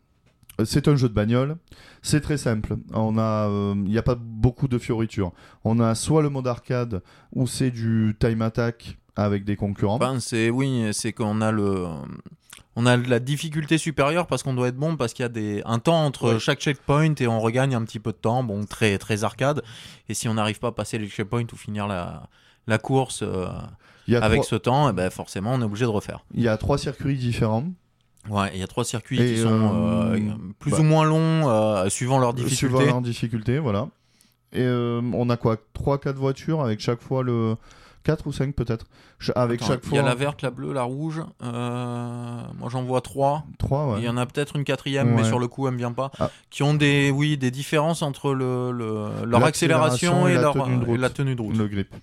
c'est 0.63 0.88
un 0.88 0.95
jeu 0.95 1.10
de 1.10 1.13
bagnole, 1.13 1.58
c'est 2.01 2.21
très 2.21 2.38
simple. 2.38 2.77
On 2.93 3.17
a, 3.17 3.49
euh, 3.49 3.73
il 3.75 3.91
n'y 3.91 3.97
a 3.97 4.04
pas 4.04 4.15
beaucoup 4.15 4.67
de 4.67 4.77
fioritures. 4.77 5.34
On 5.63 5.80
a 5.80 5.93
soit 5.93 6.21
le 6.21 6.30
mode 6.30 6.47
arcade 6.47 7.04
où 7.34 7.45
c'est 7.45 7.71
du 7.71 8.15
time 8.19 8.41
attack 8.41 8.97
avec 9.15 9.43
des 9.43 9.58
concurrents. 9.58 9.97
Ben, 9.97 10.19
c'est 10.19 10.49
oui, 10.49 10.89
c'est 10.93 11.12
qu'on 11.12 11.41
a 11.41 11.51
le 11.51 11.88
on 12.75 12.85
a 12.85 12.97
la 12.97 13.19
difficulté 13.19 13.77
supérieure 13.77 14.27
parce 14.27 14.43
qu'on 14.43 14.53
doit 14.53 14.67
être 14.69 14.77
bon 14.77 14.95
parce 14.97 15.13
qu'il 15.13 15.23
y 15.23 15.25
a 15.25 15.29
des 15.29 15.61
un 15.65 15.79
temps 15.79 16.05
entre 16.05 16.33
Ouais. 16.33 16.39
chaque 16.39 16.59
checkpoint 16.59 17.13
et 17.19 17.27
on 17.27 17.39
regagne 17.39 17.75
un 17.75 17.83
petit 17.83 17.99
peu 17.99 18.11
de 18.11 18.17
temps, 18.17 18.43
bon 18.43 18.65
très 18.65 18.97
très 18.97 19.23
arcade. 19.23 19.61
Et 20.09 20.13
si 20.13 20.27
on 20.29 20.33
n'arrive 20.35 20.59
pas 20.59 20.69
à 20.69 20.71
passer 20.71 20.97
les 20.97 21.07
checkpoints 21.07 21.45
ou 21.51 21.55
finir 21.57 21.87
la 21.87 22.29
la 22.67 22.77
course 22.77 23.23
euh, 23.23 23.47
avec 24.13 24.41
trois, 24.41 24.49
ce 24.49 24.55
temps, 24.55 24.89
eh 24.89 24.93
ben 24.93 25.09
forcément 25.09 25.53
on 25.53 25.61
est 25.61 25.65
obligé 25.65 25.85
de 25.85 25.89
refaire. 25.89 26.23
il 26.33 26.41
y 26.41 26.47
a 26.47 26.57
trois 26.57 26.77
circuits 26.77 27.17
différents. 27.17 27.65
Ouais, 28.29 28.51
il 28.53 28.59
y 28.59 28.63
a 28.63 28.67
trois 28.67 28.85
circuits 28.85 29.19
Et, 29.19 29.33
qui 29.35 29.41
sont 29.41 29.49
euh, 29.49 30.15
euh, 30.15 30.19
plus 30.59 30.71
bah, 30.71 30.79
ou 30.79 30.83
moins 30.83 31.03
longs 31.05 31.89
suivant 31.89 32.19
leur 32.19 32.33
Suivant 32.35 32.47
difficulté. 32.49 32.85
leur 32.85 33.01
difficulté, 33.01 33.59
voilà. 33.59 33.87
Et 34.53 34.67
on 34.67 35.29
a 35.29 35.37
quoi? 35.37 35.57
3-4 35.75 36.13
voitures 36.15 36.61
avec 36.61 36.81
chaque 36.81 37.01
fois 37.01 37.23
le. 37.23 37.55
4 38.03 38.25
ou 38.27 38.31
5 38.31 38.55
peut-être. 38.55 38.85
Avec 39.35 39.61
Attends, 39.61 39.73
chaque 39.73 39.81
Il 39.83 39.89
fois. 39.89 39.97
y 39.97 40.01
a 40.01 40.03
la 40.03 40.15
verte, 40.15 40.41
la 40.41 40.49
bleue, 40.51 40.73
la 40.73 40.83
rouge. 40.83 41.21
euh, 41.43 42.41
moi 42.57 42.69
j'en 42.69 42.81
vois 42.83 43.01
trois. 43.01 43.43
3, 43.59 43.95
Il 43.99 44.03
y 44.05 44.09
en 44.09 44.17
a 44.17 44.25
peut-être 44.25 44.55
une 44.55 44.63
quatrième, 44.63 45.13
mais 45.13 45.23
sur 45.23 45.37
le 45.39 45.47
coup, 45.47 45.67
elle 45.67 45.73
me 45.73 45.77
vient 45.77 45.91
pas. 45.93 46.11
Ah. 46.19 46.31
Qui 46.49 46.63
ont 46.63 46.73
des, 46.73 47.11
oui, 47.11 47.37
des 47.37 47.51
différences 47.51 48.01
entre 48.01 48.33
le, 48.33 48.71
le- 48.71 49.25
leur 49.25 49.43
accélération 49.43 50.27
et, 50.27 50.33
leur, 50.35 50.53
tenue 50.53 50.77
de 50.77 50.83
et 50.83 50.85
route. 50.85 50.99
la 50.99 51.09
tenue 51.09 51.35
de 51.35 51.41
route. 51.41 51.55
Le 51.57 51.67
grip. 51.67 51.93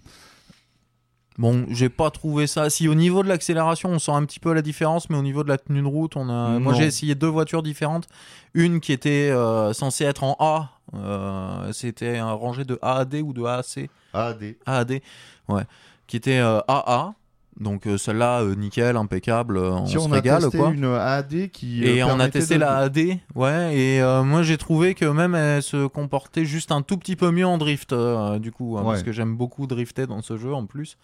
Bon, 1.37 1.67
j'ai 1.71 1.89
pas 1.89 2.11
trouvé 2.11 2.49
ça. 2.49 2.69
Si 2.69 2.89
au 2.89 2.97
niveau 2.97 3.23
de 3.23 3.29
l'accélération, 3.29 3.91
on 3.91 4.01
sent 4.01 4.11
un 4.11 4.25
petit 4.25 4.41
peu 4.41 4.53
la 4.53 4.61
différence, 4.63 5.09
mais 5.09 5.17
au 5.17 5.23
niveau 5.23 5.45
de 5.45 5.49
la 5.49 5.57
tenue 5.59 5.83
de 5.83 5.87
route, 5.87 6.17
on 6.17 6.29
a. 6.29 6.59
Moi, 6.59 6.75
j'ai 6.75 6.85
essayé 6.85 7.15
deux 7.15 7.29
voitures 7.29 7.63
différentes. 7.63 8.09
Une 8.55 8.81
qui 8.81 8.93
était 8.93 9.31
euh, 9.31 9.73
censée 9.73 10.05
être 10.05 10.25
en 10.25 10.37
A. 10.41 10.71
euh, 10.95 11.73
C'était 11.73 12.19
un 12.19 12.33
rangé 12.33 12.65
de 12.65 12.77
A 12.83 12.97
à 12.99 13.05
D 13.05 13.23
ou 13.23 13.33
de 13.33 13.45
A 13.45 13.57
à 13.59 13.63
C. 13.63 13.89
AD. 14.13 14.57
A 14.67 14.79
à 14.79 14.85
D. 14.85 15.01
Ouais. 15.49 15.63
Qui 16.07 16.17
était 16.17 16.39
euh, 16.39 16.61
AA. 16.69 17.15
Donc 17.61 17.89
euh, 17.89 17.99
celle-là, 17.99 18.43
euh, 18.43 18.55
nickel, 18.55 18.97
impeccable. 18.97 19.57
euh, 19.57 19.73
on 19.73 19.87
Si 19.87 19.95
se 19.95 19.99
on 19.99 20.13
a 20.13 20.15
régale, 20.15 20.43
testé 20.43 20.59
quoi. 20.59 20.71
une 20.71 20.85
AD 20.85 21.49
qui. 21.51 21.83
Et 21.85 22.03
euh, 22.03 22.07
on 22.07 22.21
a 22.21 22.29
testé 22.29 22.55
de- 22.55 22.61
la 22.61 22.77
AD, 22.77 22.99
ouais, 23.35 23.77
et 23.77 24.01
euh, 24.01 24.23
moi 24.23 24.45
j'ai 24.45 24.57
trouvé 24.59 24.95
que 24.95 25.05
même 25.05 25.35
elle 25.35 25.61
se 25.63 25.89
comportait 25.89 26.45
juste 26.45 26.71
un 26.71 26.83
tout 26.83 26.97
petit 26.97 27.17
peu 27.17 27.33
mieux 27.33 27.47
en 27.47 27.59
drift, 27.59 27.93
euh, 27.93 28.39
du 28.39 28.53
coup, 28.53 28.77
hein, 28.79 28.83
Ouais. 28.83 28.91
parce 28.91 29.03
que 29.03 29.11
j'aime 29.11 29.37
beaucoup 29.37 29.67
drifter 29.67 30.07
dans 30.07 30.23
ce 30.23 30.37
jeu 30.37 30.55
en 30.55 30.67
plus. 30.67 30.99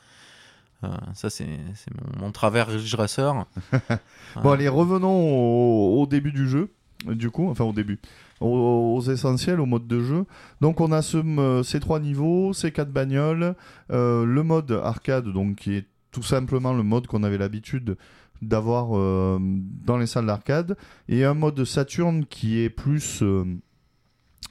Euh, 0.84 0.88
ça, 1.14 1.28
c'est 1.28 1.48
c'est 1.74 1.90
mon, 1.94 2.26
mon 2.26 2.30
travers 2.30 2.68
Ridge 2.68 2.94
Racer. 2.94 3.34
Bon, 4.42 4.50
allez, 4.52 4.68
revenons 4.68 5.10
au, 5.12 6.02
au 6.02 6.06
début 6.06 6.30
du 6.32 6.48
jeu. 6.48 6.70
Du 7.06 7.30
coup, 7.30 7.50
enfin 7.50 7.64
au 7.64 7.72
début, 7.72 7.98
aux, 8.44 9.00
essentiels, 9.00 9.60
au 9.60 9.66
mode 9.66 9.86
de 9.86 10.00
jeu. 10.00 10.24
Donc, 10.60 10.80
on 10.80 10.92
a 10.92 11.00
m- 11.16 11.62
ces 11.64 11.80
trois 11.80 12.00
niveaux, 12.00 12.52
ces 12.52 12.70
quatre 12.72 12.90
bagnoles, 12.92 13.54
euh, 13.90 14.24
le 14.24 14.42
mode 14.42 14.70
arcade, 14.72 15.28
donc 15.32 15.56
qui 15.56 15.74
est 15.74 15.86
tout 16.12 16.22
simplement 16.22 16.72
le 16.72 16.82
mode 16.82 17.06
qu'on 17.06 17.22
avait 17.24 17.38
l'habitude 17.38 17.96
d'avoir 18.42 18.96
euh, 18.96 19.38
dans 19.40 19.96
les 19.96 20.06
salles 20.06 20.26
d'arcade 20.26 20.76
et 21.08 21.24
un 21.24 21.34
mode 21.34 21.64
Saturn 21.64 22.26
qui 22.26 22.60
est 22.60 22.68
plus 22.70 23.22
euh, 23.22 23.44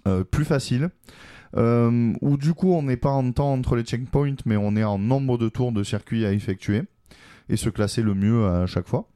euh, 0.07 0.23
plus 0.23 0.45
facile 0.45 0.89
euh, 1.55 2.13
où 2.21 2.37
du 2.37 2.53
coup 2.53 2.73
on 2.73 2.81
n'est 2.83 2.97
pas 2.97 3.11
en 3.11 3.31
temps 3.31 3.53
entre 3.53 3.75
les 3.75 3.83
checkpoints 3.83 4.35
mais 4.45 4.57
on 4.57 4.75
est 4.75 4.83
en 4.83 4.97
nombre 4.97 5.37
de 5.37 5.47
tours 5.47 5.71
de 5.71 5.83
circuit 5.83 6.25
à 6.25 6.31
effectuer 6.33 6.83
et 7.49 7.55
se 7.57 7.69
classer 7.69 8.01
le 8.01 8.15
mieux 8.15 8.47
à 8.47 8.65
chaque 8.65 8.87
fois 8.87 9.07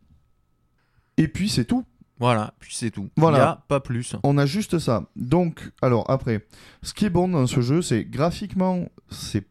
et 1.17 1.27
puis 1.27 1.49
c'est 1.49 1.65
tout 1.65 1.83
Voilà, 2.19 2.53
puis 2.59 2.73
c'est 2.73 2.91
tout. 2.91 3.09
Voilà. 3.15 3.37
Il 3.37 3.41
y 3.41 3.43
a 3.43 3.63
pas 3.67 3.79
plus. 3.79 4.15
on 4.23 4.37
a 4.37 4.45
juste 4.45 4.79
ça. 4.79 5.05
Donc, 5.15 5.71
alors 5.81 6.09
après, 6.09 6.45
ce 6.81 6.93
qui 6.93 7.05
est 7.05 7.09
bon 7.09 7.27
dans 7.27 7.45
ce 7.47 7.61
jeu, 7.61 7.81
c'est 7.81 8.05
graphiquement, 8.05 8.87
c'est 9.09 9.45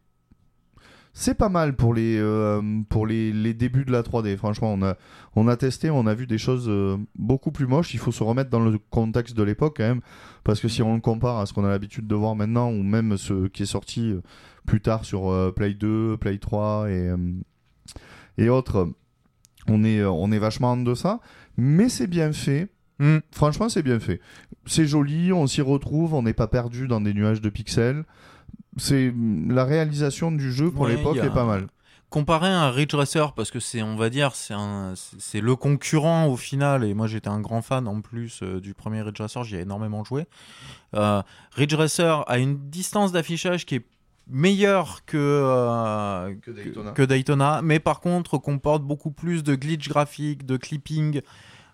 c'est 1.19 1.33
pas 1.33 1.49
mal 1.49 1.75
pour 1.75 1.95
les 1.95 2.15
euh, 2.19 2.61
pour 2.89 3.07
les, 3.07 3.33
les 3.33 3.55
débuts 3.55 3.85
de 3.85 3.91
la 3.91 4.03
3D. 4.03 4.37
Franchement, 4.37 4.71
on 4.71 4.83
a 4.83 4.97
on 5.35 5.47
a 5.47 5.57
testé, 5.57 5.89
on 5.89 6.05
a 6.05 6.13
vu 6.13 6.27
des 6.27 6.37
choses 6.37 6.67
euh, 6.69 6.97
beaucoup 7.15 7.51
plus 7.51 7.65
moches. 7.65 7.93
Il 7.95 7.99
faut 7.99 8.11
se 8.11 8.21
remettre 8.21 8.51
dans 8.51 8.59
le 8.59 8.77
contexte 8.77 9.35
de 9.35 9.41
l'époque 9.41 9.75
quand 9.77 9.87
même, 9.87 10.01
parce 10.43 10.59
que 10.59 10.67
si 10.67 10.83
on 10.83 10.93
le 10.93 11.01
compare 11.01 11.39
à 11.39 11.47
ce 11.47 11.53
qu'on 11.53 11.65
a 11.65 11.69
l'habitude 11.69 12.05
de 12.05 12.13
voir 12.13 12.35
maintenant, 12.35 12.69
ou 12.69 12.83
même 12.83 13.17
ce 13.17 13.47
qui 13.47 13.63
est 13.63 13.67
sorti 13.67 14.11
euh, 14.11 14.21
plus 14.67 14.79
tard 14.79 15.05
sur 15.05 15.31
euh, 15.31 15.51
Play 15.51 15.73
2, 15.73 16.17
Play 16.17 16.37
3 16.37 16.91
et 16.91 17.09
et 18.37 18.49
autres, 18.49 18.87
on 19.67 19.83
est 19.83 20.03
on 20.03 20.31
est 20.31 20.37
vachement 20.39 20.73
en 20.73 20.77
deçà. 20.77 21.19
Mais 21.57 21.89
c'est 21.89 22.07
bien 22.07 22.31
fait. 22.33 22.67
Hmm. 22.99 23.17
Franchement, 23.31 23.69
c'est 23.69 23.83
bien 23.83 23.99
fait. 23.99 24.19
C'est 24.65 24.85
joli, 24.87 25.31
on 25.33 25.47
s'y 25.47 25.61
retrouve, 25.61 26.13
on 26.13 26.23
n'est 26.23 26.33
pas 26.33 26.47
perdu 26.47 26.87
dans 26.87 27.01
des 27.01 27.13
nuages 27.13 27.41
de 27.41 27.49
pixels. 27.49 28.05
C'est 28.77 29.13
la 29.47 29.63
réalisation 29.65 30.31
du 30.31 30.51
jeu 30.51 30.71
pour 30.71 30.83
Ouais, 30.85 30.95
l'époque 30.95 31.17
a- 31.17 31.25
est 31.25 31.33
pas 31.33 31.45
mal. 31.45 31.67
Comparé 32.09 32.47
à 32.47 32.61
un 32.61 32.71
Ridge 32.71 32.93
Racer, 32.95 33.33
parce 33.33 33.51
que 33.51 33.59
c'est, 33.59 33.81
on 33.81 33.97
va 33.97 34.09
dire, 34.09 34.33
c'est 34.33 34.53
un, 34.53 34.93
c'est 34.95 35.41
le 35.41 35.55
concurrent 35.57 36.27
au 36.27 36.37
final, 36.37 36.85
et 36.85 36.93
moi 36.93 37.05
j'étais 37.05 37.27
un 37.27 37.41
grand 37.41 37.61
fan 37.61 37.85
en 37.85 37.99
plus 37.99 38.39
euh, 38.43 38.61
du 38.61 38.73
premier 38.73 39.01
Ridge 39.01 39.19
Racer, 39.19 39.43
j'y 39.43 39.57
ai 39.57 39.61
énormément 39.61 40.05
joué. 40.05 40.25
Euh, 40.95 41.21
Ridge 41.53 41.73
Racer 41.75 42.23
a 42.29 42.37
une 42.37 42.69
distance 42.69 43.11
d'affichage 43.11 43.65
qui 43.65 43.75
est 43.75 43.85
meilleure 44.29 45.05
que, 45.05 45.17
euh, 45.17 46.33
Que 46.41 46.51
Daytona. 46.51 46.91
que 46.91 47.01
Daytona, 47.03 47.61
mais 47.63 47.79
par 47.79 47.99
contre 47.99 48.37
comporte 48.37 48.83
beaucoup 48.83 49.11
plus 49.11 49.43
de 49.43 49.55
glitch 49.55 49.87
graphiques, 49.89 50.45
de 50.45 50.57
clipping, 50.57 51.21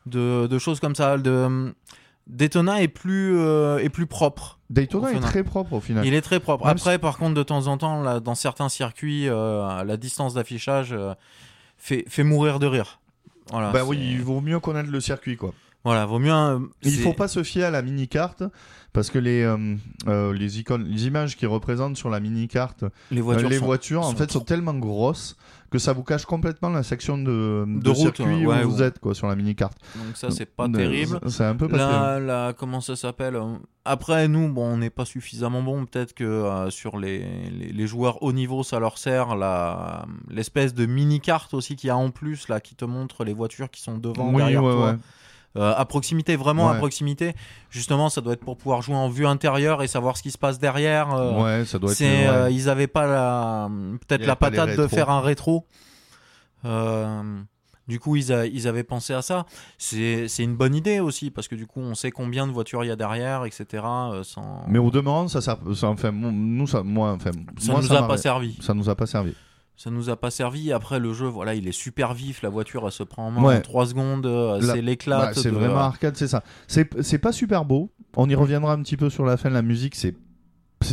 de, 0.06 0.48
de 0.48 0.60
choses 0.60 0.80
comme 0.80 0.96
ça. 0.96 1.18
De... 1.18 1.74
Daytona 2.28 2.82
est 2.82 2.88
plus, 2.88 3.36
euh, 3.38 3.80
est 3.80 3.90
plus 3.90 4.06
propre. 4.08 4.60
Daytona 4.70 5.12
est 5.12 5.20
très 5.20 5.44
propre 5.44 5.74
au 5.74 5.80
final. 5.82 6.06
Il 6.06 6.14
est 6.14 6.22
très 6.22 6.40
propre. 6.40 6.66
Même 6.66 6.72
Après, 6.72 6.98
par 7.00 7.18
contre, 7.18 7.34
de 7.34 7.44
temps 7.44 7.68
en 7.68 7.78
temps, 7.78 8.02
là, 8.02 8.20
dans 8.20 8.36
certains 8.36 8.70
circuits, 8.70 9.28
euh, 9.28 9.84
la 9.84 9.98
distance 9.98 10.34
d'affichage 10.34 10.94
euh, 10.94 11.14
fait, 11.78 12.06
fait 12.08 12.24
mourir 12.24 12.60
de 12.60 12.66
rire. 12.68 13.00
Voilà, 13.52 13.72
bah 13.72 13.80
c'est- 13.82 13.86
oui, 13.88 13.98
il 14.00 14.22
vaut 14.22 14.40
mieux 14.40 14.60
connaître 14.62 14.90
le 14.90 15.02
circuit 15.02 15.36
quoi. 15.36 15.54
Voilà, 15.84 16.06
vaut 16.06 16.20
mieux. 16.20 16.32
un- 16.32 16.62
Il 16.84 16.98
faut 17.00 17.14
pas 17.14 17.28
se 17.28 17.44
fier 17.44 17.64
à 17.66 17.72
la 17.72 17.82
mini 17.82 18.08
carte 18.08 18.44
parce 18.94 19.10
que 19.10 19.20
les 19.20 19.42
euh, 19.44 19.76
euh, 20.08 20.34
les 20.34 20.60
icônes, 20.60 20.86
les 20.86 21.08
images 21.08 21.36
qui 21.36 21.46
représentent 21.46 21.98
sur 21.98 22.10
la 22.10 22.20
mini 22.22 22.48
carte, 22.48 22.86
les 23.12 23.20
voitures. 23.22 23.50
les 23.50 23.58
sont- 23.58 23.66
voitures 23.66 24.02
en 24.02 24.12
sont 24.12 24.16
fait 24.18 24.32
sont 24.32 24.40
tellement 24.42 24.76
grosses 24.76 25.36
que 25.72 25.80
ça 25.80 25.92
vous 25.92 26.04
cache 26.04 26.26
complètement 26.26 26.70
la 26.70 26.84
section 26.84 27.18
de, 27.18 27.66
De 27.68 27.90
route, 27.90 27.98
circuit 28.16 28.46
ouais, 28.46 28.64
où 28.64 28.70
vous 28.70 28.78
ouais. 28.80 28.86
êtes 28.88 29.00
quoi 29.00 29.16
sur 29.16 29.26
la 29.28 29.36
mini 29.36 29.56
carte. 29.56 29.78
Donc 29.96 30.16
ça, 30.16 30.30
c'est 30.30 30.46
pas 30.46 30.66
Euh, 30.66 30.72
terrible. 30.72 31.20
C'est 31.28 31.44
un 31.46 31.56
peu 31.56 31.68
pas 31.68 31.78
terrible. 31.80 31.96
Là, 31.96 32.20
là, 32.20 32.54
comment 32.54 32.80
ça 32.80 32.96
s'appelle 32.96 33.36
euh, 33.36 33.56
Après, 33.84 34.28
nous, 34.28 34.48
bon, 34.54 34.66
on 34.74 34.78
n'est 34.78 34.92
pas 34.92 35.04
suffisamment 35.06 35.64
bon. 35.64 35.86
Peut-être 35.88 36.14
que 36.14 36.24
euh, 36.24 36.70
sur 36.70 36.98
les, 37.00 37.26
les, 37.50 37.74
les 37.74 37.88
joueurs 37.88 38.22
haut 38.22 38.32
niveau, 38.34 38.62
ça 38.64 38.80
leur 38.80 39.00
sert 39.00 39.36
la 39.36 40.06
l'espèce 40.30 40.76
de 40.76 40.86
mini 40.86 41.20
carte 41.20 41.56
aussi 41.56 41.76
qu'il 41.76 41.88
y 41.88 41.92
a 41.92 41.98
en 41.98 42.12
plus 42.12 42.48
là, 42.50 42.60
qui 42.62 42.76
te 42.76 42.86
montre 42.86 43.24
les 43.26 43.34
voitures 43.34 43.72
qui 43.72 43.82
sont 43.82 43.98
devant, 43.98 44.30
Oui, 44.30 44.38
derrière 44.38 44.64
ouais, 44.64 44.72
toi. 44.74 44.96
Euh, 45.56 45.72
à 45.78 45.86
proximité, 45.86 46.36
vraiment 46.36 46.68
à 46.70 46.74
proximité. 46.80 47.36
Justement, 47.70 48.10
ça 48.10 48.22
doit 48.22 48.34
être 48.34 48.44
pour 48.44 48.58
pouvoir 48.58 48.82
jouer 48.82 48.96
en 48.96 49.08
vue 49.08 49.28
intérieure 49.28 49.84
et 49.84 49.88
savoir 49.88 50.18
ce 50.18 50.24
qui 50.24 50.32
se 50.32 50.38
passe 50.40 50.58
derrière. 50.58 51.14
euh, 51.14 51.44
Ouais, 51.60 51.66
ça 51.66 51.78
doit 51.78 51.92
être. 51.92 51.98
euh, 52.28 52.50
ils 52.50 52.70
avaient 52.70 52.88
pas 52.88 53.06
la, 53.06 53.70
peut-être 54.08 54.22
la 54.26 54.36
patate 54.36 54.70
de 54.78 54.88
faire 54.96 55.10
un 55.12 55.22
rétro. 55.22 55.68
Euh, 56.66 57.22
du 57.88 58.00
coup, 58.00 58.16
ils, 58.16 58.32
a- 58.32 58.46
ils 58.46 58.68
avaient 58.68 58.84
pensé 58.84 59.14
à 59.14 59.22
ça. 59.22 59.46
C'est, 59.78 60.28
une 60.40 60.56
bonne 60.56 60.74
idée 60.74 61.00
aussi 61.02 61.30
parce 61.32 61.48
que 61.48 61.56
du 61.56 61.68
coup, 61.68 61.82
on 61.82 61.96
sait 61.96 62.12
combien 62.12 62.48
de 62.48 62.52
voitures 62.52 62.84
il 62.84 62.88
y 62.88 62.92
a 62.92 62.96
derrière, 62.96 63.46
etc. 63.46 63.84
sans... 64.24 64.64
Mais 64.68 64.80
au 64.80 64.90
demeurant, 64.90 65.28
ça, 65.28 65.42
ça, 65.42 65.60
ça- 65.76 65.88
enfin, 65.88 66.12
nous, 66.12 66.66
ça, 66.68 66.82
moi, 66.84 67.12
enfin, 67.12 67.32
ça 67.60 67.72
moi, 67.74 67.82
nous 67.82 67.88
ça 67.90 67.94
a 68.00 68.08
pas 68.08 68.18
servi. 68.18 68.58
Ça 68.62 68.74
nous 68.74 68.90
a 68.90 68.96
pas 68.96 69.06
servi. 69.06 69.36
Ça 69.76 69.90
nous 69.90 70.10
a 70.10 70.16
pas 70.16 70.30
servi. 70.32 70.72
Après, 70.72 71.00
le 71.00 71.14
jeu, 71.14 71.26
voilà, 71.28 71.56
il 71.56 71.68
est 71.68 71.72
super 71.74 72.14
vif. 72.14 72.42
La 72.44 72.50
voiture, 72.50 72.84
elle 72.86 72.92
se 72.92 73.04
prend 73.04 73.28
en 73.28 73.32
main 73.32 73.44
Ouais. 73.44 73.58
en 73.58 73.62
3 73.62 73.88
secondes. 73.88 74.26
euh, 74.26 74.60
La- 74.62 74.74
C'est 74.76 74.82
l'éclat. 74.82 75.18
Bah, 75.20 75.32
c'est 75.34 75.50
de- 75.52 75.56
vraiment 75.56 75.78
arcade, 75.80 76.16
c'est 76.16 76.28
ça. 76.28 76.44
C'est 76.68 77.18
pas 77.18 77.32
super 77.32 77.66
beau. 77.66 77.92
On 78.16 78.30
y 78.30 78.36
reviendra 78.36 78.74
un 78.74 78.82
petit 78.84 78.98
peu 78.98 79.10
sur 79.10 79.26
la 79.26 79.36
fin. 79.38 79.50
La 79.50 79.62
musique, 79.62 79.96
c'est 79.96 80.16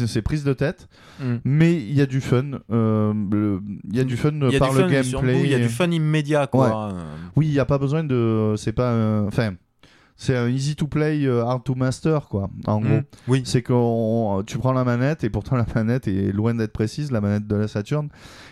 c'est 0.07 0.23
prise 0.23 0.45
de 0.45 0.53
tête, 0.53 0.89
Mm. 1.21 1.37
mais 1.45 1.75
il 1.75 1.93
y 1.95 2.01
a 2.01 2.07
du 2.07 2.21
fun. 2.21 2.61
euh, 2.71 3.13
Il 3.91 3.97
y 3.97 3.99
a 3.99 4.05
du 4.05 4.17
fun 4.17 4.29
a 4.41 4.59
par 4.59 4.71
du 4.71 4.77
le 4.79 4.83
fun, 4.85 4.89
gameplay. 4.89 5.41
Il 5.43 5.51
y 5.51 5.55
a 5.55 5.59
du 5.59 5.69
fun 5.69 5.91
immédiat, 5.91 6.47
quoi. 6.47 6.93
Euh, 6.93 7.01
Oui, 7.35 7.49
il 7.49 7.53
y 7.53 7.59
a 7.59 7.65
pas 7.65 7.77
besoin 7.79 8.05
de. 8.05 8.55
C'est 8.57 8.73
pas. 8.73 8.93
un- 8.93 9.27
Enfin, 9.27 9.55
c'est 10.23 10.37
un 10.37 10.49
easy 10.49 10.77
to 10.77 10.87
play, 10.87 11.25
euh, 11.25 11.43
hard 11.47 11.65
to 11.65 11.75
master, 11.75 12.29
quoi. 12.29 12.51
En 12.67 12.79
gros. 12.81 12.91
mm. 12.97 13.03
Oui. 13.29 13.41
C'est 13.47 13.63
que 13.63 14.43
tu 14.43 14.59
prends 14.59 14.75
la 14.75 14.85
manette 14.85 15.25
et 15.25 15.31
pourtant 15.31 15.57
la 15.57 15.65
manette 15.75 16.09
est 16.09 16.31
loin 16.31 16.55
d'être 16.55 16.75
précise, 16.75 17.11
la 17.11 17.23
manette 17.23 17.47
de 17.47 17.57
la 17.57 17.69
Saturn. 17.69 18.11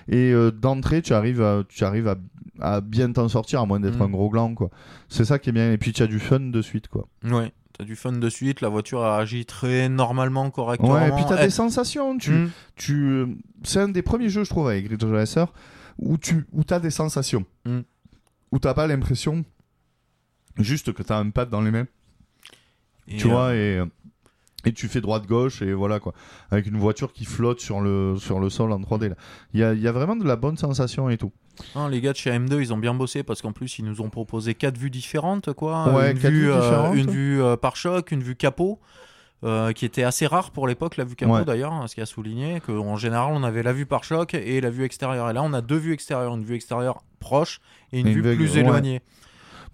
Et 0.08 0.32
euh, 0.32 0.50
d'entrée, 0.50 1.02
tu 1.02 1.12
arrives, 1.12 1.42
à, 1.42 1.62
tu 1.68 1.84
arrives 1.84 2.08
à, 2.08 2.16
à 2.60 2.80
bien 2.80 3.12
t'en 3.12 3.28
sortir, 3.28 3.60
à 3.60 3.66
moins 3.66 3.80
d'être 3.80 3.98
Mm. 3.98 4.02
un 4.02 4.08
gros 4.08 4.30
gland, 4.30 4.54
quoi. 4.54 4.70
C'est 5.10 5.26
ça 5.26 5.38
qui 5.38 5.50
est 5.50 5.52
bien. 5.52 5.70
Et 5.70 5.76
puis 5.76 5.92
tu 5.92 6.02
as 6.02 6.06
du 6.06 6.18
fun 6.20 6.40
de 6.40 6.62
suite, 6.62 6.88
quoi. 6.88 7.06
Ouais. 7.24 7.52
T'as 7.76 7.84
du 7.84 7.96
fun 7.96 8.12
de 8.12 8.28
suite. 8.30 8.62
La 8.62 8.70
voiture 8.70 9.04
agit 9.04 9.44
très 9.44 9.90
normalement, 9.90 10.50
correctement. 10.50 10.94
Ouais, 10.94 11.08
et 11.08 11.12
puis 11.12 11.24
t'as 11.28 11.36
Elle- 11.36 11.44
des 11.44 11.50
sensations. 11.50 12.16
Tu, 12.16 12.30
Mm. 12.32 12.50
tu, 12.76 12.94
euh, 13.10 13.26
c'est 13.62 13.80
un 13.80 13.88
des 13.90 14.00
premiers 14.02 14.30
jeux, 14.30 14.44
je 14.44 14.48
trouve, 14.50 14.68
avec 14.68 14.88
Ridge 14.88 15.04
Racer, 15.04 15.52
où 15.98 16.16
tu 16.16 16.46
où 16.52 16.62
as 16.70 16.80
des 16.80 16.90
sensations. 16.90 17.44
Mm. 17.66 17.80
Où 18.52 18.58
t'as 18.58 18.72
pas 18.72 18.86
l'impression 18.86 19.44
juste 20.58 20.92
que 20.92 21.02
t'as 21.02 21.18
un 21.18 21.30
pad 21.30 21.48
dans 21.50 21.60
les 21.60 21.70
mains. 21.70 21.86
Et, 23.08 23.16
tu 23.16 23.26
euh, 23.26 23.30
vois 23.30 23.54
et 23.54 23.80
et 24.64 24.72
tu 24.72 24.88
fais 24.88 25.00
droite 25.00 25.24
gauche 25.26 25.62
et 25.62 25.72
voilà 25.72 26.00
quoi 26.00 26.12
avec 26.50 26.66
une 26.66 26.76
voiture 26.76 27.12
qui 27.12 27.24
flotte 27.24 27.60
sur 27.60 27.80
le 27.80 28.16
sur 28.18 28.40
le 28.40 28.50
sol 28.50 28.72
en 28.72 28.80
3D 28.80 29.10
là 29.10 29.14
il 29.54 29.60
y 29.60 29.62
a, 29.64 29.72
y 29.72 29.86
a 29.86 29.92
vraiment 29.92 30.16
de 30.16 30.24
la 30.26 30.34
bonne 30.34 30.56
sensation 30.56 31.08
et 31.08 31.16
tout 31.16 31.30
hein, 31.76 31.88
les 31.88 32.00
gars 32.00 32.12
de 32.12 32.16
chez 32.18 32.30
M2, 32.30 32.60
ils 32.60 32.74
ont 32.74 32.76
bien 32.76 32.92
bossé 32.92 33.22
parce 33.22 33.40
qu'en 33.40 33.52
plus, 33.52 33.78
ils 33.78 33.84
nous 33.84 34.00
ont 34.00 34.10
proposé 34.10 34.54
quatre 34.54 34.76
vues 34.76 34.90
différentes, 34.90 35.52
quoi. 35.54 35.92
Ouais, 35.94 36.10
une 36.12 36.18
quatre 36.18 36.30
vue, 36.32 36.46
vues 36.46 36.52
euh, 36.52 36.92
une 36.92 37.10
vue 37.10 37.42
euh, 37.42 37.56
par 37.56 37.74
choc, 37.76 38.10
une 38.12 38.22
vue 38.22 38.36
capot. 38.36 38.78
euh, 39.44 39.72
qui 39.72 39.84
était 39.84 40.02
assez 40.02 40.26
rare 40.26 40.50
pour 40.50 40.66
l'époque, 40.66 40.96
la 40.96 41.04
vue 41.04 41.14
capot 41.14 41.32
Ouais. 41.34 41.44
d'ailleurs, 41.44 41.72
hein, 41.72 41.86
ce 41.86 41.94
qui 41.94 42.00
a 42.00 42.06
souligné 42.06 42.60
qu'en 42.60 42.96
général 42.96 43.32
on 43.34 43.44
avait 43.44 43.62
la 43.62 43.72
vue 43.72 43.86
par 43.86 44.02
choc 44.02 44.34
et 44.34 44.60
la 44.60 44.70
vue 44.70 44.82
extérieure. 44.84 45.30
Et 45.30 45.32
là 45.32 45.42
on 45.44 45.52
a 45.52 45.60
deux 45.60 45.76
vues 45.76 45.92
extérieures, 45.92 46.34
une 46.34 46.44
vue 46.44 46.56
extérieure 46.56 47.02
proche 47.20 47.60
et 47.92 48.00
une 48.00 48.08
Et 48.08 48.10
une 48.10 48.16
vue 48.16 48.22
vue- 48.30 48.36
plus 48.36 48.54
ouais. 48.54 48.60
éloignée. 48.60 49.02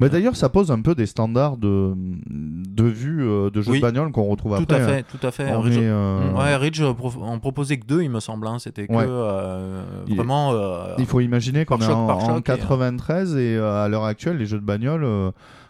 Mais 0.00 0.08
d'ailleurs 0.08 0.36
ça 0.36 0.48
pose 0.48 0.70
un 0.70 0.80
peu 0.80 0.94
des 0.94 1.06
standards 1.06 1.56
de 1.56 1.92
de 1.96 2.84
vue 2.84 3.22
euh, 3.24 3.50
de 3.50 3.62
jeux 3.62 3.72
Oui. 3.72 3.78
de 3.78 3.82
bagnole 3.82 4.10
qu'on 4.12 4.24
retrouve 4.24 4.56
Tout 4.56 4.62
après 4.64 4.80
à 4.80 4.84
hein. 4.84 4.88
fait, 4.88 5.02
tout 5.04 5.26
à 5.26 5.30
fait. 5.30 5.52
On 5.52 5.60
Ridge- 5.60 5.78
euh, 5.80 6.32
Ouais, 6.32 6.56
Ridge 6.56 6.80
euh, 6.82 6.92
en 7.22 7.38
proposait 7.38 7.78
que 7.78 7.86
deux, 7.86 8.02
il 8.02 8.10
me 8.10 8.20
semble. 8.20 8.46
hein. 8.48 8.58
C'était 8.58 8.86
que 8.86 8.92
Ouais. 8.92 9.06
euh, 9.08 9.82
vraiment. 10.10 10.52
euh, 10.52 10.94
il 10.98 11.06
faut 11.06 11.20
imaginer 11.20 11.64
qu'on 11.64 11.78
est 11.78 11.86
en, 11.86 12.08
en 12.08 12.20
choc, 12.20 12.48
et, 12.48 12.52
euh, 12.52 12.56
93 12.56 13.36
et, 13.36 13.56
euh, 13.56 13.84
à 13.84 13.88
l'heure 13.88 14.04
actuelle 14.04 14.36
les 14.38 14.46
jeux 14.46 14.58
de 14.58 14.64
bagnole 14.64 15.04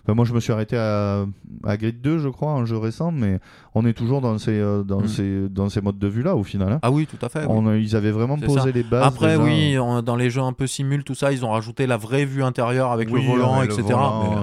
enfin, 0.05 0.15
moi 0.15 0.25
je 0.25 0.33
me 0.33 0.41
suis 0.41 0.53
arrêté 0.53 0.77
à, 0.77 1.25
à 1.65 1.77
Grid 1.77 2.01
2 2.01 2.19
je 2.19 2.29
crois 2.29 2.53
un 2.53 2.65
jeu 2.65 2.77
récent 2.79 3.11
mais 3.11 3.41
on 3.75 3.85
est 3.87 3.93
toujours 3.95 4.21
dans 4.21 4.39
ces 4.39 4.53
euh, 4.59 4.83
dans 4.85 5.01
Mm. 5.01 5.09
ces 5.09 5.49
dans 5.49 5.69
ces 5.69 5.81
modes 5.81 5.99
de 5.99 6.07
vue 6.09 6.23
là 6.23 6.37
au 6.37 6.45
final 6.45 6.73
hein. 6.73 6.79
Ah 6.83 6.91
oui, 6.91 7.07
tout 7.07 7.25
à 7.25 7.29
fait. 7.29 7.45
On 7.49 7.73
ils 7.75 7.97
avaient 7.97 8.11
vraiment 8.11 8.39
posé 8.39 8.61
ça. 8.61 8.71
les 8.71 8.83
bases 8.83 9.07
Après, 9.07 9.33
déjà. 9.39 9.43
oui, 9.43 9.79
on- 9.79 10.03
dans 10.03 10.17
les 10.17 10.31
jeux 10.31 10.43
un 10.43 10.53
peu 10.53 10.67
simul, 10.67 11.05
tout 11.05 11.15
ça, 11.15 11.33
ils 11.33 11.45
ont 11.45 11.51
rajouté 11.51 11.87
la 11.87 11.97
vraie 11.97 12.25
vue 12.25 12.43
intérieure 12.45 12.93
avec 12.93 13.09
Oui, 13.11 13.21
le 13.23 13.27
volant, 13.29 13.59
ouais, 13.59 13.65
etc. 13.67 13.83
volant, 13.83 14.23
mais, 14.23 14.37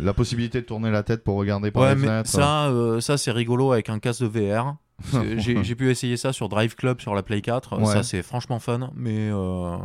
euh, 0.00 0.04
la 0.04 0.12
possibilité 0.14 0.60
de 0.60 0.66
tourner 0.66 0.90
la 0.90 1.02
tête 1.02 1.24
pour 1.24 1.36
regarder 1.36 1.70
par 1.70 1.82
ouais, 1.82 1.88
la 1.90 1.94
mais 1.94 2.24
ça, 2.24 2.66
euh, 2.68 3.00
ça 3.00 3.16
c'est 3.18 3.30
rigolo 3.32 3.72
avec 3.72 3.88
un 3.90 3.98
casque 3.98 4.22
de 4.22 4.26
VR. 4.28 4.76
J'ai 5.36 5.62
j'ai 5.62 5.74
pu 5.76 5.90
essayer 5.90 6.16
ça 6.16 6.32
sur 6.32 6.48
Drive 6.48 6.74
Club 6.74 7.00
sur 7.00 7.14
la 7.14 7.22
Play 7.22 7.40
4. 7.40 7.78
Ouais. 7.78 7.84
Ça, 7.86 8.02
c'est 8.02 8.22
franchement 8.22 8.58
fun. 8.58 8.90
Mais 8.96 9.30
euh, 9.30 9.76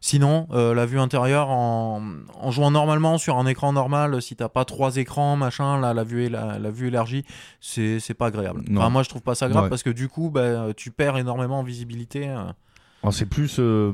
sinon, 0.00 0.46
euh, 0.52 0.74
la 0.74 0.86
vue 0.86 0.98
intérieure, 1.00 1.48
en, 1.50 2.02
en 2.40 2.50
jouant 2.50 2.70
normalement 2.70 3.18
sur 3.18 3.38
un 3.38 3.46
écran 3.46 3.72
normal, 3.72 4.20
si 4.22 4.36
t'as 4.36 4.48
pas 4.48 4.64
trois 4.64 4.96
écrans, 4.96 5.36
machin, 5.36 5.80
là, 5.80 5.94
la, 5.94 6.04
vue, 6.04 6.28
la, 6.28 6.58
la 6.58 6.70
vue 6.70 6.88
élargie, 6.88 7.24
c'est 7.60 8.14
pas 8.16 8.26
agréable. 8.26 8.62
Enfin, 8.76 8.88
moi, 8.90 9.02
je 9.02 9.08
trouve 9.08 9.22
pas 9.22 9.34
ça 9.34 9.48
grave 9.48 9.64
Ouais. 9.64 9.70
parce 9.70 9.82
que 9.82 9.90
du 9.90 10.08
coup, 10.08 10.30
bah, 10.30 10.68
tu 10.76 10.90
perds 10.90 11.16
énormément 11.18 11.60
en 11.60 11.64
visibilité. 11.64 12.28
euh. 12.28 12.44
C'est 13.12 13.26
plus, 13.26 13.58
euh, 13.60 13.92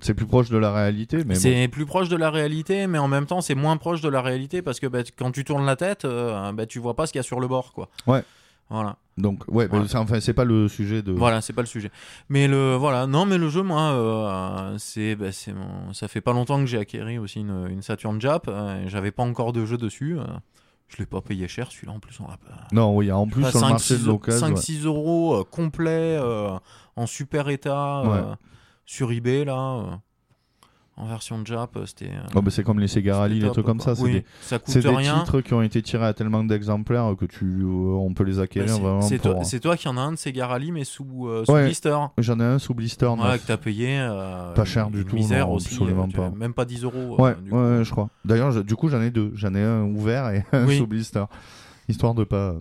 c'est 0.00 0.14
plus 0.14 0.26
proche 0.26 0.50
de 0.50 0.58
la 0.58 0.72
réalité, 0.72 1.18
mais 1.18 1.34
bon. 1.34 1.40
C'est 1.40 1.68
plus 1.68 1.86
proche 1.86 2.08
de 2.08 2.16
la 2.16 2.30
réalité, 2.30 2.88
mais 2.88 2.98
en 2.98 3.06
même 3.06 3.26
temps, 3.26 3.40
c'est 3.40 3.54
moins 3.54 3.76
proche 3.76 4.00
de 4.00 4.08
la 4.08 4.22
réalité 4.22 4.60
parce 4.60 4.80
que 4.80 4.88
bah, 4.88 5.00
quand 5.16 5.30
tu 5.30 5.44
tournes 5.44 5.64
la 5.64 5.76
tête, 5.76 6.04
euh, 6.04 6.50
bah, 6.50 6.66
tu 6.66 6.80
vois 6.80 6.94
pas 6.96 7.06
ce 7.06 7.12
qu'il 7.12 7.20
y 7.20 7.20
a 7.20 7.22
sur 7.22 7.38
le 7.38 7.46
bord, 7.46 7.72
quoi. 7.72 7.88
Ouais. 8.08 8.24
Voilà. 8.70 8.96
Donc, 9.16 9.44
ouais, 9.48 9.68
Voilà. 9.68 9.86
c'est- 9.86 9.96
enfin, 9.96 10.18
c'est 10.20 10.32
pas 10.34 10.44
le 10.44 10.66
sujet 10.68 11.00
de. 11.02 11.12
Voilà, 11.12 11.40
c'est 11.40 11.52
pas 11.52 11.62
le 11.62 11.66
sujet. 11.68 11.90
Mais 12.28 12.48
le 12.48 12.74
voilà, 12.74 13.06
non, 13.06 13.26
mais 13.26 13.38
le 13.38 13.48
jeu, 13.48 13.62
moi, 13.62 13.92
euh, 13.92 14.74
c'est, 14.78 15.14
bah, 15.14 15.26
mon- 15.54 15.92
ça 15.92 16.08
fait 16.08 16.20
pas 16.20 16.32
longtemps 16.32 16.58
que 16.58 16.66
j'ai 16.66 16.78
acquéri 16.78 17.18
aussi 17.18 17.40
une, 17.40 17.68
une 17.70 17.80
Saturn 17.82 18.20
Jap. 18.20 18.46
euh, 18.48 18.82
J'avais 18.88 19.12
pas 19.12 19.22
encore 19.22 19.52
de 19.52 19.64
jeu 19.64 19.76
dessus. 19.78 20.18
euh, 20.18 20.24
je 20.88 20.96
l'ai 20.98 21.06
pas 21.06 21.20
payé 21.20 21.48
cher, 21.48 21.70
celui-là 21.72 21.92
en 21.94 21.98
plus 22.00 22.18
on 22.20 22.28
l'a 22.28 22.36
pas. 22.36 22.66
Non, 22.72 22.94
oui, 22.96 23.10
en 23.10 23.26
plus 23.26 23.42
sur 23.44 23.54
le 23.54 23.60
5, 23.60 23.68
marché 23.70 23.94
de 23.94 23.98
6, 24.00 24.06
l'occasion. 24.06 24.46
ouais. 24.48 24.52
5-6 24.54 24.84
euros 24.84 25.36
euh, 25.40 25.44
complet 25.44 26.16
euh, 26.20 26.50
en 26.96 27.06
super 27.06 27.48
état 27.48 28.02
Ouais. 28.02 28.34
sur 28.84 29.10
eBay 29.12 29.44
là. 29.44 30.00
En 30.96 31.06
version 31.06 31.44
Jap, 31.44 31.76
euh, 31.76 31.86
c'était. 31.86 32.06
euh, 32.10 32.26
Oh, 32.36 32.42
bah, 32.42 32.50
c'est 32.50 32.62
comme 32.62 32.78
les 32.78 32.86
Sega 32.88 33.16
Rally, 33.18 33.40
les 33.40 33.50
trucs 33.50 33.66
comme 33.66 33.80
ça. 33.80 33.94
Oui, 33.98 34.22
c'est 34.40 34.80
des 34.82 34.96
titres 35.02 35.40
qui 35.40 35.52
ont 35.54 35.62
été 35.62 35.82
tirés 35.82 36.06
à 36.06 36.14
tellement 36.14 36.44
d'exemplaires 36.44 37.14
que 37.18 37.24
tu, 37.24 37.44
euh, 37.62 37.66
on 37.66 38.14
peut 38.14 38.22
les 38.24 38.36
Bah, 38.36 38.42
acquérir 38.42 38.68
c'est, 38.74 38.80
vraiment 38.80 39.00
c'est 39.44 39.60
toi, 39.60 39.76
qui 39.76 39.88
en 39.88 39.96
as 39.96 40.00
un 40.02 40.12
de 40.12 40.16
ces 40.16 40.32
Rally, 40.40 40.70
mais 40.72 40.84
sous, 40.84 41.26
euh, 41.26 41.44
sous 41.44 41.52
Ouais. 41.52 41.64
blister. 41.64 41.96
J'en 42.18 42.38
ai 42.40 42.44
un 42.44 42.58
sous 42.58 42.74
blister. 42.74 43.06
Neuf. 43.16 43.42
que 43.42 43.46
t'as 43.48 43.56
payé. 43.56 43.98
euh, 43.98 44.52
Pas 44.54 44.64
cher 44.64 44.90
du 44.90 45.04
tout, 45.04 45.16
Misère 45.16 45.48
non, 45.48 45.54
aussi. 45.54 45.68
absolument 45.74 46.08
pas. 46.08 46.30
Même 46.30 46.54
pas 46.54 46.64
10 46.64 46.84
euros. 46.84 47.20
Ouais, 47.20 47.34
du 47.34 47.42
ouais, 47.44 47.48
coup. 47.50 47.56
ouais, 47.56 47.84
je 47.84 47.90
crois. 47.90 48.08
D'ailleurs, 48.24 48.62
du 48.64 48.76
coup, 48.76 48.88
j'en 48.88 49.00
ai 49.02 49.10
deux. 49.10 49.32
J'en 49.34 49.54
ai 49.54 49.62
un 49.62 49.82
ouvert 49.82 50.28
et 50.30 50.44
un 50.52 50.66
Oui. 50.66 50.78
sous 50.78 50.86
blister. 50.86 51.24
Histoire 51.88 52.14
de 52.14 52.24
pas. 52.24 52.54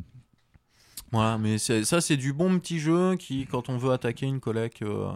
Voilà, 1.13 1.37
mais 1.37 1.57
ça, 1.59 2.01
c'est 2.01 2.17
du 2.17 2.33
bon 2.33 2.57
petit 2.59 2.79
jeu 2.79 3.15
qui, 3.15 3.45
quand 3.45 3.69
on 3.69 3.77
veut 3.77 3.91
attaquer 3.91 4.25
une 4.25 4.39
collecte, 4.39 4.81
euh, 4.81 5.11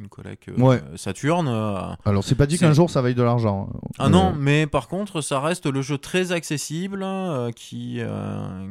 une 0.00 0.08
collecte 0.08 0.48
euh, 0.48 0.56
Ouais. 0.60 0.80
Saturne. 0.96 1.46
euh, 1.46 1.78
Alors, 2.06 2.24
c'est 2.24 2.34
pas 2.34 2.46
dit 2.46 2.58
qu'un 2.58 2.72
jour 2.72 2.88
ça 2.90 3.02
vaille 3.02 3.14
de 3.14 3.22
l'argent. 3.22 3.68
hein. 3.70 3.78
Ah 3.98 4.08
non, 4.08 4.32
mais 4.36 4.66
par 4.66 4.88
contre, 4.88 5.20
ça 5.20 5.38
reste 5.38 5.66
le 5.66 5.82
jeu 5.82 5.98
très 5.98 6.32
accessible 6.32 7.06
qui, 7.54 8.00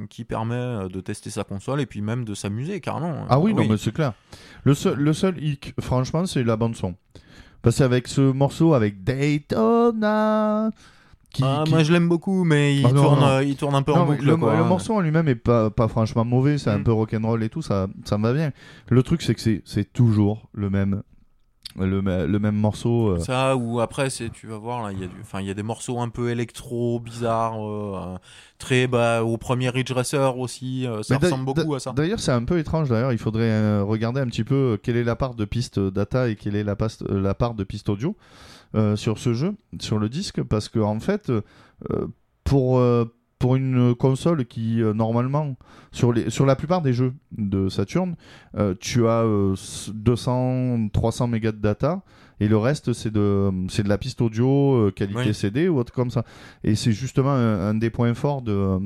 qui 0.09 0.23
permet 0.25 0.89
de 0.89 0.99
tester 1.01 1.29
sa 1.29 1.43
console 1.43 1.81
et 1.81 1.85
puis 1.85 2.01
même 2.01 2.25
de 2.25 2.33
s'amuser 2.33 2.81
carrément. 2.81 3.25
Ah 3.29 3.39
oui, 3.39 3.53
non, 3.53 3.65
mais 3.67 3.77
c'est 3.77 3.93
clair. 3.93 4.13
Le 4.63 4.73
seul, 4.73 4.95
le 4.97 5.13
seul 5.13 5.41
hic, 5.41 5.73
franchement, 5.79 6.25
c'est 6.25 6.43
la 6.43 6.55
bande-son. 6.57 6.95
Parce 7.61 7.77
qu'avec 7.77 8.07
ce 8.07 8.21
morceau, 8.21 8.73
avec 8.73 9.03
Daytona. 9.03 10.71
Qui, 11.33 11.43
Ah, 11.45 11.61
qui- 11.65 11.71
Moi, 11.71 11.83
je 11.83 11.93
l'aime 11.93 12.09
beaucoup, 12.09 12.43
mais 12.43 12.75
il, 12.77 12.85
Ah 12.85 12.91
non, 12.91 13.03
tourne, 13.03 13.19
non. 13.19 13.27
euh, 13.27 13.43
il 13.43 13.55
tourne 13.55 13.75
un 13.75 13.83
peu 13.83 13.91
Non, 13.93 13.99
en 13.99 14.05
boucle. 14.07 14.25
le, 14.25 14.35
quoi. 14.35 14.57
le 14.57 14.63
morceau 14.63 14.95
en 14.95 14.99
lui-même 15.01 15.27
est 15.27 15.35
pas, 15.35 15.69
pas 15.69 15.87
franchement 15.87 16.25
mauvais, 16.25 16.57
c'est 16.57 16.71
un 16.71 16.79
Mm. 16.79 16.83
peu 16.83 16.91
rock'n'roll 16.91 17.43
et 17.43 17.49
tout, 17.49 17.61
ça, 17.61 17.87
ça 18.05 18.17
me 18.17 18.23
va 18.23 18.33
bien. 18.33 18.51
Le 18.89 19.03
truc, 19.03 19.21
c'est 19.21 19.35
que 19.35 19.41
c'est- 19.41 19.61
toujours 19.93 20.47
le 20.53 20.71
même, 20.71 21.03
le, 21.77 22.01
me- 22.01 22.25
le 22.25 22.39
même 22.39 22.55
morceau. 22.55 23.09
euh. 23.09 23.19
Ça, 23.19 23.55
ou 23.55 23.79
après, 23.79 24.09
c'est, 24.09 24.31
tu 24.31 24.47
vas 24.47 24.57
voir, 24.57 24.91
il 24.91 24.97
y, 24.99 25.03
a 25.03 25.41
y 25.41 25.53
des 25.53 25.61
morceaux 25.63 25.99
un 25.99 26.09
peu 26.09 26.31
électro, 26.31 26.99
bizarres, 26.99 27.63
euh, 27.63 28.17
très 28.57 28.87
bah, 28.87 29.23
au 29.23 29.37
premier 29.37 29.69
Ridge 29.69 29.91
Racer 29.91 30.35
aussi, 30.35 30.87
euh, 30.87 31.03
ça 31.03 31.19
Mais 31.21 31.27
ressemble 31.27 31.45
beaucoup 31.45 31.75
à 31.75 31.79
ça. 31.79 31.93
D'ailleurs, 31.95 32.19
c'est 32.19 32.31
un 32.31 32.43
peu 32.43 32.57
étrange. 32.57 32.89
D'ailleurs, 32.89 33.11
il 33.13 33.19
faudrait 33.19 33.43
euh, 33.51 33.83
regarder 33.83 34.19
un 34.19 34.25
petit 34.27 34.43
peu 34.43 34.79
quelle 34.81 34.97
est 34.97 35.03
la 35.03 35.15
part 35.15 35.35
de 35.35 35.45
piste 35.45 35.79
data 35.79 36.27
et 36.27 36.35
quelle 36.35 36.55
est 36.55 36.63
la 36.63 36.75
part 37.35 37.53
de 37.53 37.63
piste 37.63 37.87
audio 37.89 38.15
euh, 38.75 38.95
sur 38.95 39.17
ce 39.17 39.33
jeu, 39.33 39.53
sur 39.79 39.97
le 39.99 40.09
disque, 40.09 40.41
parce 40.43 40.69
que 40.69 40.79
en 40.79 40.99
fait, 40.99 41.29
euh, 41.29 42.07
pour 42.43 42.79
euh, 42.79 43.05
pour 43.39 43.55
une 43.55 43.95
console 43.95 44.45
qui 44.45 44.81
normalement 44.95 45.55
sur 45.91 46.11
les 46.11 46.29
sur 46.29 46.45
la 46.45 46.55
plupart 46.57 46.81
des 46.81 46.91
jeux 46.93 47.13
de 47.37 47.69
Saturn, 47.69 48.15
tu 48.81 49.07
as 49.07 49.23
euh, 49.23 49.55
200 49.93 50.89
300 50.91 51.27
mégas 51.27 51.51
de 51.53 51.57
data. 51.57 52.01
Et 52.41 52.47
le 52.47 52.57
reste, 52.57 52.93
c'est 52.93 53.11
de, 53.11 53.51
c'est 53.67 53.83
de 53.83 53.89
la 53.89 53.97
piste 53.97 54.21
audio, 54.21 54.89
qualité 54.95 55.19
Oui. 55.27 55.33
CD 55.33 55.67
ou 55.67 55.77
autre 55.77 55.91
comme 55.91 56.09
ça. 56.09 56.23
Et 56.63 56.75
c'est 56.75 56.93
justement 56.93 57.31
un, 57.31 57.69
un 57.69 57.73
des 57.73 57.89
points 57.89 58.13
forts 58.13 58.41
de, 58.41 58.77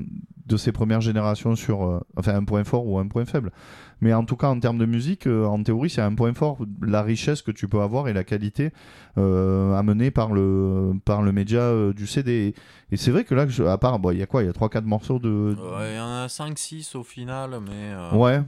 de 0.48 0.58
ces 0.58 0.72
premières 0.72 1.02
générations 1.02 1.56
sur. 1.56 2.02
enfin, 2.16 2.34
un 2.36 2.44
point 2.46 2.64
fort 2.64 2.88
ou 2.88 2.98
un 2.98 3.08
point 3.08 3.26
faible. 3.26 3.52
Mais 4.02 4.14
en 4.14 4.26
tout 4.26 4.36
cas, 4.36 4.48
en 4.50 4.60
termes 4.60 4.78
de 4.78 4.86
musique, 4.86 5.28
euh, 5.28 5.46
en 5.46 5.62
théorie, 5.64 5.90
c'est 5.90 6.02
un 6.02 6.14
point 6.14 6.34
fort. 6.34 6.58
La 6.82 7.02
richesse 7.04 7.42
que 7.42 7.52
tu 7.52 7.68
peux 7.68 7.80
avoir 7.82 8.08
et 8.08 8.14
la 8.14 8.24
qualité 8.24 8.72
euh, 9.18 9.74
amenée 9.76 10.12
par 10.12 10.34
le, 10.34 10.94
par 11.06 11.22
le 11.22 11.32
média 11.32 11.62
euh, 11.62 11.94
du 11.94 12.08
CD. 12.08 12.54
Et, 12.92 12.98
c'est 12.98 13.12
vrai 13.12 13.24
que 13.24 13.34
là, 13.36 13.48
je- 13.48 13.64
à 13.64 13.78
part. 13.78 14.00
bon, 14.00 14.12
Il 14.12 14.20
y 14.20 14.24
a 14.24 14.26
quoi? 14.26 14.44
Il 14.44 14.48
y 14.48 14.50
a 14.50 14.54
3-4 14.54 14.84
morceaux 14.86 15.20
de. 15.20 15.56
Ouais, 15.58 15.94
Il 15.94 15.96
y 15.98 16.00
en 16.00 16.10
a 16.24 16.28
5-6 16.28 16.96
au 16.96 17.04
final, 17.04 17.60
mais. 17.66 18.18
Ouais. 18.18 18.42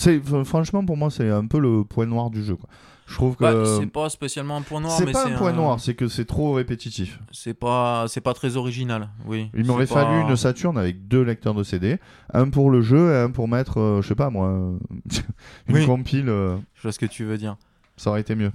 C'est, 0.00 0.20
franchement, 0.44 0.84
pour 0.84 0.96
moi, 0.96 1.10
c'est 1.10 1.28
un 1.30 1.46
peu 1.46 1.58
le 1.58 1.84
point 1.84 2.06
noir 2.06 2.30
du 2.30 2.42
jeu. 2.42 2.56
Quoi. 2.56 2.68
Je 3.06 3.14
trouve 3.16 3.34
que. 3.36 3.42
bah, 3.42 3.64
c'est 3.78 3.86
pas 3.86 4.08
spécialement 4.08 4.56
un 4.56 4.62
point 4.62 4.80
noir, 4.80 4.92
c'est 4.92 5.10
pas 5.10 5.26
un 5.26 5.36
point 5.36 5.52
noir, 5.52 5.78
c'est 5.80 5.94
que 5.94 6.06
c'est 6.08 6.24
trop 6.24 6.52
répétitif. 6.52 7.18
C'est 7.32 7.54
pas, 7.54 8.06
c'est 8.08 8.20
pas 8.20 8.32
très 8.34 8.56
original, 8.56 9.10
oui. 9.26 9.50
Il 9.54 9.66
m'aurait 9.66 9.86
pas- 9.86 10.04
fallu 10.06 10.22
une 10.22 10.36
Saturn 10.36 10.78
avec 10.78 11.08
deux 11.08 11.22
lecteurs 11.22 11.54
de 11.54 11.62
CD, 11.64 11.98
un 12.32 12.48
pour 12.50 12.70
le 12.70 12.82
jeu 12.82 13.12
et 13.12 13.18
un 13.18 13.30
pour 13.30 13.48
mettre, 13.48 13.78
euh, 13.80 14.00
je 14.00 14.06
sais 14.08 14.14
pas 14.14 14.30
moi, 14.30 14.46
euh, 14.48 14.78
une 15.68 15.76
Oui. 15.76 15.86
compile, 15.86 16.28
euh, 16.28 16.56
Je 16.76 16.82
vois 16.82 16.92
ce 16.92 16.98
que 17.00 17.06
tu 17.06 17.24
veux 17.24 17.36
dire. 17.36 17.56
ça 17.96 18.10
aurait 18.10 18.20
été 18.20 18.34
mieux. 18.36 18.52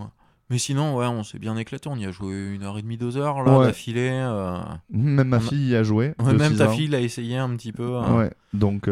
Mais 0.50 0.58
sinon, 0.60 0.96
ouais, 0.96 1.08
on 1.08 1.24
s'est 1.24 1.40
bien 1.40 1.58
éclaté. 1.58 1.90
On 1.90 1.96
y 1.98 2.06
a 2.06 2.12
joué 2.12 2.54
une 2.54 2.64
heure 2.64 2.78
et 2.78 2.82
demie, 2.84 2.98
deux 2.98 3.18
heures 3.18 3.44
là 3.44 3.58
Ouais. 3.60 3.66
d'affilée. 3.66 4.12
euh, 4.12 4.58
Même 4.92 5.28
ma 5.30 5.38
On 5.38 5.40
a- 5.40 5.44
fille 5.44 5.70
y 5.70 5.76
a 5.76 5.84
joué. 5.84 6.14
ouais, 6.20 6.34
même 6.34 6.56
ta 6.56 6.70
ans. 6.70 6.72
fille 6.72 6.88
l'a 6.88 7.02
essayé 7.02 7.36
un 7.38 7.50
petit 7.58 7.72
peu. 7.74 7.98
hein. 7.98 8.16
Ouais, 8.16 8.32
donc. 8.54 8.88
Et, 8.88 8.92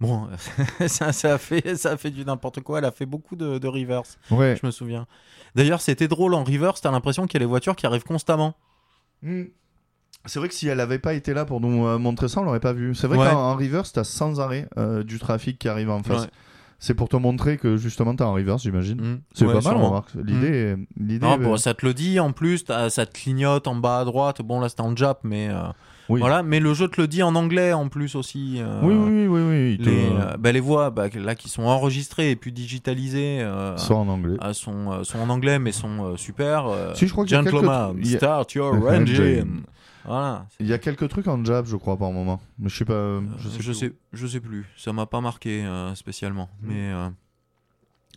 Bon, 0.00 0.28
ça, 0.86 1.12
ça 1.12 1.34
a 1.34 1.38
fait, 1.38 1.76
ça 1.76 1.92
a 1.92 1.96
fait 1.96 2.10
du 2.10 2.24
n'importe 2.24 2.60
quoi. 2.60 2.78
Elle 2.78 2.84
a 2.84 2.92
fait 2.92 3.06
beaucoup 3.06 3.34
de, 3.36 3.58
de 3.58 3.66
reverse, 3.68 4.18
ouais. 4.30 4.56
je 4.60 4.64
me 4.66 4.70
souviens. 4.70 5.06
D'ailleurs, 5.54 5.80
c'était 5.80 6.06
drôle 6.08 6.34
en 6.34 6.44
reverse. 6.44 6.80
T'as 6.80 6.90
l'impression 6.92 7.26
qu'il 7.26 7.34
y 7.34 7.38
a 7.38 7.44
les 7.44 7.46
voitures 7.50 7.74
qui 7.74 7.86
arrivent 7.86 8.04
constamment. 8.04 8.54
Hmm. 9.22 9.44
C'est 10.26 10.38
vrai 10.38 10.48
que 10.48 10.54
si 10.54 10.68
elle 10.68 10.80
avait 10.80 10.98
pas 10.98 11.14
été 11.14 11.32
là 11.34 11.44
pour 11.44 11.60
nous 11.60 11.86
euh, 11.86 11.98
montrer 11.98 12.28
ça, 12.28 12.40
on 12.40 12.44
l'aurait 12.44 12.60
pas 12.60 12.72
vu. 12.72 12.94
C'est 12.94 13.06
vrai 13.06 13.18
Ouais. 13.18 13.30
qu'en 13.30 13.50
en 13.52 13.56
reverse, 13.56 13.92
t'as 13.92 14.04
sans 14.04 14.40
arrêt 14.40 14.68
euh, 14.78 15.02
du 15.02 15.18
trafic 15.18 15.58
qui 15.58 15.68
arrive 15.68 15.90
en 15.90 16.02
face. 16.02 16.22
Ouais. 16.24 16.30
C'est 16.80 16.94
pour 16.94 17.08
te 17.08 17.16
montrer 17.16 17.56
que 17.56 17.76
justement 17.76 18.14
t'es 18.14 18.22
en 18.22 18.34
reverse, 18.34 18.62
j'imagine. 18.62 19.00
Mm. 19.00 19.20
C'est 19.32 19.46
Ouais, 19.46 19.54
pas 19.54 19.60
mal, 19.72 19.82
remarque. 19.82 20.10
L'idée, 20.14 20.46
est- 20.48 20.76
l'idée. 20.96 21.26
Non, 21.26 21.34
est- 21.34 21.38
bon, 21.38 21.56
ça 21.56 21.74
te 21.74 21.84
le 21.84 21.92
dit 21.94 22.20
en 22.20 22.32
plus, 22.32 22.64
ça 22.66 23.06
te 23.06 23.12
clignote 23.18 23.66
en 23.66 23.74
bas 23.74 24.00
à 24.00 24.04
droite. 24.04 24.42
Bon, 24.42 24.60
là 24.60 24.68
c'était 24.68 24.82
en 24.82 24.94
Jap, 24.94 25.20
mais 25.24 25.48
euh, 25.48 25.62
Oui. 26.08 26.20
voilà. 26.20 26.42
Mais 26.42 26.58
le 26.60 26.72
jeu 26.74 26.88
te 26.88 27.00
le 27.00 27.06
dit 27.06 27.22
en 27.22 27.34
anglais 27.34 27.72
en 27.72 27.88
plus 27.88 28.14
aussi. 28.14 28.56
euh, 28.60 28.80
Oui, 28.82 28.94
oui, 28.94 29.26
oui, 29.26 29.40
oui. 29.48 29.76
Les, 29.78 30.06
euh, 30.06 30.36
bah, 30.38 30.52
les 30.52 30.60
voix 30.60 30.90
bah, 30.90 31.08
là 31.14 31.34
qui 31.34 31.48
sont 31.48 31.64
enregistrées 31.64 32.30
et 32.30 32.36
puis 32.36 32.50
digitalisées 32.52 33.40
euh, 33.42 33.76
Soit 33.76 33.96
en 33.96 34.08
anglais. 34.08 34.36
sont, 34.54 34.90
euh, 34.92 35.04
sont 35.04 35.18
en 35.18 35.28
anglais 35.28 35.58
mais 35.58 35.72
sont 35.72 36.16
super. 36.16 36.64
Si, 36.94 37.06
je 37.06 37.12
crois 37.12 37.24
qu'il 37.24 37.36
y 37.36 37.38
a 37.38 37.42
quelques 37.42 38.06
start 38.16 38.52
your 38.54 38.74
Engine. 38.90 39.62
Voilà. 40.06 40.46
Il 40.60 40.66
y 40.66 40.72
a 40.72 40.78
quelques 40.78 41.08
trucs 41.10 41.28
en 41.28 41.44
jab, 41.44 41.66
je 41.66 41.76
crois, 41.76 41.98
par 41.98 42.10
moment. 42.12 42.40
Mais 42.58 42.70
je 42.70 42.76
sais 42.78 42.84
pas. 42.86 43.20
Je 43.38 43.48
sais. 43.48 43.58
Je 43.60 43.64
plus. 43.64 43.74
sais, 43.74 43.92
je 44.14 44.26
sais 44.26 44.40
plus. 44.40 44.66
Ça 44.78 44.92
m'a 44.94 45.04
pas 45.04 45.20
marqué 45.20 45.64
spécialement. 45.94 46.48
Mm. 46.62 46.68
Mais 46.68 46.92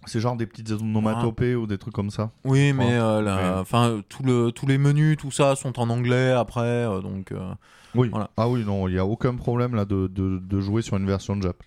C'est 0.06 0.19
genre 0.21 0.36
des 0.38 0.45
petites 0.47 0.71
onomatopées 0.71 1.56
ou 1.56 1.67
des 1.67 1.77
trucs 1.77 1.93
comme 1.93 2.10
ça. 2.10 2.32
oui, 2.45 2.71
mais 2.73 2.93
euh, 2.93 3.60
enfin 3.62 4.01
tout 4.10 4.23
le, 4.23 4.51
tous 4.51 4.65
les 4.65 4.77
menus, 4.77 5.17
tout 5.17 5.30
ça 5.32 5.56
sont 5.56 5.77
en 5.80 5.89
anglais 5.89 6.32
après, 6.32 6.62
euh, 6.62 7.01
donc. 7.01 7.32
euh, 7.34 7.54
Oui. 7.95 8.10
Voilà. 8.10 8.30
Ah 8.38 8.47
oui, 8.49 8.63
non, 8.65 8.88
il 8.88 8.93
n'y 8.93 8.99
a 8.99 9.06
aucun 9.06 9.36
problème 9.36 9.75
là 9.75 9.86
de, 9.86 10.08
de, 10.08 10.39
de 10.39 10.60
jouer 10.62 10.82
sur 10.82 10.97
une 10.97 11.06
version 11.06 11.36
de 11.36 11.41
Jap 11.43 11.58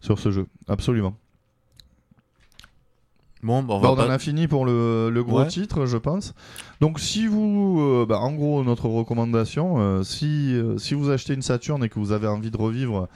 sur 0.00 0.18
ce 0.18 0.30
jeu. 0.30 0.46
Absolument. 0.68 1.16
Bon, 3.42 3.62
bah, 3.62 3.74
on 3.74 3.80
Bah, 3.80 3.94
va 3.94 4.04
on 4.04 4.06
en 4.06 4.10
a 4.10 4.18
fini 4.18 4.48
pour 4.48 4.64
le, 4.64 5.10
le 5.10 5.22
gros 5.24 5.40
Ouais. 5.40 5.46
titre, 5.48 5.84
je 5.84 5.98
pense. 5.98 6.32
Donc, 6.80 6.98
si 6.98 7.26
vous. 7.26 7.78
euh, 7.80 8.06
bah, 8.06 8.18
en 8.20 8.32
gros, 8.32 8.64
notre 8.64 8.86
recommandation, 8.88 9.74
euh, 9.80 10.02
si, 10.02 10.54
euh, 10.54 10.78
si 10.78 10.94
vous 10.94 11.10
achetez 11.10 11.34
une 11.34 11.42
Saturn 11.42 11.84
et 11.84 11.88
que 11.90 11.98
vous 11.98 12.12
avez 12.12 12.26
envie 12.26 12.50
de 12.50 12.56
revivre 12.56 13.08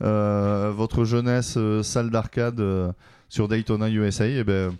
votre 0.00 1.04
jeunesse 1.04 1.56
salle 1.82 2.10
d'arcade 2.10 2.62
sur 3.30 3.48
Daytona 3.48 3.88
USA, 3.88 4.26
eh 4.26 4.44
ben, 4.44 4.74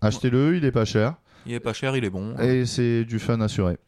achetez-le, 0.00 0.56
il 0.56 0.64
est 0.64 0.70
pas 0.72 0.84
cher. 0.84 1.14
Il 1.46 1.54
est 1.54 1.60
pas 1.60 1.72
cher, 1.72 1.96
il 1.96 2.04
est 2.04 2.10
bon. 2.10 2.36
Et 2.38 2.66
c'est 2.66 3.04
du 3.04 3.18
fun 3.18 3.40
assuré. 3.40 3.78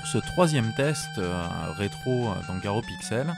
Pour 0.00 0.06
ce 0.06 0.18
troisième 0.18 0.72
test 0.74 1.08
euh, 1.18 1.44
rétro 1.76 2.28
euh, 2.28 2.34
dans 2.48 2.58
Garo 2.58 2.82
Pixel, 2.82 3.32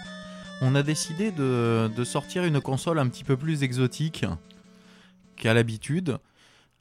on 0.60 0.74
a 0.74 0.82
décidé 0.82 1.30
de, 1.32 1.90
de 1.94 2.04
sortir 2.04 2.44
une 2.44 2.60
console 2.60 2.98
un 2.98 3.08
petit 3.08 3.24
peu 3.24 3.36
plus 3.36 3.62
exotique 3.62 4.24
qu'à 5.36 5.54
l'habitude. 5.54 6.18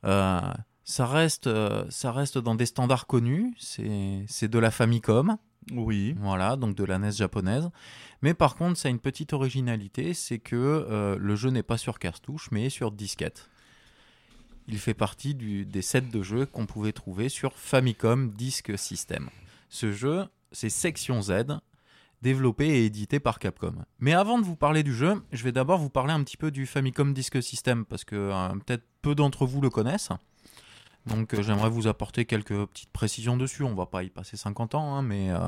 Euh, 0.05 0.39
ça, 0.83 1.05
reste, 1.07 1.47
euh, 1.47 1.83
ça 1.89 2.11
reste 2.11 2.37
dans 2.37 2.55
des 2.55 2.65
standards 2.65 3.07
connus, 3.07 3.53
c'est 3.59 4.23
c'est 4.27 4.47
de 4.47 4.59
la 4.59 4.71
Famicom, 4.71 5.37
Oui. 5.73 6.15
voilà, 6.19 6.55
donc 6.55 6.75
de 6.75 6.83
la 6.83 6.97
NES 6.99 7.11
japonaise. 7.11 7.69
Mais 8.21 8.33
par 8.33 8.55
contre, 8.55 8.77
ça 8.77 8.87
a 8.87 8.91
une 8.91 8.99
petite 8.99 9.33
originalité, 9.33 10.13
c'est 10.13 10.39
que 10.39 10.55
euh, 10.55 11.17
le 11.19 11.35
jeu 11.35 11.49
n'est 11.49 11.63
pas 11.63 11.77
sur 11.77 11.97
cartouche, 11.99 12.49
mais 12.51 12.69
sur 12.69 12.91
disquette. 12.91 13.49
il 14.67 14.77
fait 14.79 14.93
partie 14.93 15.33
du- 15.35 15.65
des 15.65 15.81
sets 15.81 16.01
de 16.01 16.21
jeux 16.21 16.45
qu'on 16.45 16.65
pouvait 16.67 16.93
trouver 16.93 17.29
sur 17.29 17.53
Famicom 17.57 18.29
Disk 18.31 18.77
System. 18.77 19.29
Ce 19.71 19.93
jeu, 19.93 20.27
c'est 20.51 20.69
Section 20.69 21.21
Z, 21.21 21.31
développé 22.21 22.67
et 22.67 22.85
édité 22.85 23.21
par 23.21 23.39
Capcom. 23.39 23.73
Mais 23.99 24.13
avant 24.13 24.37
de 24.37 24.43
vous 24.43 24.57
parler 24.57 24.83
du 24.83 24.93
jeu, 24.93 25.23
je 25.31 25.43
vais 25.45 25.53
d'abord 25.53 25.79
vous 25.79 25.89
parler 25.89 26.11
un 26.11 26.21
petit 26.25 26.35
peu 26.35 26.51
du 26.51 26.65
Famicom 26.65 27.13
Disk 27.13 27.41
System, 27.41 27.85
parce 27.85 28.03
que 28.03 28.17
euh, 28.17 28.49
peut-être 28.65 28.83
peu 29.01 29.15
d'entre 29.15 29.45
vous 29.45 29.61
le 29.61 29.69
connaissent. 29.69 30.09
Donc 31.05 31.33
euh, 31.33 31.41
j'aimerais 31.41 31.69
vous 31.69 31.87
apporter 31.87 32.25
quelques 32.25 32.65
petites 32.65 32.91
précisions 32.91 33.37
dessus. 33.37 33.63
On 33.63 33.73
va 33.73 33.85
pas 33.85 34.03
y 34.03 34.09
passer 34.09 34.35
50 34.35 34.75
ans, 34.75 34.97
hein, 34.97 35.03
mais 35.03 35.31
euh, 35.31 35.39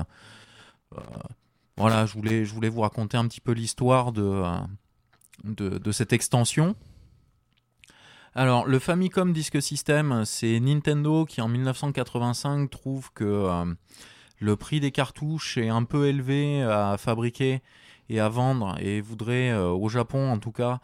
voilà, 1.76 2.06
je 2.06 2.14
voulais, 2.14 2.70
vous 2.70 2.82
raconter 2.82 3.18
un 3.18 3.28
petit 3.28 3.42
peu 3.42 3.52
l'histoire 3.52 4.14
de 4.14 5.92
cette 5.92 6.14
extension. 6.14 6.78
Alors, 8.36 8.66
le 8.66 8.80
Famicom 8.80 9.32
Disk 9.32 9.62
System, 9.62 10.24
c'est 10.26 10.60
Nintendo 10.60 11.24
qui 11.24 11.40
en 11.40 11.48
1985 11.48 12.68
trouve 12.68 13.12
que 13.14 13.24
euh, 13.24 13.66
le 14.40 14.56
prix 14.56 14.80
des 14.80 14.90
cartouches 14.90 15.60
est 15.60 15.70
un 15.70 15.84
peu 15.84 16.08
élevé 16.08 16.64
à 16.64 16.98
fabriquer 16.98 17.62
et 18.10 18.20
à 18.20 18.30
vendre 18.30 18.76
et 18.80 19.02
voudrait, 19.02 19.52
euh, 19.52 19.70
au 19.70 19.88
Japon 19.88 20.32
en 20.32 20.40
tout 20.40 20.52
cas, 20.52 20.80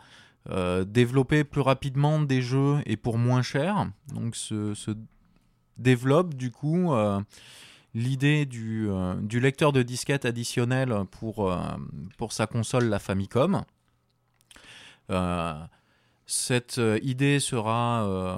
euh, 0.52 0.84
développer 0.84 1.44
plus 1.44 1.62
rapidement 1.62 2.20
des 2.22 2.44
jeux 2.44 2.84
et 2.86 2.98
pour 2.98 3.18
moins 3.18 3.42
cher. 3.42 3.88
Donc, 4.14 4.36
se, 4.36 4.76
développe 5.80 6.36
du 6.36 6.52
coup 6.52 6.92
l'idée 7.96 8.46
du, 8.46 8.90
lecteur 9.40 9.72
de 9.72 9.82
disquette 9.82 10.26
additionnel 10.26 10.94
pour, 11.10 11.52
sa 12.30 12.46
console, 12.48 12.90
la 12.90 13.00
Famicom. 13.00 13.64
Cette 16.30 16.78
euh, 16.78 17.00
idée 17.02 17.40
sera 17.40 18.04
euh, 18.08 18.38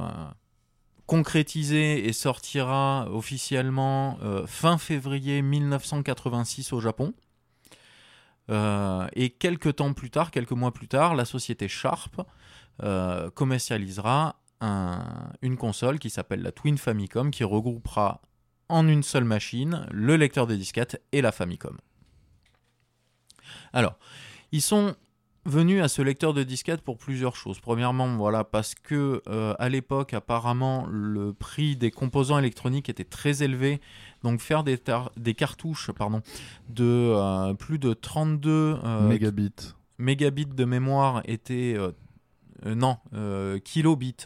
concrétisée 1.08 2.08
et 2.08 2.14
sortira 2.14 3.06
officiellement 3.12 4.18
euh, 4.24 4.48
fin 4.48 4.78
février 4.78 5.42
1986 5.42 6.72
au 6.74 6.80
Japon. 6.80 7.14
Et 9.16 9.30
quelques 9.30 9.78
temps 9.78 9.94
plus 9.94 10.10
tard, 10.10 10.30
quelques 10.30 10.52
mois 10.52 10.74
plus 10.74 10.90
tard, 10.90 11.16
la 11.16 11.24
société 11.24 11.70
Sharp 11.70 12.20
commercialisera 13.34 14.42
un- 14.60 15.32
une 15.42 15.56
console 15.56 16.00
qui 16.00 16.10
s'appelle 16.10 16.42
la 16.42 16.52
Twin 16.52 16.78
Famicom 16.78 17.32
qui 17.32 17.46
regroupera 17.46 18.22
en 18.68 18.90
une 18.90 19.04
seule 19.04 19.24
machine 19.24 19.86
le 19.90 20.18
lecteur 20.18 20.48
de 20.48 20.56
disquette 20.58 21.02
et 21.14 21.22
la 21.22 21.32
Famicom. 21.32 21.78
Alors, 23.72 23.98
ils 24.52 24.62
sont 24.62 24.96
venus 25.46 25.82
à 25.82 25.88
ce 25.88 26.02
lecteur 26.02 26.34
de 26.34 26.44
disquette 26.44 26.82
pour 26.82 26.98
plusieurs 26.98 27.36
choses. 27.36 27.60
Premièrement, 27.60 28.16
voilà, 28.18 28.44
parce 28.44 28.76
que 28.76 29.22
euh, 29.28 29.54
à 29.58 29.70
l'époque, 29.70 30.14
apparemment, 30.14 30.86
le 30.90 31.34
prix 31.34 31.76
des 31.76 31.90
composants 31.92 32.38
électroniques 32.38 32.90
était 32.90 33.04
très 33.04 33.42
élevé. 33.44 33.82
Donc, 34.24 34.40
faire 34.40 34.64
des, 34.64 34.78
tar- 34.78 35.12
des 35.18 35.34
cartouches 35.34 35.92
pardon, 35.92 36.22
de 36.70 36.84
euh, 36.84 37.54
plus 37.56 37.80
de 37.80 37.94
32 37.94 38.78
euh, 38.84 39.08
Mégabits. 39.08 39.74
mégabits 39.98 40.46
de 40.46 40.66
mémoire 40.66 41.22
était. 41.26 41.74
euh, 41.78 41.92
euh, 42.68 42.76
non, 42.76 42.98
euh, 43.16 43.58
kilobits. 43.58 44.18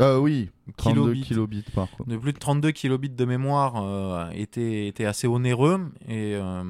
Ah 0.00 0.20
oui, 0.20 0.48
32 0.76 1.00
Kilobits. 1.00 1.22
kilobits 1.22 1.64
par 1.74 1.90
contre. 1.90 2.08
de 2.08 2.16
plus 2.16 2.32
de 2.32 2.38
32 2.38 2.70
kilobits 2.70 3.10
de 3.10 3.24
mémoire 3.24 3.82
euh, 3.82 4.30
était, 4.30 4.86
était 4.86 5.06
assez 5.06 5.26
onéreux 5.26 5.90
et 6.06 6.36
euh, 6.36 6.62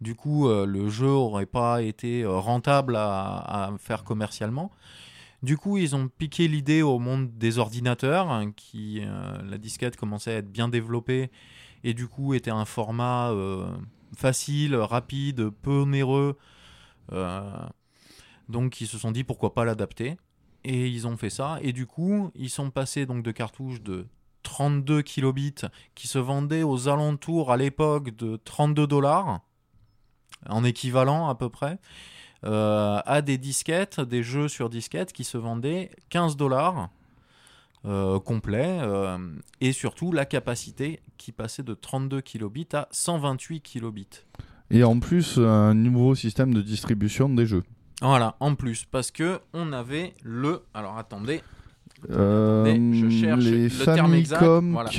du 0.00 0.14
coup 0.14 0.48
euh, 0.48 0.66
le 0.66 0.88
jeu 0.88 1.08
aurait 1.08 1.46
pas 1.46 1.82
été 1.82 2.22
euh, 2.22 2.38
rentable 2.38 2.96
à, 2.96 3.72
faire 3.78 4.04
commercialement. 4.04 4.70
Du 5.42 5.56
coup 5.56 5.76
ils 5.78 5.94
ont 5.94 6.08
piqué 6.08 6.48
l'idée 6.48 6.82
au 6.82 6.98
monde 6.98 7.36
des 7.36 7.58
ordinateurs 7.58 8.30
hein, 8.30 8.52
qui 8.52 9.00
euh, 9.02 9.42
la 9.42 9.58
disquette 9.58 9.96
commençait 9.96 10.34
à 10.34 10.36
être 10.38 10.50
bien 10.50 10.68
développée 10.68 11.30
et 11.84 11.94
du 11.94 12.08
coup 12.08 12.34
était 12.34 12.50
un 12.50 12.64
format 12.64 13.32
facile, 14.16 14.74
rapide, 14.74 15.50
peu 15.50 15.82
onéreux. 15.82 16.36
Donc 18.48 18.80
ils 18.80 18.86
se 18.86 18.98
sont 18.98 19.12
dit 19.12 19.24
pourquoi 19.24 19.54
pas 19.54 19.64
l'adapter 19.64 20.16
et 20.64 20.88
ils 20.88 21.06
ont 21.06 21.16
fait 21.16 21.30
ça 21.30 21.58
et 21.62 21.72
du 21.72 21.86
coup 21.86 22.30
ils 22.34 22.50
sont 22.50 22.70
passés 22.70 23.06
donc 23.06 23.22
de 23.22 23.30
cartouches 23.30 23.82
de 23.82 24.06
32 24.42 25.02
kilobits 25.02 25.66
qui 25.94 26.08
se 26.08 26.18
vendaient 26.18 26.62
aux 26.62 26.88
alentours 26.88 27.52
à 27.52 27.56
l'époque 27.56 28.16
de 28.16 28.36
32 28.36 28.86
dollars 28.86 29.42
en 30.48 30.64
équivalent 30.64 31.28
à 31.28 31.34
peu 31.34 31.48
près 31.48 31.78
euh, 32.44 33.00
à 33.04 33.22
des 33.22 33.38
disquettes, 33.38 34.00
des 34.00 34.22
jeux 34.22 34.48
sur 34.48 34.68
disquettes 34.70 35.12
qui 35.12 35.24
se 35.24 35.38
vendaient 35.38 35.90
15 36.10 36.36
dollars 36.36 36.90
euh, 37.84 38.18
complet 38.18 38.78
euh, 38.80 39.16
et 39.60 39.72
surtout 39.72 40.12
la 40.12 40.24
capacité 40.26 41.00
qui 41.18 41.32
passait 41.32 41.62
de 41.62 41.74
32 41.74 42.20
kilobits 42.20 42.68
à 42.72 42.88
128 42.90 43.60
kilobits. 43.60 44.24
Et 44.70 44.82
en 44.82 44.98
plus, 44.98 45.38
un 45.38 45.74
nouveau 45.74 46.14
système 46.14 46.52
de 46.52 46.60
distribution 46.60 47.28
des 47.28 47.46
jeux. 47.46 47.62
Voilà, 48.02 48.36
en 48.40 48.54
plus, 48.54 48.84
parce 48.84 49.10
que 49.10 49.40
on 49.54 49.72
avait 49.72 50.12
le. 50.22 50.62
Alors 50.74 50.98
attendez, 50.98 51.40
Euh, 52.10 52.92
je 52.92 53.08
cherche 53.08 53.44
les 53.44 53.68
le 53.68 53.84
terme 53.84 54.14
exact, 54.14 54.42
voilà. 54.42 54.90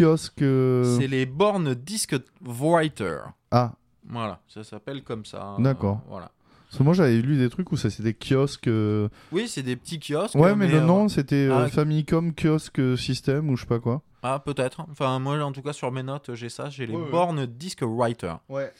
euh, 0.41 0.97
c'est 0.97 1.07
les 1.07 1.25
bornes 1.27 1.75
disque 1.75 2.15
writer. 2.41 3.19
Ah, 3.51 3.73
Voilà, 4.09 4.39
ça 4.47 4.63
s'appelle 4.63 5.03
comme 5.03 5.25
ça. 5.25 5.55
D'accord. 5.59 6.01
Euh, 6.05 6.09
voilà. 6.09 6.31
parce 6.67 6.77
que 6.77 6.83
moi 6.83 6.93
j'avais 6.93 7.17
lu 7.21 7.37
des 7.37 7.49
trucs 7.49 7.71
où 7.71 7.77
ça 7.77 7.89
c'était 7.89 8.13
kiosque. 8.13 8.67
euh, 8.67 9.09
Oui, 9.31 9.47
c'est 9.47 9.63
des 9.63 9.75
petits 9.75 9.99
kiosques. 9.99 10.35
Ouais, 10.35 10.55
mais, 10.55 10.67
le 10.67 10.77
euh, 10.77 10.85
nom 10.85 11.09
c'était 11.09 11.47
euh, 11.47 11.65
ah. 11.65 11.67
Famicom 11.67 12.33
kiosque 12.33 12.97
system 12.97 13.49
ou 13.49 13.55
je 13.55 13.61
sais 13.61 13.67
pas 13.67 13.79
quoi. 13.79 14.01
Ah, 14.23 14.39
peut-être. 14.43 14.81
Enfin, 14.91 15.19
moi, 15.19 15.37
en 15.43 15.51
tout 15.51 15.61
cas, 15.61 15.73
sur 15.73 15.91
mes 15.91 16.01
notes, 16.03 16.33
j'ai 16.33 16.49
ça. 16.49 16.69
J'ai 16.69 16.85
les 16.87 16.95
Ouais, 16.95 17.03
ouais. 17.03 17.11
bornes 17.11 17.45
disque 17.45 17.81
writer. 17.83 18.33
Ouais. 18.49 18.73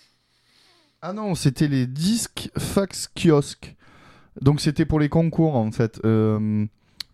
Ah 1.02 1.14
non, 1.14 1.36
c'était 1.36 1.68
les 1.68 1.86
disques 1.88 2.50
fax 2.58 3.08
kiosques. 3.16 3.76
Donc 4.42 4.62
c'était 4.62 4.86
pour 4.86 5.00
les 5.00 5.10
concours 5.10 5.56
en 5.56 5.72
fait. 5.72 6.00
Euh, 6.06 6.66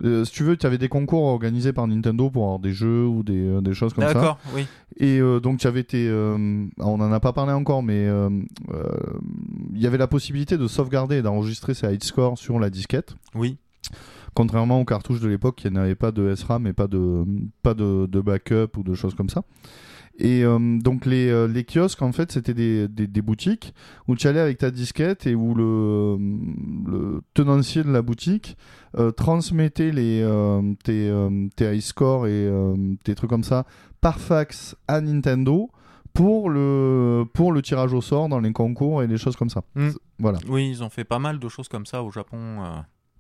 euh, 0.03 0.25
si 0.25 0.31
tu 0.31 0.43
veux, 0.43 0.57
tu 0.57 0.65
avais 0.65 0.77
des 0.77 0.89
concours 0.89 1.23
organisés 1.23 1.73
par 1.73 1.87
Nintendo 1.87 2.29
pour 2.29 2.43
avoir 2.43 2.59
des 2.59 2.73
jeux 2.73 3.05
ou 3.05 3.23
des, 3.23 3.47
euh, 3.47 3.61
des 3.61 3.73
choses 3.73 3.93
comme 3.93 4.03
ça. 4.05 4.13
D'accord, 4.13 4.39
oui. 4.53 4.65
Et 4.97 5.19
euh, 5.19 5.39
donc 5.39 5.59
tu 5.59 5.67
avais 5.67 5.83
tes, 5.83 6.11
on 6.11 6.97
n'en 6.97 7.11
a 7.11 7.19
pas 7.19 7.33
parlé 7.33 7.53
encore, 7.53 7.83
mais 7.83 8.07
il 9.73 9.81
y 9.81 9.87
avait 9.87 9.97
la 9.97 10.07
possibilité 10.07 10.57
de 10.57 10.67
sauvegarder 10.67 11.17
et 11.17 11.21
d'enregistrer 11.21 11.73
ses 11.73 11.87
high 11.87 12.03
scores 12.03 12.37
sur 12.37 12.59
la 12.59 12.69
disquette. 12.69 13.15
Oui. 13.35 13.57
Contrairement 14.33 14.81
aux 14.81 14.85
cartouches 14.85 15.19
de 15.19 15.27
l'époque 15.27 15.57
qui 15.57 15.69
n'avaient 15.69 15.95
pas 15.95 16.11
de 16.11 16.33
SRAM 16.33 16.65
et 16.65 16.73
pas 16.73 16.87
de, 16.87 17.23
pas 17.61 17.73
de, 17.73 18.07
de 18.07 18.21
backup 18.21 18.77
ou 18.77 18.83
de 18.83 18.95
choses 18.95 19.13
comme 19.13 19.29
ça. 19.29 19.43
Et 20.19 20.43
euh, 20.43 20.59
donc 20.79 21.05
les, 21.05 21.29
euh, 21.29 21.47
les 21.47 21.63
kiosques, 21.63 22.01
en 22.03 22.11
fait, 22.11 22.31
c'était 22.31 22.53
des, 22.53 22.87
des, 22.87 23.07
des 23.07 23.21
boutiques 23.21 23.73
où 24.07 24.15
tu 24.15 24.27
allais 24.27 24.39
avec 24.39 24.59
ta 24.59 24.69
disquette 24.69 25.25
et 25.25 25.33
où 25.33 25.55
le, 25.55 26.17
le 26.85 27.21
tenancier 27.33 27.83
de 27.83 27.91
la 27.91 28.03
boutique 28.03 28.55
euh, 28.97 29.11
transmettait 29.11 29.91
les, 29.91 30.21
euh, 30.21 30.61
tes, 30.83 31.09
euh, 31.09 31.47
tes 31.55 31.75
high 31.75 31.81
scores 31.81 32.27
et 32.27 32.31
euh, 32.47 32.75
tes 33.03 33.15
trucs 33.15 33.29
comme 33.29 33.43
ça 33.43 33.65
par 34.01 34.19
fax 34.19 34.75
à 34.87 35.01
Nintendo 35.01 35.71
pour 36.13 36.49
le, 36.51 37.23
pour 37.33 37.51
le 37.51 37.63
tirage 37.63 37.91
au 37.93 38.01
sort 38.01 38.29
dans 38.29 38.39
les 38.39 38.51
concours 38.51 39.01
et 39.01 39.07
les 39.07 39.17
choses 39.17 39.35
comme 39.35 39.49
ça. 39.49 39.63
Mm. 39.73 39.89
Voilà. 40.19 40.37
Oui, 40.47 40.69
ils 40.69 40.83
ont 40.83 40.89
fait 40.89 41.05
pas 41.05 41.17
mal 41.17 41.39
de 41.39 41.49
choses 41.49 41.67
comme 41.67 41.87
ça 41.87 42.03
au 42.03 42.11
Japon. 42.11 42.61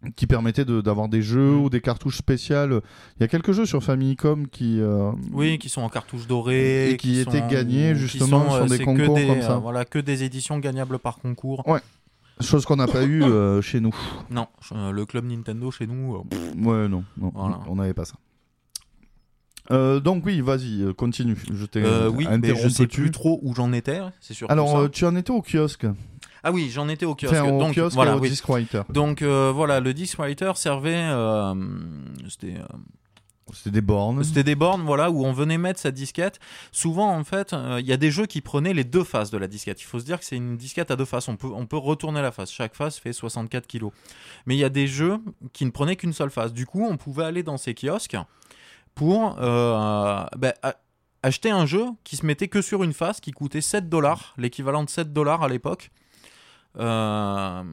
Euh. 0.05 0.09
Qui 0.15 0.27
permettait 0.27 0.65
de- 0.65 0.81
d'avoir 0.81 1.07
des 1.09 1.21
jeux 1.21 1.51
Mm. 1.51 1.63
ou 1.63 1.69
des 1.69 1.81
cartouches 1.81 2.17
spéciales. 2.17 2.81
Il 3.17 3.21
y 3.21 3.23
a 3.23 3.27
quelques 3.27 3.51
jeux 3.51 3.65
sur 3.65 3.83
Famicom 3.83 4.47
qui. 4.47 4.79
euh, 4.81 5.11
Oui, 5.31 5.57
qui 5.59 5.69
sont 5.69 5.81
en 5.81 5.89
cartouche 5.89 6.27
dorée. 6.27 6.91
Et 6.91 6.97
qui 6.97 7.19
étaient 7.19 7.39
sont- 7.39 7.47
gagnés, 7.47 7.95
justement, 7.95 8.45
sont, 8.49 8.55
sur 8.57 8.65
des 8.67 8.77
c'est 8.77 8.83
concours 8.83 9.15
des, 9.15 9.27
comme 9.27 9.41
ça. 9.41 9.53
euh, 9.53 9.57
voilà, 9.57 9.85
que 9.85 9.99
des 9.99 10.23
éditions 10.23 10.59
gagnables 10.59 10.99
par 10.99 11.17
concours. 11.19 11.63
Chose 12.41 12.65
qu'on 12.65 12.77
n'a 12.77 12.87
pas 12.87 13.03
eu 13.03 13.21
euh, 13.23 13.61
chez 13.61 13.79
nous. 13.79 13.93
Non, 14.31 14.47
euh, 14.71 14.91
le 14.91 15.05
club 15.05 15.23
Nintendo 15.25 15.69
chez 15.69 15.85
nous. 15.85 16.15
euh, 16.15 16.19
Ouais, 16.57 16.87
non, 16.89 17.03
non 17.17 17.31
Voilà. 17.35 17.59
on 17.67 17.75
n'avait 17.75 17.93
pas 17.93 18.05
ça. 18.05 18.15
Euh, 19.71 19.99
donc 20.01 20.25
oui, 20.25 20.41
vas-y, 20.41 20.81
euh, 20.81 20.93
continue. 20.93 21.37
Je 21.53 21.65
t'ai 21.65 21.81
euh, 21.83 22.09
oui, 22.09 22.27
mais 22.41 22.53
je 22.55 22.67
sais 22.67 22.87
plus 22.87 23.11
trop 23.11 23.39
où 23.43 23.53
j'en 23.55 23.71
étais. 23.71 23.99
C'est 24.19 24.33
sûr. 24.33 24.49
Alors, 24.51 24.75
euh, 24.77 24.89
tu 24.89 25.05
en 25.05 25.15
étais 25.15 25.31
au 25.31 25.41
kiosque. 25.41 25.85
Ah 26.43 26.51
oui, 26.51 26.69
j'en 26.69 26.89
étais 26.89 27.05
au 27.05 27.15
kiosque. 27.15 27.33
Enfin, 27.33 27.49
au 27.51 27.59
Donc 27.59 27.75
kiosque 27.75 27.95
voilà, 27.95 28.17
au 28.17 28.19
oui. 28.19 28.29
disc 28.29 28.45
writer. 28.47 28.81
Donc 28.89 29.21
euh, 29.21 29.51
voilà, 29.53 29.79
le 29.79 29.93
disc 29.93 30.17
writer 30.17 30.51
servait, 30.55 30.93
euh, 30.97 31.53
c'était, 32.27 32.57
euh, 32.57 32.65
C'était 33.53 33.71
des 33.71 33.81
bornes. 33.81 34.23
c'était 34.25 34.43
des 34.43 34.55
bornes, 34.55 34.81
voilà, 34.81 35.09
où 35.09 35.25
on 35.25 35.31
venait 35.31 35.57
mettre 35.57 35.79
sa 35.79 35.91
disquette. 35.91 36.39
Souvent, 36.73 37.15
en 37.15 37.23
fait, 37.23 37.53
euh, 37.53 37.77
il 37.79 37.85
y 37.87 37.93
a 37.93 37.97
des 37.97 38.11
jeux 38.11 38.25
qui 38.25 38.41
prenaient 38.41 38.73
les 38.73 38.83
deux 38.83 39.05
faces 39.05 39.31
de 39.31 39.37
la 39.37 39.47
disquette. 39.47 39.81
Il 39.81 39.85
faut 39.85 39.99
se 39.99 40.05
dire 40.05 40.19
que 40.19 40.25
c'est 40.25 40.35
une 40.35 40.57
disquette 40.57 40.91
à 40.91 40.97
deux 40.97 41.05
faces. 41.05 41.29
On 41.29 41.37
peut, 41.37 41.47
on 41.53 41.65
peut 41.65 41.77
retourner 41.77 42.21
la 42.21 42.31
face. 42.33 42.51
Chaque 42.51 42.75
face 42.75 42.99
fait 42.99 43.13
64 43.13 43.65
kilos. 43.65 43.91
Mais 44.45 44.55
il 44.55 44.59
y 44.59 44.65
a 44.65 44.69
des 44.69 44.87
jeux 44.87 45.19
qui 45.53 45.65
ne 45.65 45.71
prenaient 45.71 45.95
qu'une 45.95 46.13
seule 46.13 46.29
face. 46.31 46.51
Du 46.51 46.65
coup, 46.65 46.85
on 46.85 46.97
pouvait 46.97 47.23
aller 47.23 47.43
dans 47.43 47.57
ces 47.57 47.73
kiosques 47.73 48.17
pour 48.95 49.37
euh, 49.39 50.23
ben, 50.37 50.53
acheter 51.23 51.49
un 51.51 51.65
jeu 51.65 51.85
qui 52.03 52.17
se 52.17 52.25
mettait 52.25 52.49
que 52.49 52.61
sur 52.61 52.83
une 52.83 52.93
face, 52.93 53.21
qui 53.21 53.31
coûtait 53.31 53.61
7 53.61 53.87
dollars, 53.87 54.33
l'équivalent 54.37 54.83
de 54.83 54.89
7 54.89 55.13
dollars 55.13 55.41
à 55.41 55.47
l'époque. 55.47 55.89
Euh, 56.79 57.63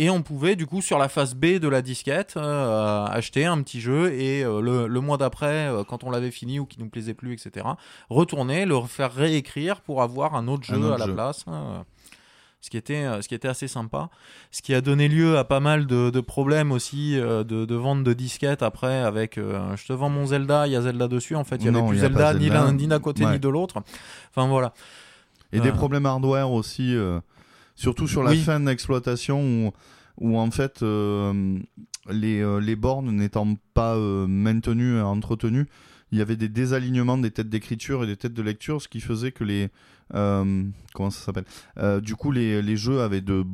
et 0.00 0.10
on 0.10 0.22
pouvait 0.22 0.54
du 0.54 0.64
coup 0.66 0.80
sur 0.80 0.96
la 0.96 1.08
phase 1.08 1.34
B 1.34 1.58
de 1.58 1.66
la 1.66 1.82
disquette 1.82 2.34
euh, 2.36 3.04
acheter 3.06 3.46
un 3.46 3.60
petit 3.62 3.80
jeu 3.80 4.12
et 4.12 4.44
euh, 4.44 4.60
le, 4.60 4.86
le 4.86 5.00
mois 5.00 5.16
d'après, 5.16 5.66
euh, 5.66 5.82
quand 5.82 6.04
on 6.04 6.10
l'avait 6.10 6.30
fini 6.30 6.60
ou 6.60 6.66
qui 6.66 6.78
nous 6.78 6.88
plaisait 6.88 7.14
plus, 7.14 7.32
etc., 7.32 7.66
retourner, 8.08 8.64
le 8.64 8.80
faire 8.82 9.12
réécrire 9.12 9.80
pour 9.80 10.00
avoir 10.02 10.36
un 10.36 10.46
autre 10.46 10.70
Un 10.72 10.74
jeu 10.76 10.84
autre 10.84 10.94
à 10.94 10.98
la 10.98 11.06
jeu. 11.06 11.14
place. 11.14 11.44
hein, 11.48 11.84
ce 12.60 12.70
qui, 12.70 12.76
était, 12.76 13.06
ce 13.22 13.28
qui 13.28 13.34
était 13.36 13.46
assez 13.48 13.68
sympa. 13.68 14.08
Ce 14.50 14.62
qui 14.62 14.74
a 14.74 14.80
donné 14.80 15.06
lieu 15.08 15.36
à 15.38 15.44
pas 15.44 15.60
mal 15.60 15.86
de, 15.86 16.10
de 16.10 16.20
problèmes 16.20 16.72
aussi 16.72 17.14
de, 17.16 17.42
de 17.42 17.74
vente 17.76 18.02
de 18.02 18.12
disquettes 18.12 18.62
après 18.64 18.98
avec 18.98 19.36
je 19.36 19.86
te 19.86 19.92
vends 19.92 20.08
mon 20.10 20.26
Zelda, 20.26 20.66
il 20.66 20.72
y 20.72 20.76
a 20.76 20.82
Zelda 20.82 21.06
dessus. 21.06 21.36
En 21.36 21.44
fait, 21.44 21.56
il 21.56 21.66
y 21.66 21.68
avait 21.68 21.78
Non, 21.80 21.88
plus 21.88 21.98
Zelda, 21.98 22.34
ni 22.34 22.44
Zelda. 22.46 22.64
l'un 22.64 22.72
ni 22.72 22.86
d'un 22.88 22.98
côté 22.98 23.24
Ouais. 23.24 23.32
ni 23.34 23.38
de 23.38 23.48
l'autre. 23.48 23.76
Enfin 24.34 24.48
voilà. 24.48 24.74
Et 25.52 25.60
des 25.60 25.70
problèmes 25.70 26.04
hardware 26.06 26.50
aussi, 26.50 26.96
surtout 27.78 28.08
sur 28.08 28.22
la 28.22 28.32
Oui. 28.32 28.38
fin 28.42 28.60
d'exploitation 28.60 29.40
où, 29.66 29.72
où 30.18 30.38
en 30.38 30.50
fait 30.50 30.82
euh, 30.82 31.58
les, 32.10 32.40
euh, 32.40 32.58
les 32.60 32.76
bornes 32.76 33.10
n'étant 33.10 33.56
pas 33.74 33.94
euh, 33.96 34.26
maintenues 34.26 34.96
et 34.96 35.00
entretenues, 35.00 35.66
il 36.10 36.18
y 36.18 36.22
avait 36.22 36.36
des 36.36 36.48
désalignements 36.48 37.18
des 37.18 37.30
têtes 37.30 37.50
d'écriture 37.50 38.02
et 38.02 38.06
des 38.06 38.16
têtes 38.16 38.34
de 38.34 38.42
lecture, 38.42 38.80
ce 38.82 38.88
qui 38.88 39.00
faisait 39.00 39.32
que 39.32 39.44
les 39.44 39.68
comment 40.10 41.10
ça 41.10 41.20
s'appelle 41.26 41.44
Du 42.00 42.16
coup, 42.16 42.32
les, 42.32 42.62
les 42.62 42.76
jeux 42.78 43.02
avaient 43.02 43.20
de 43.20 43.44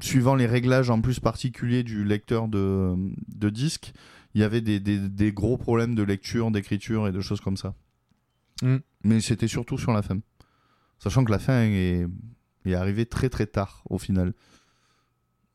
suivant 0.00 0.36
les 0.36 0.46
réglages 0.46 0.90
en 0.90 1.00
plus 1.00 1.18
particuliers 1.18 1.82
du 1.82 2.04
lecteur 2.04 2.46
de, 2.46 2.94
de 3.34 3.50
disque, 3.50 3.92
il 4.34 4.40
y 4.40 4.44
avait 4.44 4.60
des, 4.60 4.78
des, 4.78 4.98
des 5.08 5.32
gros 5.32 5.56
problèmes 5.58 5.96
de 5.96 6.04
lecture, 6.04 6.52
d'écriture 6.52 7.08
et 7.08 7.12
de 7.12 7.20
choses 7.20 7.40
comme 7.40 7.56
ça. 7.56 7.74
Mm. 8.62 8.76
Mais 9.02 9.20
c'était 9.20 9.48
surtout 9.48 9.76
sur 9.76 9.92
la 9.92 10.02
fin. 10.02 10.18
Sachant 11.00 11.24
que 11.24 11.32
la 11.32 11.40
fin 11.40 11.62
est, 11.62 12.06
est 12.70 12.74
arrivée 12.74 13.06
très 13.06 13.28
très 13.28 13.46
tard 13.46 13.82
au 13.90 13.98
final. 13.98 14.32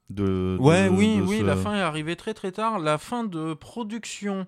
De, 0.10 0.58
Ouais, 0.60 0.86
de- 0.86 0.89
oui, 0.95 1.18
de 1.18 1.22
oui, 1.24 1.39
ce- 1.39 1.43
la 1.43 1.55
fin 1.55 1.76
est 1.76 1.82
arrivée 1.82 2.16
très 2.16 2.34
très 2.34 2.51
tard. 2.51 2.80
La 2.80 2.97
fin 2.97 3.24
de 3.26 3.53
production 3.53 4.45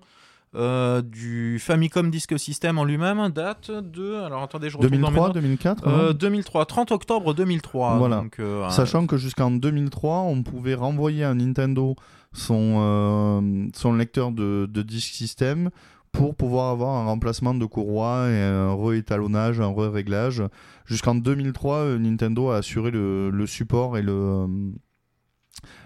euh, 0.56 1.00
du 1.02 1.58
Famicom 1.60 2.10
Disk 2.10 2.36
System 2.38 2.78
en 2.78 2.84
lui-même 2.84 3.28
date 3.28 3.70
de. 3.70 4.14
Alors 4.16 4.42
attendez, 4.42 4.68
je 4.70 4.78
retourne 4.78 4.90
dans 5.00 5.10
mes 5.10 5.16
2003, 5.16 5.26
notes. 5.28 5.34
2004 5.34 5.86
Euh, 5.86 6.06
non 6.08 6.12
2003, 6.14 6.66
30 6.66 6.90
octobre 6.92 7.34
2003. 7.34 7.98
Voilà. 7.98 8.16
donc, 8.16 8.40
euh, 8.40 8.68
Sachant 8.70 9.06
que 9.06 9.16
jusqu'en 9.16 9.50
2003, 9.52 10.20
on 10.22 10.42
pouvait 10.42 10.74
renvoyer 10.74 11.22
à 11.24 11.34
Nintendo 11.34 11.94
son, 12.32 12.78
euh, 12.80 13.68
son 13.76 13.92
lecteur 13.92 14.32
de, 14.32 14.66
de 14.68 14.82
disque 14.82 15.12
système 15.14 15.70
pour 16.12 16.34
pouvoir 16.34 16.70
avoir 16.70 16.96
un 16.96 17.04
remplacement 17.04 17.54
de 17.54 17.64
courroie 17.64 18.28
et 18.28 18.42
un 18.42 18.74
réétalonnage, 18.74 19.60
un 19.60 19.68
re-réglage. 19.68 20.42
Jusqu'en 20.86 21.14
2003, 21.14 21.76
euh, 21.76 21.98
Nintendo 21.98 22.50
a 22.50 22.56
assuré 22.56 22.90
le, 22.90 23.30
le 23.30 23.46
support 23.46 23.96
et, 23.96 24.02
le, 24.02 24.12
euh, 24.12 24.46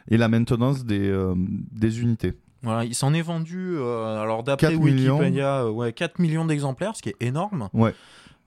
et 0.09 0.17
la 0.17 0.29
maintenance 0.29 0.85
des, 0.85 1.09
euh, 1.09 1.35
des 1.37 2.01
unités. 2.01 2.35
Voilà, 2.63 2.85
il 2.85 2.95
s'en 2.95 3.13
est 3.13 3.21
vendu, 3.23 3.77
euh, 3.77 4.23
alors 4.23 4.43
d'après 4.43 4.69
4 4.73 4.81
millions. 4.81 5.19
Wikipédia, 5.19 5.65
euh, 5.65 5.71
ouais, 5.71 5.93
4 5.93 6.19
millions 6.19 6.47
d'exemplaires, 6.47 6.97
ce 6.97 7.03
qui 7.03 7.11
est 7.11 7.17
énorme. 7.23 7.69
Ouais. 7.75 7.95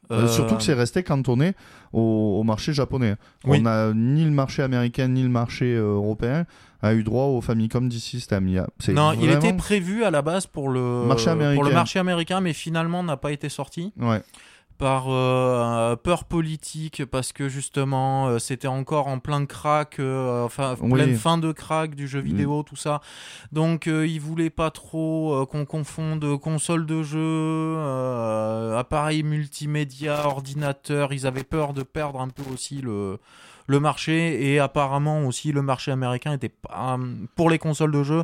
Euh, 0.10 0.28
surtout 0.28 0.56
que 0.56 0.64
c'est 0.64 0.74
resté 0.74 1.04
cantonné 1.04 1.54
au, 1.92 2.38
au 2.40 2.44
marché 2.44 2.72
japonais. 2.74 3.16
Oui. 3.46 3.58
On 3.60 3.64
n'a 3.64 3.94
ni 3.94 4.24
le 4.24 4.32
marché 4.32 4.64
américain 4.64 5.10
ni 5.10 5.22
le 5.22 5.30
marché 5.30 5.76
européen 5.76 6.46
a 6.82 6.94
eu 6.94 7.04
droit 7.04 7.26
au 7.26 7.42
Famicom 7.42 7.88
Disk 7.90 8.08
System. 8.08 8.46
Non, 8.90 9.14
il 9.14 9.30
était 9.32 9.54
prévu 9.54 10.04
à 10.04 10.12
la 10.12 10.22
base 10.22 10.46
pour 10.48 10.70
le 10.70 11.06
Marché 11.06 11.26
pour 11.32 11.36
le 11.36 11.44
américain. 11.46 11.74
marché 11.76 12.00
américain, 12.00 12.42
mais 12.42 12.54
finalement 12.54 13.04
n'a 13.04 13.18
pas 13.18 13.32
été 13.32 13.50
sorti. 13.50 13.94
Ouais. 14.00 14.22
par 14.78 15.06
euh, 15.10 15.96
peur 15.96 16.26
politique 16.26 17.04
parce 17.06 17.34
que 17.34 17.50
justement 17.50 18.28
euh, 18.28 18.38
c'était 18.38 18.68
encore 18.68 19.08
en 19.08 19.18
plein 19.18 19.44
crack 19.48 19.98
euh, 20.00 20.46
enfin 20.46 20.76
Oui. 20.80 20.92
pleine 20.92 21.16
fin 21.16 21.40
de 21.40 21.52
crack 21.52 21.96
du 21.96 22.08
jeu 22.08 22.20
Mm. 22.22 22.26
vidéo 22.26 22.62
tout 22.62 22.76
ça 22.76 23.02
donc 23.52 23.88
ils 23.88 24.20
voulaient 24.20 24.52
pas 24.52 24.70
trop 24.70 25.48
qu'on 25.50 25.66
confonde 25.66 26.38
console 26.40 26.86
de 26.86 27.02
jeu 27.02 27.76
appareil 28.78 29.24
multimédia 29.24 30.28
ordinateur 30.28 31.12
ils 31.14 31.26
avaient 31.26 31.44
peur 31.44 31.74
de 31.74 31.84
perdre 31.84 32.22
un 32.22 32.30
peu 32.30 32.44
aussi 32.54 32.82
le 32.82 33.18
le 33.68 33.80
marché 33.80 34.51
et 34.53 34.59
apparemment 34.59 35.26
aussi 35.28 35.51
le 35.51 35.61
marché 35.61 35.91
américain 35.91 36.34
était 36.34 36.49
pas 36.49 36.97
pour 37.36 37.49
les 37.49 37.59
consoles 37.59 37.91
de 37.91 38.01
jeu 38.03 38.24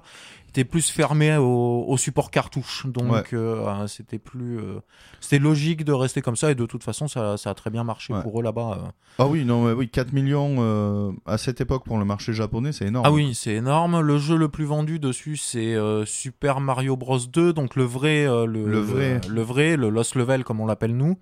était 0.49 0.63
plus 0.65 0.89
fermé 0.91 1.35
au, 1.35 1.85
au 1.87 1.97
support 1.97 2.29
cartouche 2.31 2.85
donc 2.87 3.11
Ouais. 3.11 3.23
euh, 3.33 3.87
c'était 3.87 4.19
plus 4.19 4.59
euh, 4.59 4.79
c'était 5.19 5.39
logique 5.39 5.83
de 5.83 5.91
rester 5.91 6.21
comme 6.21 6.35
ça 6.35 6.51
et 6.51 6.55
de 6.55 6.65
toute 6.65 6.83
façon 6.83 7.07
ça, 7.07 7.37
ça 7.37 7.49
a 7.49 7.53
très 7.55 7.69
bien 7.71 7.83
marché 7.83 8.13
Ouais. 8.13 8.21
pour 8.21 8.39
eux 8.39 8.43
là-bas 8.43 8.79
euh. 8.85 8.87
Ah 9.19 9.27
oui, 9.27 9.45
non, 9.45 9.65
mais 9.65 9.73
oui, 9.73 9.89
4 9.89 10.11
millions 10.13 10.55
euh, 10.59 11.11
à 11.25 11.37
cette 11.37 11.59
époque 11.61 11.83
pour 11.85 11.97
le 11.99 12.05
marché 12.05 12.33
japonais, 12.33 12.71
c'est 12.71 12.85
énorme. 12.85 13.05
ah 13.05 13.11
oui 13.11 13.33
c'est 13.35 13.53
énorme 13.53 13.99
le 13.99 14.17
jeu 14.17 14.37
le 14.37 14.47
plus 14.47 14.65
vendu 14.65 14.97
dessus 14.99 15.37
c'est 15.37 15.73
euh, 15.75 16.05
Super 16.05 16.61
Mario 16.61 16.95
Bros 16.97 17.19
2 17.19 17.51
donc 17.53 17.75
le 17.75 17.83
vrai 17.83 18.25
euh, 18.27 18.45
le, 18.45 18.65
Le 18.65 18.79
vrai. 18.79 19.21
le, 19.29 19.41
vrai 19.41 19.75
le 19.75 19.89
Lost 19.89 20.15
Level 20.15 20.43
comme 20.43 20.59
on 20.61 20.65
l'appelle 20.67 20.95
nous 20.95 21.17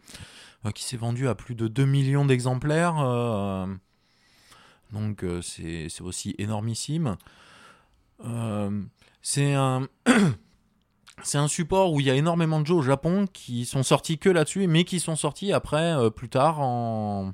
euh, 0.65 0.71
qui 0.71 0.83
s'est 0.83 0.97
vendu 0.97 1.27
à 1.27 1.35
plus 1.35 1.55
de 1.55 1.67
2 1.67 1.85
millions 1.85 2.25
d'exemplaires 2.25 2.95
euh, 2.99 3.65
donc 4.91 5.23
euh, 5.23 5.41
c'est 5.41 5.87
aussi 6.01 6.35
énormissime 6.37 7.15
Euh, 8.25 8.69
c'est 9.21 9.53
un 9.53 9.87
c'est 11.23 11.37
un 11.37 11.47
support 11.47 11.91
où 11.93 11.99
il 11.99 12.05
y 12.05 12.09
a 12.09 12.15
énormément 12.15 12.59
de 12.61 12.65
jeux 12.67 12.75
au 12.75 12.81
Japon 12.81 13.25
qui 13.31 13.65
sont 13.65 13.83
sortis 13.83 14.17
que 14.17 14.29
là-dessus, 14.29 14.67
mais 14.67 14.83
qui 14.83 14.99
sont 14.99 15.15
sortis 15.15 15.53
après, 15.53 15.93
euh, 15.95 16.09
plus 16.09 16.29
tard, 16.29 16.59
en, 16.59 17.33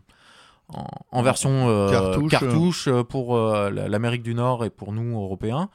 en, 0.74 0.88
en 1.12 1.22
version 1.22 1.70
euh, 1.70 1.90
Cartouche. 1.92 2.32
cartouche, 2.32 2.90
pour 3.10 3.36
euh, 3.38 3.70
la- 3.70 3.88
l'Amérique 3.88 4.24
du 4.24 4.34
Nord 4.34 4.64
et 4.66 4.70
pour 4.70 4.92
nous, 4.94 5.18
Européens. 5.20 5.70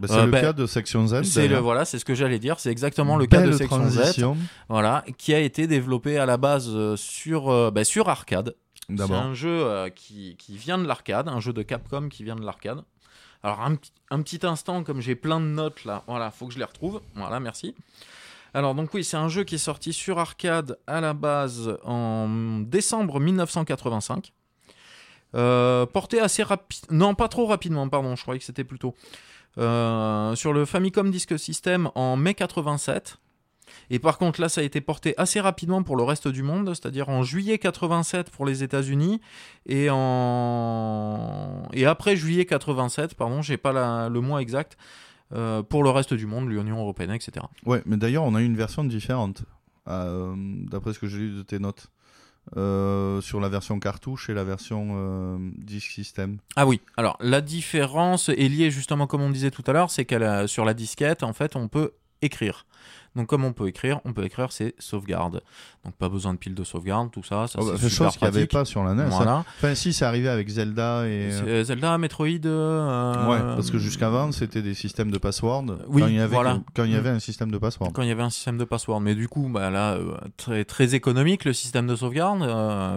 Bah, 0.00 0.08
c'est 0.08 0.24
le 0.26 0.32
ben, 0.32 0.40
cas 0.40 0.52
de 0.52 0.66
Section 0.66 1.06
Z. 1.06 1.22
C'est 1.22 1.46
le, 1.46 1.58
voilà, 1.58 1.84
c'est 1.84 1.98
ce 2.00 2.04
que 2.04 2.14
j'allais 2.14 2.40
dire, 2.40 2.58
c'est 2.58 2.70
exactement 2.72 3.16
le 3.16 3.26
cas 3.26 3.38
de 3.42 3.52
Section 3.58 3.88
Z, 3.88 4.18
voilà, 4.68 5.04
qui 5.16 5.32
a 5.32 5.38
été 5.38 5.68
développé 5.68 6.18
à 6.18 6.26
la 6.26 6.36
base 6.38 6.94
sur, 6.96 7.70
bah, 7.70 7.84
sur 7.84 8.08
arcade. 8.08 8.56
C'est 8.98 9.12
un 9.14 9.34
jeu 9.34 9.48
euh, 9.64 9.88
qui, 9.90 10.36
qui 10.38 10.56
vient 10.56 10.78
de 10.78 10.86
l'arcade, 10.86 11.28
un 11.28 11.40
jeu 11.40 11.52
de 11.52 11.62
Capcom 11.62 12.08
qui 12.08 12.24
vient 12.24 12.36
de 12.36 12.44
l'arcade. 12.44 12.82
Alors 13.42 13.60
un, 13.60 13.74
petit- 13.74 13.92
un 14.10 14.22
petit 14.22 14.46
instant, 14.46 14.84
comme 14.84 15.00
j'ai 15.00 15.14
plein 15.16 15.40
de 15.40 15.46
notes 15.46 15.84
là, 15.84 16.04
voilà, 16.06 16.30
faut 16.30 16.46
que 16.46 16.52
je 16.54 16.58
les 16.58 16.64
retrouve. 16.64 17.00
Voilà, 17.14 17.40
merci. 17.40 17.74
Alors 18.54 18.74
donc 18.74 18.92
oui, 18.94 19.02
c'est 19.02 19.16
un 19.16 19.28
jeu 19.28 19.44
qui 19.44 19.54
est 19.56 19.58
sorti 19.58 19.92
sur 19.92 20.18
arcade 20.18 20.78
à 20.86 21.00
la 21.00 21.12
base 21.14 21.76
en 21.84 22.60
décembre 22.60 23.18
1985. 23.18 24.32
Euh, 25.34 25.86
porté 25.86 26.20
assez 26.20 26.42
rapide, 26.42 26.84
non 26.90 27.14
pas 27.14 27.28
trop 27.28 27.46
rapidement, 27.46 27.88
pardon, 27.88 28.14
je 28.16 28.22
croyais 28.22 28.38
que 28.38 28.44
c'était 28.44 28.64
plutôt 28.64 28.94
euh, 29.56 30.34
sur 30.34 30.52
le 30.52 30.66
Famicom 30.66 31.10
Disk 31.10 31.38
System 31.38 31.90
en 31.94 32.16
mai 32.16 32.34
87. 32.34 33.16
Et 33.90 33.98
par 33.98 34.18
contre, 34.18 34.40
là, 34.40 34.48
ça 34.48 34.60
a 34.60 34.64
été 34.64 34.80
porté 34.80 35.14
assez 35.18 35.40
rapidement 35.40 35.82
pour 35.82 35.96
le 35.96 36.02
reste 36.02 36.28
du 36.28 36.42
monde, 36.42 36.68
c'est-à-dire 36.68 37.08
en 37.08 37.22
juillet 37.22 37.58
87 37.58 38.30
pour 38.30 38.46
les 38.46 38.62
États-Unis 38.62 39.20
et 39.66 39.88
en 39.90 41.62
et 41.72 41.86
après 41.86 42.16
juillet 42.16 42.44
87, 42.44 43.14
pardon, 43.14 43.42
j'ai 43.42 43.56
pas 43.56 43.72
la- 43.72 44.08
le 44.08 44.20
mois 44.20 44.40
exact 44.42 44.76
euh, 45.34 45.62
pour 45.62 45.82
le 45.82 45.90
reste 45.90 46.12
du 46.14 46.26
monde, 46.26 46.48
l'Union 46.48 46.78
européenne, 46.78 47.10
etc. 47.10 47.46
Ouais, 47.64 47.82
mais 47.86 47.96
d'ailleurs, 47.96 48.24
on 48.24 48.34
a 48.34 48.42
eu 48.42 48.44
une 48.44 48.56
version 48.56 48.84
différente, 48.84 49.44
euh, 49.88 50.34
d'après 50.70 50.92
ce 50.92 50.98
que 50.98 51.06
j'ai 51.06 51.18
lu 51.18 51.30
de 51.36 51.42
tes 51.42 51.58
notes, 51.58 51.86
euh, 52.56 53.20
sur 53.22 53.40
la 53.40 53.48
version 53.48 53.78
cartouche 53.78 54.28
et 54.28 54.34
la 54.34 54.44
version 54.44 55.38
Disk 55.56 55.90
System. 55.92 56.38
Ah 56.56 56.66
oui. 56.66 56.80
Alors 56.96 57.16
la 57.20 57.40
différence 57.40 58.28
est 58.28 58.48
liée 58.48 58.70
justement, 58.70 59.06
comme 59.06 59.22
on 59.22 59.30
disait 59.30 59.50
tout 59.52 59.62
à 59.66 59.72
l'heure, 59.72 59.90
c'est 59.90 60.04
qu'elle 60.04 60.46
sur 60.48 60.64
la 60.66 60.74
disquette, 60.74 61.22
en 61.22 61.32
fait, 61.32 61.56
on 61.56 61.68
peut 61.68 61.92
écrire. 62.22 62.64
Donc 63.14 63.26
comme 63.26 63.44
on 63.44 63.52
peut 63.52 63.68
écrire, 63.68 64.00
on 64.06 64.14
peut 64.14 64.24
écrire 64.24 64.52
ses 64.52 64.74
sauvegardes. 64.78 65.42
Donc 65.84 65.94
pas 65.96 66.08
besoin 66.08 66.32
de 66.32 66.38
pile 66.38 66.54
de 66.54 66.64
sauvegarde, 66.64 67.10
tout 67.10 67.22
ça, 67.22 67.46
ça 67.46 67.58
Oh, 67.60 67.66
bah, 67.66 67.74
c'est 67.78 67.90
chose 67.90 68.12
qu'il 68.16 68.22
n'y 68.22 68.34
avait 68.36 68.46
pas 68.46 68.64
sur 68.64 68.82
la 68.84 68.94
NES. 68.94 69.02
hein. 69.02 69.08
Voilà. 69.10 69.44
Enfin, 69.58 69.74
si, 69.74 69.92
c'est 69.92 70.06
arrivé 70.06 70.30
avec 70.30 70.48
Zelda 70.48 71.06
et. 71.06 71.28
Euh, 71.30 71.42
euh, 71.46 71.64
Zelda, 71.64 71.98
Metroid. 71.98 72.46
euh, 72.46 73.28
Ouais, 73.28 73.38
parce 73.54 73.70
que 73.70 73.76
jusqu'avant, 73.76 74.32
c'était 74.32 74.62
des 74.62 74.72
systèmes 74.72 75.10
de 75.10 75.18
password. 75.18 75.66
Oui, 75.88 76.00
quand 76.00 76.08
il 76.08 76.14
y 76.14 76.20
avait, 76.20 76.34
voilà. 76.34 76.60
quand 76.74 76.84
il 76.84 76.92
y 76.92 76.94
Mm. 76.94 76.98
avait 76.98 77.10
un 77.10 77.18
système 77.20 77.50
de 77.50 77.58
password. 77.58 77.92
quand 77.92 78.00
il 78.00 78.08
y 78.08 78.12
avait 78.12 78.22
un 78.22 78.30
système 78.30 78.56
de 78.56 78.64
password. 78.64 79.00
Mais 79.02 79.14
du 79.14 79.28
coup, 79.28 79.46
bah 79.50 79.68
là, 79.68 79.92
euh, 79.96 80.14
très, 80.38 80.64
très 80.64 80.94
économique 80.94 81.44
le 81.44 81.52
système 81.52 81.86
de 81.86 81.94
sauvegarde, 81.96 82.42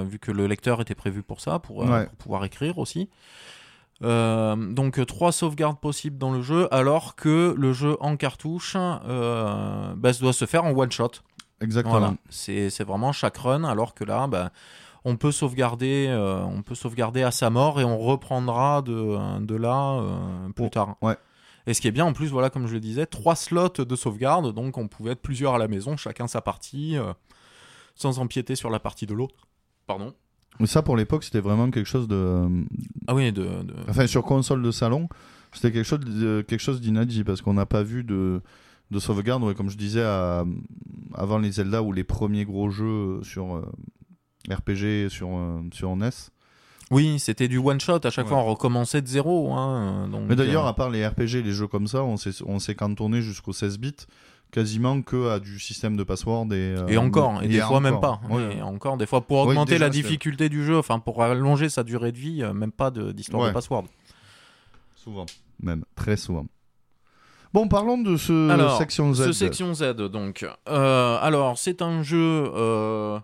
vu 0.10 0.18
que 0.20 0.32
le 0.32 0.48
lecteur 0.48 0.80
était 0.80 0.96
prévu 0.96 1.24
pour 1.24 1.42
ça, 1.42 1.60
pour, 1.60 1.80
Ouais. 1.80 2.06
pour 2.06 2.16
pouvoir 2.16 2.46
écrire 2.46 2.78
aussi. 2.78 3.10
Euh, 4.04 4.56
donc 4.74 5.00
euh, 5.00 5.06
trois 5.06 5.32
sauvegardes 5.32 5.80
possibles 5.80 6.18
dans 6.18 6.32
le 6.32 6.42
jeu, 6.42 6.68
alors 6.74 7.16
que 7.16 7.56
le 7.58 7.72
jeu 7.72 7.96
en 8.02 8.18
cartouche 8.18 8.76
euh, 8.78 9.94
bah, 9.96 10.12
doit 10.20 10.34
se 10.34 10.46
faire 10.46 10.66
en 10.66 10.72
one 10.72 10.92
shot. 10.92 11.12
Exactement. 11.62 11.98
Voilà, 12.00 12.14
c'est 12.30 12.84
vraiment 12.84 13.14
chaque 13.14 13.38
run, 13.38 13.64
alors 13.64 13.94
que 13.94 14.04
là, 14.04 14.28
bah, 14.28 14.52
on 15.06 15.16
peut 15.16 15.32
sauvegarder, 15.32 16.08
euh, 16.10 16.44
on 16.44 16.62
peut 16.62 16.76
sauvegarder 16.76 17.24
à 17.24 17.32
sa 17.32 17.50
mort 17.50 17.80
et 17.80 17.86
on 17.86 17.98
reprendra 17.98 18.82
de, 18.82 19.40
de 19.40 19.56
là 19.56 20.02
plus 20.56 20.66
Oh, 20.66 20.70
tard. 20.70 20.96
ouais. 21.02 21.16
Et 21.68 21.74
ce 21.74 21.80
qui 21.82 21.88
est 21.88 21.92
bien, 21.92 22.06
en 22.06 22.14
plus, 22.14 22.28
voilà, 22.28 22.50
comme 22.50 22.68
je 22.68 22.74
le 22.74 22.80
disais, 22.82 23.06
trois 23.06 23.36
slots 23.36 23.70
de 23.70 23.96
sauvegarde, 23.96 24.54
donc 24.54 24.78
on 24.78 24.88
pouvait 24.88 25.14
être 25.14 25.22
plusieurs 25.22 25.56
à 25.56 25.58
la 25.58 25.68
maison, 25.70 25.96
chacun 25.98 26.28
sa 26.28 26.42
partie, 26.42 26.98
sans 27.96 28.20
empiéter 28.20 28.56
sur 28.56 28.70
la 28.70 28.80
partie 28.80 29.06
de 29.08 29.14
l'autre. 29.16 29.48
Pardon. 29.88 30.14
Mais 30.60 30.68
ça, 30.68 30.82
pour 30.82 30.96
l'époque, 30.98 31.24
c'était 31.24 31.40
vraiment 31.42 31.70
quelque 31.72 31.88
chose 31.88 32.08
de. 32.08 32.48
Ah 33.08 33.16
oui, 33.16 33.32
de, 33.32 33.44
de- 33.44 33.74
Enfin, 33.90 34.08
sur 34.08 34.24
console 34.24 34.62
de 34.62 34.72
salon, 34.72 35.10
c'était 35.52 35.72
quelque 35.72 35.86
chose 35.86 36.00
de- 36.00 36.44
quelque 36.48 36.62
chose 36.62 36.80
d'inadit 36.82 37.24
parce 37.24 37.42
qu'on 37.42 37.54
n'a 37.54 37.66
pas 37.66 37.84
vu 37.84 38.04
de, 38.04 38.42
de 38.92 39.00
sauvegarde. 39.00 39.44
Ouais, 39.44 39.54
comme 39.56 39.70
je 39.70 39.78
disais 39.78 40.04
à- 40.04 40.46
avant 41.14 41.38
les 41.40 41.52
Zelda 41.52 41.82
ou 41.84 41.92
les 41.92 42.04
premiers 42.06 42.46
gros 42.46 42.70
jeux 42.70 43.20
sur 43.24 43.56
euh, 43.58 43.66
RPG 44.50 45.10
sur, 45.10 45.30
euh, 45.36 45.62
sur 45.74 45.96
NES. 45.96 46.10
Oui, 46.92 47.18
c'était 47.20 47.48
du 47.48 47.58
one 47.58 47.80
shot. 47.80 48.00
À 48.04 48.10
chaque 48.12 48.26
Ouais. 48.26 48.30
fois, 48.30 48.38
on 48.38 48.46
recommençait 48.46 49.02
de 49.02 49.08
zéro. 49.08 49.52
Hein, 49.54 50.08
donc, 50.12 50.26
Mais 50.30 50.36
d'ailleurs, 50.36 50.66
euh, 50.66 50.70
à 50.70 50.74
part 50.74 50.90
les 50.92 51.06
RPG, 51.06 51.42
les 51.44 51.52
jeux 51.52 51.68
comme 51.68 51.88
ça, 51.88 52.04
on 52.04 52.16
s'est 52.16 52.44
on 52.46 52.60
s'est 52.60 52.76
cantonné 52.76 53.22
jusqu'au 53.22 53.54
16 53.54 53.80
bits 53.80 53.96
quasiment 54.56 55.02
que 55.02 55.30
à 55.32 55.40
du 55.42 55.60
système 55.60 55.98
de 55.98 56.04
password 56.04 56.46
et, 56.54 56.56
euh, 56.78 56.88
et 56.88 56.98
encore, 56.98 57.44
et 57.44 57.48
des 57.50 57.60
fois 57.60 57.82
même 57.82 58.00
pas. 58.00 58.12
encore. 58.24 58.32
Ouais. 58.38 58.56
Et 58.58 58.62
encore, 58.62 58.96
des 58.96 59.06
fois, 59.06 59.20
pour 59.20 59.40
augmenter 59.40 59.74
déjà, 59.74 59.86
la 59.86 59.90
difficulté 59.90 60.48
du 60.48 60.64
jeu, 60.64 60.78
enfin 60.78 61.00
pour 61.00 61.22
allonger 61.22 61.68
sa 61.68 61.84
durée 61.84 62.14
de 62.14 62.18
vie, 62.18 62.42
euh, 62.42 62.54
même 62.54 62.72
pas 62.72 62.90
de- 62.90 63.12
d'histoire 63.12 63.44
Ouais. 63.44 63.50
de 63.50 63.54
password. 63.54 63.84
Souvent. 64.96 65.26
Même, 65.62 65.84
très 65.96 66.16
souvent. 66.16 66.46
Bon, 67.54 67.68
parlons 67.68 67.98
de 67.98 68.16
ce 68.18 68.50
Alors, 68.50 68.78
section 68.78 69.14
Z. 69.14 69.26
Ce 69.26 69.32
section 69.34 69.74
Z, 69.74 69.94
donc. 70.10 70.46
Euh, 70.70 71.18
alors, 71.22 71.58
c'est 71.58 71.82
un 71.82 72.02
jeu. 72.02 72.50
euh, 72.56 73.20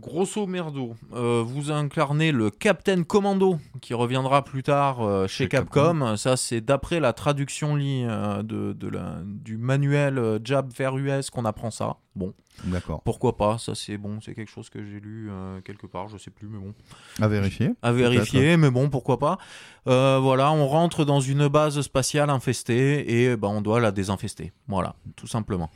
Grosso 0.00 0.46
merdo, 0.46 0.94
euh, 1.12 1.42
vous 1.44 1.72
incarnez 1.72 2.30
le 2.30 2.50
Captain 2.50 3.02
Commando 3.02 3.58
qui 3.80 3.94
reviendra 3.94 4.44
plus 4.44 4.62
tard 4.62 5.00
euh, 5.02 5.26
chez, 5.26 5.44
Chez 5.44 5.48
Capcom. 5.48 6.16
Ça, 6.16 6.36
c'est 6.36 6.60
d'après 6.60 7.00
la 7.00 7.12
traduction 7.12 7.74
li- 7.74 8.04
euh, 8.06 8.42
de, 8.44 8.72
de 8.74 8.88
la- 8.88 9.18
du 9.24 9.56
manuel 9.58 10.38
Jab 10.44 10.72
vers 10.72 10.96
US 10.96 11.30
qu'on 11.30 11.44
apprend 11.44 11.72
ça. 11.72 11.96
Bon, 12.14 12.32
D'accord. 12.64 13.02
pourquoi 13.04 13.36
pas 13.36 13.58
Ça, 13.58 13.74
c'est 13.74 13.96
bon, 13.98 14.20
c'est 14.20 14.34
quelque 14.34 14.50
chose 14.50 14.70
que 14.70 14.84
j'ai 14.84 15.00
lu 15.00 15.30
quelque 15.64 15.86
part, 15.86 16.08
je 16.08 16.16
sais 16.18 16.30
plus, 16.30 16.48
mais 16.48 16.58
bon. 16.58 16.74
À 17.20 17.28
vérifier. 17.28 17.70
À 17.82 17.92
vérifier, 17.92 18.56
mais 18.56 18.70
bon, 18.70 18.90
pourquoi 18.90 19.18
pas. 19.18 19.38
Voilà, 19.86 20.50
on 20.52 20.66
rentre 20.66 21.04
dans 21.04 21.20
une 21.20 21.48
base 21.48 21.80
spatiale 21.80 22.30
infestée 22.30 23.22
et 23.30 23.36
ben, 23.36 23.48
on 23.48 23.60
doit 23.62 23.80
la 23.80 23.90
désinfester. 23.92 24.52
Voilà, 24.68 24.94
tout 25.16 25.26
simplement. 25.28 25.70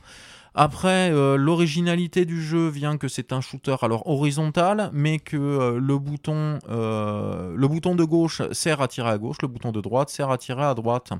Après, 0.55 1.11
euh, 1.11 1.35
l'originalité 1.35 2.25
du 2.25 2.43
jeu 2.43 2.67
vient 2.67 2.97
que 2.97 3.07
c'est 3.07 3.33
un 3.33 3.41
shooter 3.41 3.75
alors 3.81 4.07
horizontal, 4.07 4.91
mais 4.93 5.17
que 5.17 5.35
euh, 5.35 5.79
le 5.79 5.97
bouton, 5.97 6.59
euh, 6.69 7.53
le 7.55 7.67
bouton 7.67 7.95
de 7.95 8.03
gauche 8.03 8.43
sert 8.51 8.79
à 8.79 8.87
tirer 8.87 9.09
à 9.09 9.17
gauche, 9.17 9.37
le 9.41 9.47
bouton 9.47 9.71
de 9.71 9.81
droite 9.81 10.09
sert 10.09 10.29
à 10.29 10.37
tirer 10.37 10.63
à 10.63 10.75
droite, 10.75 11.11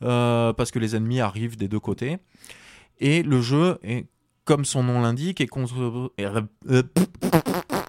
parce 0.00 0.70
que 0.70 0.78
les 0.78 0.96
ennemis 0.96 1.20
arrivent 1.20 1.58
des 1.58 1.68
deux 1.68 1.80
côtés. 1.80 2.18
Et 3.00 3.22
le 3.22 3.42
jeu 3.42 3.78
est, 3.82 4.06
comme 4.44 4.64
son 4.64 4.82
nom 4.82 5.02
l'indique, 5.02 5.42
est 5.42 5.50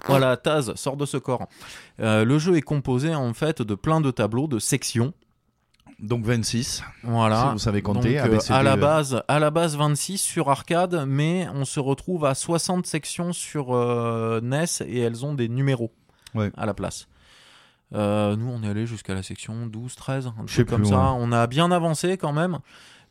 Voilà, 0.08 0.36
Taz, 0.36 0.74
sort 0.76 0.98
de 0.98 1.06
ce 1.06 1.18
corps. 1.18 1.48
Le 2.00 2.38
jeu 2.38 2.58
est 2.58 2.62
composé 2.62 3.16
en 3.16 3.34
fait 3.34 3.62
de 3.62 3.76
plein 3.76 4.02
de 4.02 4.12
tableaux, 4.12 4.48
de 4.48 4.60
sections. 4.60 5.14
Donc 6.02 6.24
26. 6.26 6.84
Voilà. 7.04 7.48
Si 7.48 7.52
vous 7.54 7.60
savez 7.60 7.82
compter, 7.82 8.16
Donc, 8.16 8.26
euh, 8.30 8.34
ABCD, 8.36 8.54
à 8.54 8.64
la 8.64 8.74
euh. 8.74 8.78
base, 8.78 9.24
à 9.28 9.40
la 9.40 9.52
base 9.52 9.76
26 9.76 10.18
sur 10.18 10.50
arcade, 10.50 11.04
mais 11.08 11.48
on 11.54 11.66
se 11.66 11.80
retrouve 11.80 12.26
à 12.26 12.36
60 12.36 12.86
sections 12.86 13.34
sur 13.34 13.76
euh, 13.76 14.40
NES 14.42 14.66
et 14.88 15.00
elles 15.00 15.26
ont 15.26 15.34
des 15.34 15.50
numéros 15.50 15.92
Ouais. 16.36 16.52
à 16.56 16.66
la 16.66 16.74
place. 16.74 17.08
Euh, 17.96 18.36
nous, 18.36 18.48
on 18.48 18.62
est 18.64 18.68
allé 18.70 18.86
jusqu'à 18.86 19.14
la 19.16 19.24
section 19.24 19.66
12, 19.66 19.96
13, 19.96 20.28
un 20.28 20.34
Je 20.46 20.52
sais 20.52 20.56
truc 20.58 20.70
comme 20.70 20.82
plus, 20.82 20.90
ça. 20.92 20.98
ouais. 21.00 21.18
On 21.20 21.32
a 21.32 21.48
bien 21.48 21.72
avancé 21.72 22.18
quand 22.18 22.34
même, 22.34 22.60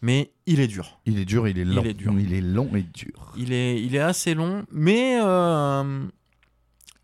mais 0.02 0.30
il 0.46 0.60
est 0.60 0.68
dur. 0.68 1.00
Il 1.04 1.18
est 1.18 1.24
dur, 1.24 1.48
il 1.48 1.58
est 1.58 1.62
Il 1.62 1.74
long. 1.74 1.82
est 1.82 1.94
dur. 1.94 2.12
Il 2.16 2.32
est 2.32 2.40
long 2.40 2.70
et 2.74 2.82
dur. 2.82 3.32
Il 3.36 3.52
est, 3.52 3.82
il 3.82 3.96
est 3.96 4.00
assez 4.00 4.34
long, 4.34 4.64
mais 4.70 5.18
euh, 5.20 6.04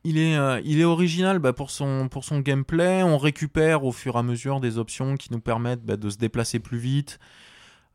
il, 0.04 0.18
est, 0.18 0.36
euh, 0.36 0.60
il 0.64 0.80
est 0.80 0.84
original 0.84 1.38
bah, 1.38 1.52
pour, 1.52 1.70
son, 1.70 2.08
gameplay. 2.40 3.02
On 3.02 3.18
récupère 3.18 3.84
au 3.84 3.92
fur 3.92 4.16
et 4.16 4.18
à 4.18 4.22
mesure 4.22 4.60
des 4.60 4.78
options 4.78 5.16
qui 5.16 5.32
nous 5.32 5.40
permettent 5.40 5.82
bah, 5.82 5.96
de 5.96 6.10
se 6.10 6.18
déplacer 6.18 6.60
plus 6.60 6.78
vite, 6.78 7.18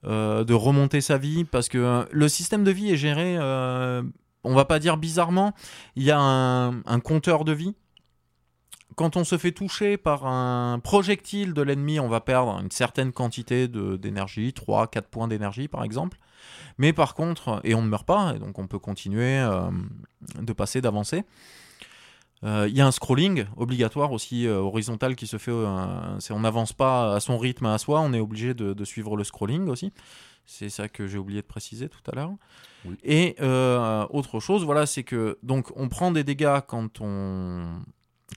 euh, 0.06 0.46
de 0.46 0.54
remonter 0.54 1.02
sa 1.02 1.18
vie, 1.18 1.44
parce 1.44 1.68
que 1.68 1.78
euh, 1.78 2.06
le 2.12 2.30
système 2.30 2.64
de 2.64 2.72
vie 2.72 2.90
est 2.90 2.96
géré, 2.96 3.36
euh, 3.38 4.02
on 4.46 4.56
va 4.56 4.64
pas 4.64 4.80
dire 4.80 4.96
bizarrement, 4.96 5.54
il 5.98 6.04
y 6.04 6.12
a 6.12 6.20
un, 6.20 6.82
un 6.86 7.00
compteur 7.02 7.44
de 7.44 7.52
vie. 7.52 7.76
Quand 8.96 9.18
on 9.18 9.26
se 9.26 9.38
fait 9.38 9.52
toucher 9.52 9.98
par 9.98 10.26
un 10.26 10.80
projectile 10.80 11.54
de 11.54 11.62
l'ennemi, 11.62 12.00
on 12.00 12.08
va 12.08 12.22
perdre 12.22 12.60
une 12.62 12.72
certaine 12.72 13.12
quantité 13.12 13.68
d'énergie, 13.68 14.52
3-4 14.52 15.02
points 15.04 15.28
d'énergie 15.28 15.68
par 15.68 15.84
exemple. 15.84 16.18
Mais 16.78 16.92
par 16.92 17.14
contre, 17.14 17.62
et 17.64 17.76
on 17.76 17.82
ne 17.82 17.88
meurt 17.88 18.06
pas, 18.06 18.34
et 18.36 18.40
donc 18.40 18.58
on 18.58 18.68
peut 18.68 18.80
continuer 18.80 19.46
de 20.38 20.54
passer, 20.54 20.82
d'avancer. 20.82 21.24
Euh, 22.44 22.68
Il 22.70 22.76
y 22.78 22.82
a 22.82 22.88
un 22.88 22.92
scrolling 22.92 23.46
obligatoire 23.58 24.12
aussi 24.12 24.48
euh, 24.48 24.58
horizontal 24.60 25.16
qui 25.16 25.28
se 25.28 25.38
fait. 25.38 25.52
euh, 25.52 26.20
on 26.30 26.40
n'avance 26.40 26.74
pas 26.74 27.16
à 27.16 27.20
son 27.20 27.38
rythme 27.38 27.66
à 27.66 27.78
soi, 27.78 28.00
on 28.00 28.14
est 28.14 28.20
obligé 28.20 28.54
de, 28.54 28.74
de 28.74 28.86
suivre 28.86 29.18
le 29.18 29.24
scrolling 29.24 29.68
aussi. 29.68 29.92
C'est 30.46 30.70
ça 30.70 30.88
que 30.88 31.06
j'ai 31.06 31.18
oublié 31.18 31.42
de 31.42 31.48
préciser 31.48 31.90
tout 31.90 32.00
à 32.12 32.16
l'heure. 32.16 32.32
Oui. 32.86 32.96
Et 33.04 33.36
euh, 33.42 34.08
autre 34.10 34.40
chose, 34.40 34.64
voilà, 34.64 34.86
c'est 34.86 35.04
que 35.04 35.38
donc 35.44 35.68
on 35.76 35.90
prend 35.90 36.12
des 36.12 36.24
dégâts 36.24 36.60
quand 36.68 37.02
on 37.02 37.82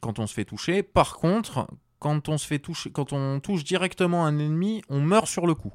quand 0.01 0.19
on 0.19 0.27
se 0.27 0.35
fait 0.35 0.45
toucher. 0.45 0.83
Par 0.83 1.17
contre, 1.17 1.69
quand 2.01 2.29
on 2.29 2.37
se 2.37 2.47
fait 2.47 2.59
toucher, 2.59 2.91
quand 2.91 3.13
on 3.13 3.41
touche 3.41 3.63
directement 3.65 4.27
un 4.27 4.39
ennemi, 4.39 4.83
on 4.89 5.01
meurt 5.01 5.27
sur 5.29 5.47
le 5.47 5.55
coup 5.55 5.73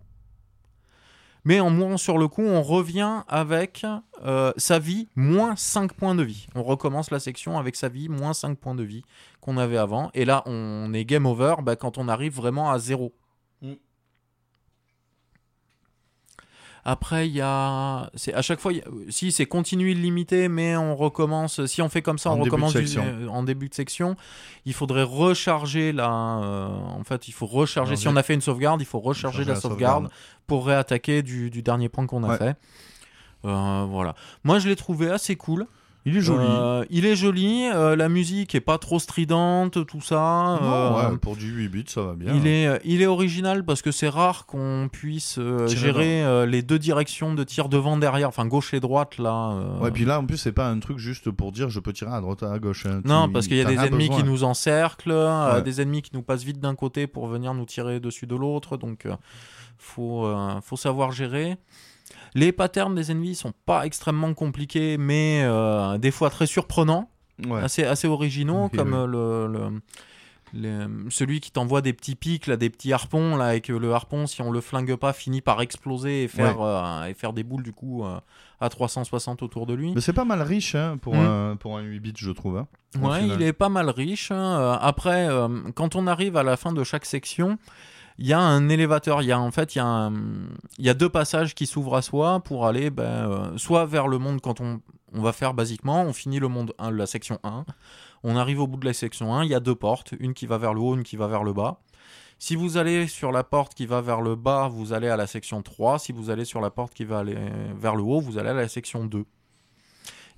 mais 1.47 1.61
en 1.61 1.69
mourant 1.69 1.95
sur 1.95 2.17
le 2.17 2.27
coup, 2.27 2.41
on 2.41 2.61
revient 2.61 3.23
avec 3.29 3.85
euh, 4.25 4.51
sa 4.57 4.79
vie 4.79 5.07
moins 5.15 5.55
5 5.55 5.93
points 5.93 6.13
de 6.13 6.21
vie. 6.21 6.45
On 6.55 6.63
recommence 6.63 7.09
la 7.09 7.21
section 7.21 7.57
avec 7.57 7.77
sa 7.77 7.87
vie 7.87 8.09
moins 8.09 8.33
5 8.33 8.57
points 8.57 8.75
de 8.75 8.83
vie 8.83 9.03
qu'on 9.39 9.57
avait 9.57 9.77
avant, 9.77 10.11
et 10.13 10.25
là 10.25 10.43
on 10.45 10.93
est 10.93 11.05
game 11.05 11.25
over 11.25 11.55
bah, 11.63 11.77
quand 11.77 11.97
on 11.97 12.09
arrive 12.09 12.35
vraiment 12.35 12.69
à 12.69 12.79
zéro. 12.79 13.13
Après, 16.89 17.27
il 17.27 17.33
y 17.35 17.41
a. 17.41 18.09
c'est 18.15 18.33
À 18.33 18.41
chaque 18.41 18.61
fois, 18.61 18.71
il 18.71 18.77
y 18.77 18.81
a- 18.81 18.85
si 19.09 19.33
c'est 19.33 19.45
continu 19.45 19.91
illimité, 19.91 20.47
mais 20.47 20.77
on 20.77 20.95
recommence. 20.95 21.65
Si 21.65 21.81
on 21.81 21.89
fait 21.89 22.01
comme 22.01 22.17
ça, 22.17 22.31
En 22.31 22.39
on 22.39 22.43
recommence 22.43 22.73
du- 22.75 22.97
euh, 22.97 23.27
en 23.27 23.43
début 23.43 23.67
de 23.67 23.73
section. 23.73 24.15
Il 24.65 24.73
faudrait 24.73 25.03
recharger 25.03 25.91
la. 25.91 26.09
euh, 26.09 26.67
en 26.69 27.03
fait, 27.03 27.27
il 27.27 27.33
faut 27.33 27.45
recharger. 27.45 27.89
Alors, 27.91 27.99
Si 27.99 28.07
on 28.07 28.15
a 28.15 28.23
fait 28.23 28.35
une 28.35 28.41
sauvegarde, 28.41 28.81
il 28.81 28.85
faut 28.85 28.99
recharger 29.01 29.39
Charger 29.39 29.51
la, 29.51 29.59
sauvegarde 29.59 30.09
pour 30.47 30.65
réattaquer 30.65 31.23
du, 31.23 31.49
du 31.49 31.61
dernier 31.61 31.89
point 31.89 32.07
qu'on 32.07 32.23
a 32.23 32.29
Ouais. 32.29 32.37
fait. 32.37 32.55
Euh, 33.43 33.85
voilà. 33.89 34.15
Moi, 34.45 34.59
je 34.59 34.69
l'ai 34.69 34.77
trouvé 34.77 35.11
assez 35.11 35.35
cool. 35.35 35.67
Il 36.09 36.15
est 36.15 36.21
joli. 36.21 36.45
Euh, 36.47 36.85
il 36.89 37.05
est 37.05 37.15
joli. 37.17 37.65
euh, 37.73 37.95
la 37.97 38.07
musique 38.07 38.55
est 38.55 38.61
pas 38.61 38.77
trop 38.77 38.97
stridente, 38.97 39.85
tout 39.85 39.99
ça. 39.99 40.57
Non, 40.61 40.67
euh, 40.71 41.09
ouais, 41.11 41.17
pour 41.17 41.35
du 41.35 41.47
8 41.51 41.67
bits, 41.67 41.83
ça 41.87 42.01
va 42.01 42.13
bien. 42.15 42.33
il 42.33 42.47
est, 42.47 42.65
euh, 42.65 42.77
il 42.85 43.01
est 43.01 43.07
original 43.07 43.65
parce 43.65 43.81
que 43.81 43.91
c'est 43.91 44.07
rare 44.07 44.45
qu'on 44.45 44.87
puisse 44.91 45.37
gérer 45.67 46.45
les 46.47 46.61
deux 46.61 46.79
directions 46.79 47.33
de 47.33 47.43
tir 47.43 47.67
devant, 47.67 47.97
derrière, 47.97 48.29
enfin 48.29 48.45
gauche 48.45 48.73
et 48.73 48.79
droite 48.79 49.17
là. 49.17 49.53
Ouais, 49.81 49.91
puis 49.91 50.05
là, 50.05 50.19
en 50.19 50.25
plus, 50.25 50.37
c'est 50.37 50.53
pas 50.53 50.69
un 50.69 50.79
truc 50.79 50.97
juste 50.97 51.29
pour 51.29 51.51
dire 51.51 51.69
je 51.69 51.79
peux 51.81 51.91
tirer 51.91 52.11
à 52.13 52.21
droite 52.21 52.41
à 52.43 52.57
gauche. 52.57 52.85
hein. 52.85 53.01
Non, 53.03 53.27
Tu- 53.27 53.33
parce 53.33 53.47
qu'il 53.47 53.57
y 53.57 53.61
a 53.61 53.65
des 53.65 53.75
ennemis 53.75 54.07
besoin. 54.07 54.17
qui 54.23 54.23
nous 54.29 54.43
encerclent, 54.45 55.11
Ouais. 55.11 55.61
des 55.61 55.81
ennemis 55.81 56.01
qui 56.03 56.11
nous 56.13 56.21
passent 56.23 56.43
vite 56.43 56.59
d'un 56.61 56.75
côté 56.75 57.05
pour 57.07 57.27
venir 57.27 57.53
nous 57.53 57.65
tirer 57.65 57.99
dessus 57.99 58.27
de 58.27 58.35
l'autre, 58.35 58.77
donc 58.77 59.05
faut, 59.77 60.33
faut 60.63 60.77
savoir 60.77 61.11
gérer. 61.11 61.57
Les 62.35 62.51
patterns 62.51 62.95
des 62.95 63.11
ennemis 63.11 63.35
sont 63.35 63.53
pas 63.65 63.85
extrêmement 63.85 64.33
compliqués, 64.33 64.97
mais 64.97 65.41
euh, 65.43 65.97
des 65.97 66.11
fois 66.11 66.29
très 66.29 66.45
surprenants, 66.47 67.09
Ouais. 67.47 67.61
assez, 67.61 67.83
assez 67.83 68.07
originaux, 68.07 68.69
comme 68.69 68.93
euh, 68.93 69.05
le, 69.05 69.47
le- 69.47 69.81
les- 70.53 70.87
celui 71.09 71.39
qui 71.41 71.51
t'envoie 71.51 71.81
des 71.81 71.93
petits 71.93 72.15
pics, 72.15 72.47
là, 72.47 72.55
des 72.57 72.69
petits 72.69 72.93
harpons, 72.93 73.35
là, 73.35 73.55
et 73.55 73.61
que 73.61 73.73
le 73.73 73.93
harpon, 73.93 74.25
si 74.27 74.41
on 74.41 74.49
le 74.51 74.61
flingue 74.61 74.95
pas, 74.95 75.11
finit 75.13 75.41
par 75.41 75.61
exploser 75.61 76.23
et 76.23 76.27
faire, 76.27 76.61
euh, 76.61 77.03
et 77.05 77.13
faire 77.13 77.33
des 77.33 77.43
boules 77.43 77.63
du 77.63 77.73
coup 77.73 78.05
euh, 78.05 78.17
à 78.61 78.69
360 78.69 79.43
autour 79.43 79.65
de 79.65 79.73
lui. 79.73 79.91
Mais 79.93 80.01
c'est 80.01 80.13
pas 80.13 80.25
mal 80.25 80.41
riche 80.41 80.73
hein, 80.75 80.97
pour, 81.01 81.15
Mm. 81.15 81.19
un, 81.19 81.55
pour 81.57 81.77
un 81.77 81.81
8 81.81 81.99
bits, 81.99 82.13
je 82.17 82.31
trouve. 82.31 82.57
hein, 82.57 82.67
Ouais, 83.01 83.19
final. 83.19 83.37
il 83.41 83.45
est 83.45 83.53
pas 83.53 83.69
mal 83.69 83.89
riche. 83.89 84.31
hein. 84.31 84.79
Après, 84.81 85.27
euh, 85.29 85.47
quand 85.75 85.95
on 85.95 86.07
arrive 86.07 86.37
à 86.37 86.43
la 86.43 86.55
fin 86.57 86.71
de 86.71 86.83
chaque 86.83 87.05
section, 87.05 87.57
il 88.19 88.27
y 88.27 88.33
a 88.33 88.39
un 88.39 88.69
élévateur. 88.69 89.21
Il 89.21 89.27
y 89.27 89.31
a 89.31 89.39
en 89.39 89.51
fait, 89.51 89.75
il 89.75 89.83
y 90.79 90.95
deux 90.95 91.09
passages 91.09 91.55
qui 91.55 91.65
s'ouvrent 91.65 91.95
à 91.95 92.01
soi 92.01 92.39
pour 92.41 92.65
aller 92.65 92.89
ben, 92.89 93.03
euh, 93.03 93.57
soit 93.57 93.85
vers 93.85 94.07
le 94.07 94.17
monde 94.17 94.41
quand 94.41 94.61
on, 94.61 94.81
va 95.13 95.33
faire 95.33 95.53
basiquement, 95.53 96.03
on 96.03 96.13
finit 96.13 96.39
le 96.39 96.47
monde 96.47 96.73
1, 96.79 96.91
la 96.91 97.05
section 97.05 97.39
1, 97.43 97.65
on 98.23 98.35
arrive 98.35 98.59
au 98.59 98.67
bout 98.67 98.77
de 98.77 98.85
la 98.85 98.93
section 98.93 99.33
1, 99.33 99.45
il 99.45 99.49
y 99.49 99.55
a 99.55 99.59
deux 99.59 99.75
portes, 99.75 100.13
une 100.19 100.33
qui 100.33 100.45
va 100.45 100.57
vers 100.57 100.73
le 100.73 100.81
haut, 100.81 100.95
une 100.95 101.03
qui 101.03 101.15
va 101.15 101.27
vers 101.27 101.43
le 101.43 101.53
bas. 101.53 101.79
Si 102.39 102.55
vous 102.55 102.77
allez 102.77 103.07
sur 103.07 103.31
la 103.31 103.43
porte 103.43 103.73
qui 103.73 103.87
va 103.87 104.01
vers 104.01 104.21
le 104.21 104.35
bas, 104.35 104.67
vous 104.67 104.93
allez 104.93 105.07
à 105.07 105.17
la 105.17 105.25
section 105.25 105.63
3. 105.63 105.97
Si 105.97 106.11
vous 106.11 106.29
allez 106.29 106.45
sur 106.45 106.61
la 106.61 106.69
porte 106.69 106.93
qui 106.93 107.03
va 107.03 107.23
vers 107.23 107.95
le 107.95 108.03
haut, 108.03 108.21
vous 108.21 108.37
allez 108.37 108.49
à 108.49 108.53
la 108.53 108.67
section 108.67 109.05
2. 109.05 109.25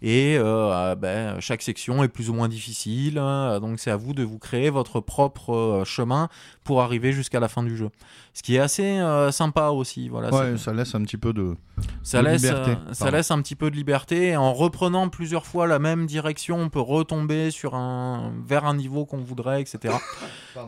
Et 0.02 0.38
euh, 0.38 0.96
ben, 0.96 1.40
chaque 1.42 1.62
section 1.62 2.04
est 2.04 2.08
plus 2.08 2.30
ou 2.30 2.34
moins 2.34 2.48
difficile, 2.48 3.18
hein, 3.18 3.60
donc 3.60 3.80
c'est 3.80 3.92
à 3.92 3.98
vous 3.98 4.14
de 4.14 4.24
vous 4.24 4.40
créer 4.40 4.70
votre 4.70 5.02
propre 5.02 5.54
euh, 5.54 5.86
chemin 5.86 6.30
pour 6.64 6.82
arriver 6.82 7.12
jusqu'à 7.12 7.42
la 7.42 7.50
fin 7.50 7.64
du 7.64 7.76
jeu. 7.76 7.90
Ce 8.34 8.42
qui 8.42 8.56
est 8.56 8.60
assez 8.60 9.00
euh, 9.00 9.32
sympa 9.32 9.70
aussi. 9.70 10.08
Voilà, 10.08 10.34
Ouais, 10.34 10.58
ça 10.58 10.72
laisse 10.72 10.96
un 10.96 11.04
petit 11.04 11.18
peu 11.18 11.34
de. 11.34 11.56
ça, 12.02 12.22
de 12.22 12.28
laisse, 12.28 12.44
liberté, 12.44 12.78
ça 12.94 13.12
laisse 13.12 13.32
un 13.32 13.42
petit 13.42 13.56
peu 13.56 13.70
de 13.70 13.76
liberté. 13.76 14.28
Et 14.30 14.38
en 14.38 14.54
reprenant 14.54 15.10
plusieurs 15.10 15.46
fois 15.46 15.68
la 15.68 15.80
même 15.80 16.06
direction, 16.06 16.58
on 16.58 16.70
peut 16.70 16.80
retomber 16.80 17.52
sur 17.52 17.76
un, 17.76 18.32
vers 18.46 18.66
un 18.66 18.76
niveau 18.76 19.06
qu'on 19.06 19.18
voudrait, 19.18 19.62
etc. 19.62 19.96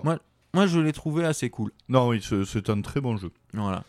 Moi, 0.03 0.19
moi, 0.53 0.67
je 0.67 0.79
l'ai 0.79 0.91
trouvé 0.91 1.23
assez 1.23 1.49
cool. 1.49 1.71
Non, 1.87 2.09
oui, 2.09 2.21
c'est 2.45 2.69
un 2.69 2.81
très 2.81 2.99
bon 2.99 3.15
jeu. 3.15 3.31
Voilà. 3.53 3.83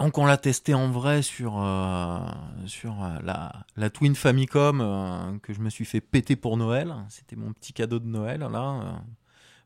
Donc 0.00 0.18
on 0.18 0.26
l'a 0.26 0.36
testé 0.36 0.74
en 0.74 0.90
vrai 0.90 1.22
sur, 1.22 1.54
euh, 1.62 2.18
sur 2.66 2.92
euh, 3.02 3.18
la, 3.24 3.52
la 3.76 3.90
Twin 3.90 4.14
Famicom 4.14 4.80
euh, 4.80 5.38
que 5.42 5.52
je 5.54 5.60
me 5.60 5.70
suis 5.70 5.84
fait 5.84 6.00
péter 6.00 6.36
pour 6.36 6.56
Noël. 6.56 6.94
C'était 7.08 7.36
mon 7.36 7.52
petit 7.52 7.72
cadeau 7.72 7.98
de 8.00 8.06
Noël 8.06 8.40
là, 8.40 8.80
euh, 8.82 8.92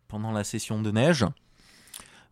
pendant 0.06 0.30
la 0.30 0.44
session 0.44 0.80
de 0.80 0.90
neige. 0.90 1.24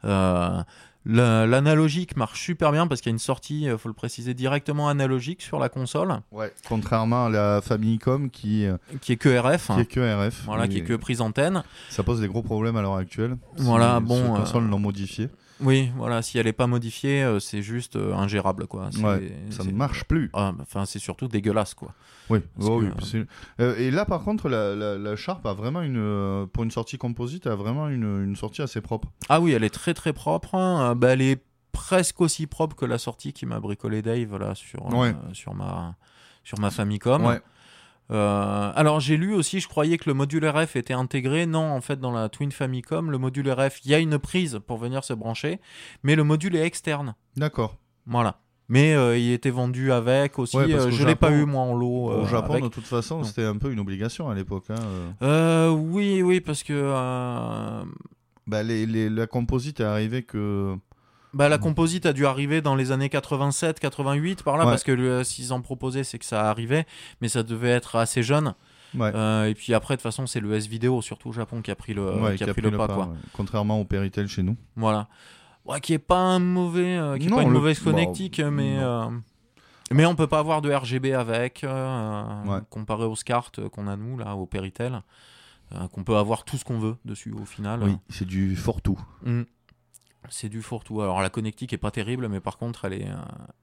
La- 0.05 1.47
L'analogique 1.47 2.17
marche 2.17 2.41
super 2.43 2.73
bien 2.73 2.89
parce 2.89 3.01
qu'il 3.01 3.11
y 3.11 3.13
a 3.13 3.15
une 3.15 3.19
sortie, 3.21 3.63
il 3.63 3.79
faut 3.79 3.89
le 3.89 3.95
préciser, 3.95 4.35
directement 4.35 4.89
analogique 4.89 5.41
sur 5.41 5.61
la 5.61 5.69
console, 5.69 6.21
Ouais. 6.33 6.53
Contrairement 6.69 7.27
à 7.27 7.31
la 7.31 7.61
Famicom 7.63 8.29
qui, 8.29 8.67
qui 9.01 9.13
est 9.13 9.17
que 9.17 9.29
RF. 9.39 9.69
qui 9.73 9.81
est 9.81 9.87
que 9.87 10.01
RF. 10.29 10.43
Voilà, 10.47 10.67
qui 10.67 10.79
est 10.79 10.81
Et 10.81 10.85
que 10.85 10.95
prise 10.95 11.21
antenne. 11.21 11.63
Ça 11.91 12.03
pose 12.03 12.21
des 12.21 12.27
gros 12.27 12.43
problèmes 12.43 12.77
à 12.77 12.83
l'heure 12.83 12.97
actuelle. 12.97 13.37
Voilà, 13.57 14.01
bon, 14.01 14.21
les 14.35 14.41
consoles 14.41 14.67
l'ont 14.67 14.81
modifié. 14.81 15.29
Oui, 15.61 15.91
voilà, 15.97 16.21
si 16.23 16.39
elle 16.39 16.45
n'est 16.47 16.53
pas 16.53 16.67
modifiée, 16.67 17.23
euh, 17.23 17.39
c'est 17.41 17.63
juste 17.63 17.97
euh, 17.97 18.15
ingérable 18.15 18.67
quoi. 18.67 18.91
Ouais, 19.03 19.33
ça 19.51 19.65
ne 19.65 19.73
marche 19.73 20.05
plus. 20.05 20.31
Ah, 20.35 20.53
Enfin, 20.61 20.85
c'est 20.85 20.99
surtout 20.99 21.29
dégueulasse 21.29 21.73
quoi. 21.75 21.95
Oui, 22.29 22.41
oh 22.61 22.81
que, 22.81 22.85
oui, 22.87 22.91
c'est- 23.03 23.27
euh, 23.61 23.77
et 23.79 23.91
là 23.91 24.05
par 24.05 24.23
contre 24.23 24.49
la, 24.49 24.75
la, 24.75 24.99
la 24.99 25.17
Sharp 25.17 25.47
a 25.47 25.53
vraiment 25.55 25.81
une 25.83 25.97
euh, 25.97 26.45
pour 26.47 26.65
une 26.65 26.71
sortie 26.71 26.99
composite 26.99 27.47
a 27.47 27.55
vraiment 27.55 27.89
une, 27.89 28.25
une 28.25 28.37
sortie 28.37 28.63
assez 28.63 28.81
propre. 28.81 29.09
Ah 29.29 29.41
oui, 29.41 29.53
elle 29.53 29.65
est 29.65 29.71
très 29.75 29.95
très 29.95 30.13
propre. 30.13 30.55
hein. 30.57 30.91
Euh, 30.91 30.95
bah, 30.95 31.11
elle 31.15 31.23
est 31.23 31.43
presque 31.73 32.21
aussi 32.21 32.47
propre 32.47 32.75
que 32.77 32.85
la 32.85 32.99
sortie 32.99 33.33
qui 33.33 33.47
m'a 33.47 33.61
bricolé 33.61 34.03
Dave 34.03 34.37
là 34.39 34.55
sur 34.55 34.87
euh, 34.93 34.97
Ouais. 34.97 35.15
sur 35.33 35.55
ma 35.55 35.95
sur 36.45 36.59
ma 36.61 36.71
Famicom. 36.71 37.23
Euh, 38.11 38.73
alors 38.75 39.01
j'ai 39.01 39.17
lu 39.17 39.35
aussi, 39.35 39.59
je 39.61 39.67
croyais 39.69 39.99
que 39.99 40.09
le 40.09 40.15
module 40.15 40.47
RF 40.47 40.77
était 40.77 40.95
intégré. 40.95 41.47
Non, 41.47 41.73
en 41.73 41.81
fait, 41.81 41.99
dans 42.01 42.13
la 42.13 42.29
Twin 42.29 42.53
Famicom, 42.53 43.11
le 43.11 43.19
module 43.19 43.51
RF, 43.51 43.81
il 43.85 43.91
y 43.91 43.95
a 43.95 43.99
une 43.99 44.19
prise 44.19 44.61
pour 44.67 44.79
venir 44.79 45.03
se 45.05 45.13
brancher, 45.13 45.61
mais 46.03 46.15
le 46.15 46.23
module 46.25 46.55
est 46.57 46.65
externe. 46.65 47.15
D'accord. 47.37 47.77
Voilà. 48.07 48.39
Mais 48.69 48.95
euh, 48.95 49.17
il 49.17 49.31
était 49.33 49.51
vendu 49.51 49.93
avec 49.93 50.39
aussi. 50.41 50.57
Ouais, 50.57 50.73
euh, 50.73 50.91
je 50.91 51.05
l'ai 51.05 51.15
pas 51.15 51.31
eu 51.31 51.45
moi 51.45 51.63
en 51.63 51.73
lot. 51.75 52.11
euh, 52.11 52.23
Au 52.23 52.27
Japon 52.27 52.53
avec. 52.55 52.65
de 52.65 52.69
toute 52.69 52.87
façon 52.87 53.23
c'était 53.23 53.45
un 53.45 53.57
peu 53.57 53.71
une 53.73 53.79
obligation 53.79 54.29
à 54.29 54.35
l'époque. 54.35 54.65
hein, 54.71 55.71
oui, 55.71 56.21
oui, 56.23 56.41
parce 56.41 56.63
que 56.65 56.75
Bah, 58.49 58.63
les, 58.63 58.87
les- 58.87 59.11
la 59.11 59.27
composite 59.27 59.81
est 59.81 59.85
arrivée 59.85 60.23
que 60.23 60.77
Bah, 61.37 61.49
la 61.51 61.59
composite 61.59 62.07
a 62.07 62.13
dû 62.15 62.25
arriver 62.25 62.63
dans 62.63 62.75
les 62.75 62.93
années 62.93 63.09
87, 63.11 63.79
88 63.79 64.43
par 64.43 64.57
là, 64.57 64.65
Ouais. 64.65 64.71
parce 64.73 64.83
que 64.85 65.23
s'ils 65.23 65.53
en 65.53 65.61
proposaient, 65.61 66.03
c'est 66.05 66.19
que 66.19 66.25
ça 66.25 66.49
arrivait, 66.49 66.87
mais 67.21 67.29
ça 67.29 67.43
devait 67.43 67.69
être 67.71 67.97
assez 67.97 68.23
jeune. 68.23 68.55
ouais, 68.97 69.13
Euh, 69.15 69.45
et 69.45 69.55
puis 69.55 69.75
après, 69.75 69.95
de 69.95 69.99
toute 69.99 70.05
façon, 70.05 70.27
c'est 70.27 70.41
le 70.41 70.55
S-Vidéo, 70.55 71.03
surtout 71.03 71.29
au 71.29 71.33
Japon, 71.33 71.61
qui 71.61 71.71
a 71.71 71.75
pris 71.77 71.93
le, 71.93 72.05
ouais, 72.23 72.37
qui 72.37 72.45
a 72.45 72.53
pris 72.55 72.63
le 72.63 72.71
pas. 72.71 72.89
quoi. 72.89 73.13
Contrairement 73.35 73.79
au 73.81 73.85
Péritel 73.85 74.29
chez 74.29 74.43
nous. 74.43 74.57
Voilà. 74.77 75.09
Ouais, 75.67 75.81
qui 75.81 75.93
est 75.93 75.99
pas 75.99 76.17
un 76.21 76.39
mauvais, 76.39 76.97
euh, 76.97 77.19
qui 77.19 77.27
est 77.27 77.29
Non, 77.29 77.37
pas 77.37 77.43
une 77.43 77.49
le- 77.49 77.55
mauvaise 77.59 77.81
connectique, 77.81 78.41
mais 78.41 78.77
euh, 78.79 79.05
mais 79.93 80.07
on 80.07 80.15
peut 80.15 80.29
pas 80.29 80.39
avoir 80.39 80.63
de 80.63 80.73
RGB 80.73 81.13
avec, 81.13 81.67
comparé 82.71 83.05
aux 83.05 83.17
SCART 83.17 83.51
qu'on 83.73 83.87
a 83.89 83.97
nous 83.97 84.17
là, 84.17 84.35
au 84.37 84.47
Péritel, 84.47 85.03
qu'on 85.93 86.05
peut 86.05 86.17
avoir 86.17 86.45
tout 86.45 86.57
ce 86.57 86.65
qu'on 86.65 86.79
veut 86.79 86.97
dessus 87.05 87.33
au 87.33 87.45
final. 87.45 87.83
Oui, 87.83 87.97
c'est 88.09 88.27
du 88.27 88.57
fort 88.57 88.81
tout. 88.81 88.99
Mm. 89.25 89.43
C'est 90.29 90.49
du 90.49 90.63
fourre-tout. 90.63 91.01
Alors 91.03 91.21
la 91.23 91.31
connectique 91.31 91.73
est 91.73 91.79
pas 91.79 91.91
terrible, 91.91 92.29
mais 92.29 92.41
par 92.41 92.59
contre 92.59 92.85
elle 92.85 92.95
est, 92.95 93.09
euh, 93.09 93.15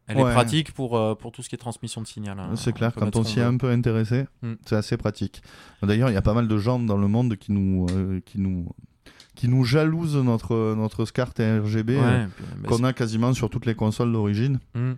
elle 0.07 0.17
Ouais. 0.17 0.29
est 0.29 0.33
pratique 0.33 0.73
pour, 0.73 0.97
euh, 0.97 1.15
pour 1.15 1.31
tout 1.31 1.41
ce 1.43 1.49
qui 1.49 1.55
est 1.55 1.57
transmission 1.57 2.01
de 2.01 2.07
signal. 2.07 2.39
hein. 2.39 2.55
C'est 2.55 2.73
clair, 2.73 2.93
quand 2.93 3.15
on 3.15 3.23
s'y 3.23 3.39
est 3.39 3.43
un 3.43 3.57
peu 3.57 3.69
intéressé, 3.69 4.25
Mm. 4.41 4.53
c'est 4.65 4.75
assez 4.75 4.97
pratique. 4.97 5.41
D'ailleurs, 5.81 6.09
il 6.09 6.13
y 6.13 6.17
a 6.17 6.21
pas 6.21 6.33
mal 6.33 6.47
de 6.47 6.57
gens 6.57 6.79
dans 6.79 6.97
le 6.97 7.07
monde 7.07 7.35
qui 7.37 7.51
nous, 7.51 7.87
euh, 7.91 8.19
qui 8.25 8.39
nous, 8.39 8.67
qui 9.35 9.47
nous 9.47 9.63
jalousent 9.63 10.15
notre, 10.17 10.75
notre 10.75 11.05
SCART 11.05 11.33
et 11.39 11.59
RGB 11.59 11.95
Ouais, 11.97 12.01
euh, 12.03 12.25
bah, 12.61 12.69
qu'on 12.69 12.83
a 12.83 12.93
quasiment 12.93 13.33
sur 13.33 13.49
toutes 13.49 13.65
les 13.65 13.75
consoles 13.75 14.11
d'origine. 14.11 14.59
c'est- 14.73 14.79
Mm. 14.79 14.97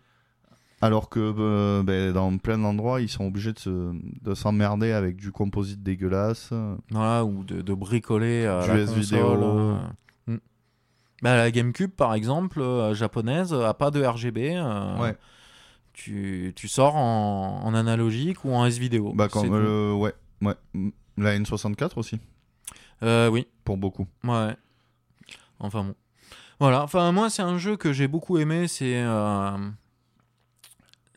Alors 0.82 1.10
que 1.10 1.82
ben, 1.82 2.12
dans 2.14 2.38
plein 2.38 2.58
d'endroits, 2.60 3.00
ils 3.02 3.08
sont 3.10 3.26
obligés 3.26 3.54
de, 3.54 3.60
se- 3.60 3.94
de 4.22 4.34
s'emmerder 4.36 4.92
avec 4.92 5.16
du 5.16 5.32
composite 5.32 5.82
dégueulasse. 5.82 6.52
Voilà, 6.92 7.24
ou 7.24 7.44
de, 7.46 7.62
de 7.62 7.74
bricoler 7.74 8.42
Du 8.64 8.68
la 8.70 8.78
S 8.80 8.90
console. 8.90 9.00
vidéo. 9.02 9.26
euh. 9.42 9.78
Mm. 10.28 10.38
Bah, 11.22 11.36
la 11.38 11.50
GameCube 11.52 11.92
par 11.92 12.14
exemple, 12.14 12.60
euh, 12.62 12.94
japonaise, 12.94 13.54
a 13.54 13.74
pas 13.74 13.92
de 13.92 14.04
RGB. 14.04 14.54
euh, 14.56 14.98
Ouais. 15.00 15.16
Tu, 15.94 16.52
tu 16.58 16.68
sors 16.68 16.96
en, 16.98 17.62
en 17.64 17.74
analogique 17.74 18.44
ou 18.44 18.54
en 18.54 18.66
S-vidéo. 18.66 19.14
Bah, 19.16 19.30
quand, 19.32 19.42
c'est 19.42 19.48
tout. 19.48 19.54
euh, 19.54 19.94
ouais, 19.94 20.14
ouais. 20.42 20.56
Mm. 20.74 20.90
La 21.18 21.40
N64 21.40 21.92
aussi, 21.96 22.20
Euh, 23.02 23.30
oui. 23.30 23.48
pour 23.64 23.78
beaucoup. 23.78 24.06
Ouais. 24.26 24.56
Enfin 25.60 25.86
bon. 25.86 25.96
Voilà. 26.60 26.84
Enfin, 26.84 27.12
moi, 27.14 27.30
c'est 27.30 27.42
un 27.44 27.58
jeu 27.58 27.78
que 27.78 27.94
j'ai 27.94 28.10
beaucoup 28.10 28.38
aimé. 28.38 28.68
C'est. 28.68 28.96
euh, 28.98 29.58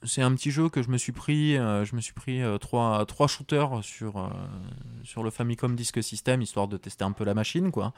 C'est 0.05 0.23
un 0.23 0.33
petit 0.35 0.51
jeu 0.51 0.69
que 0.69 0.83
je 0.83 0.91
me 0.91 0.97
suis 0.97 1.13
pris. 1.13 1.57
euh, 1.57 1.85
je 1.85 1.97
me 1.97 2.01
suis 2.01 2.13
pris 2.13 2.43
euh, 2.43 2.59
trois, 2.59 3.05
trois 3.07 3.27
shooters 3.27 3.83
sur, 3.83 4.17
euh, 4.19 5.23
le 5.23 5.31
Famicom 5.31 5.75
Disk 5.75 6.03
System, 6.03 6.41
histoire 6.41 6.69
de 6.69 6.77
tester 6.77 7.05
un 7.05 7.13
peu 7.13 7.25
la 7.25 7.35
machine, 7.35 7.71
quoi. 7.73 7.93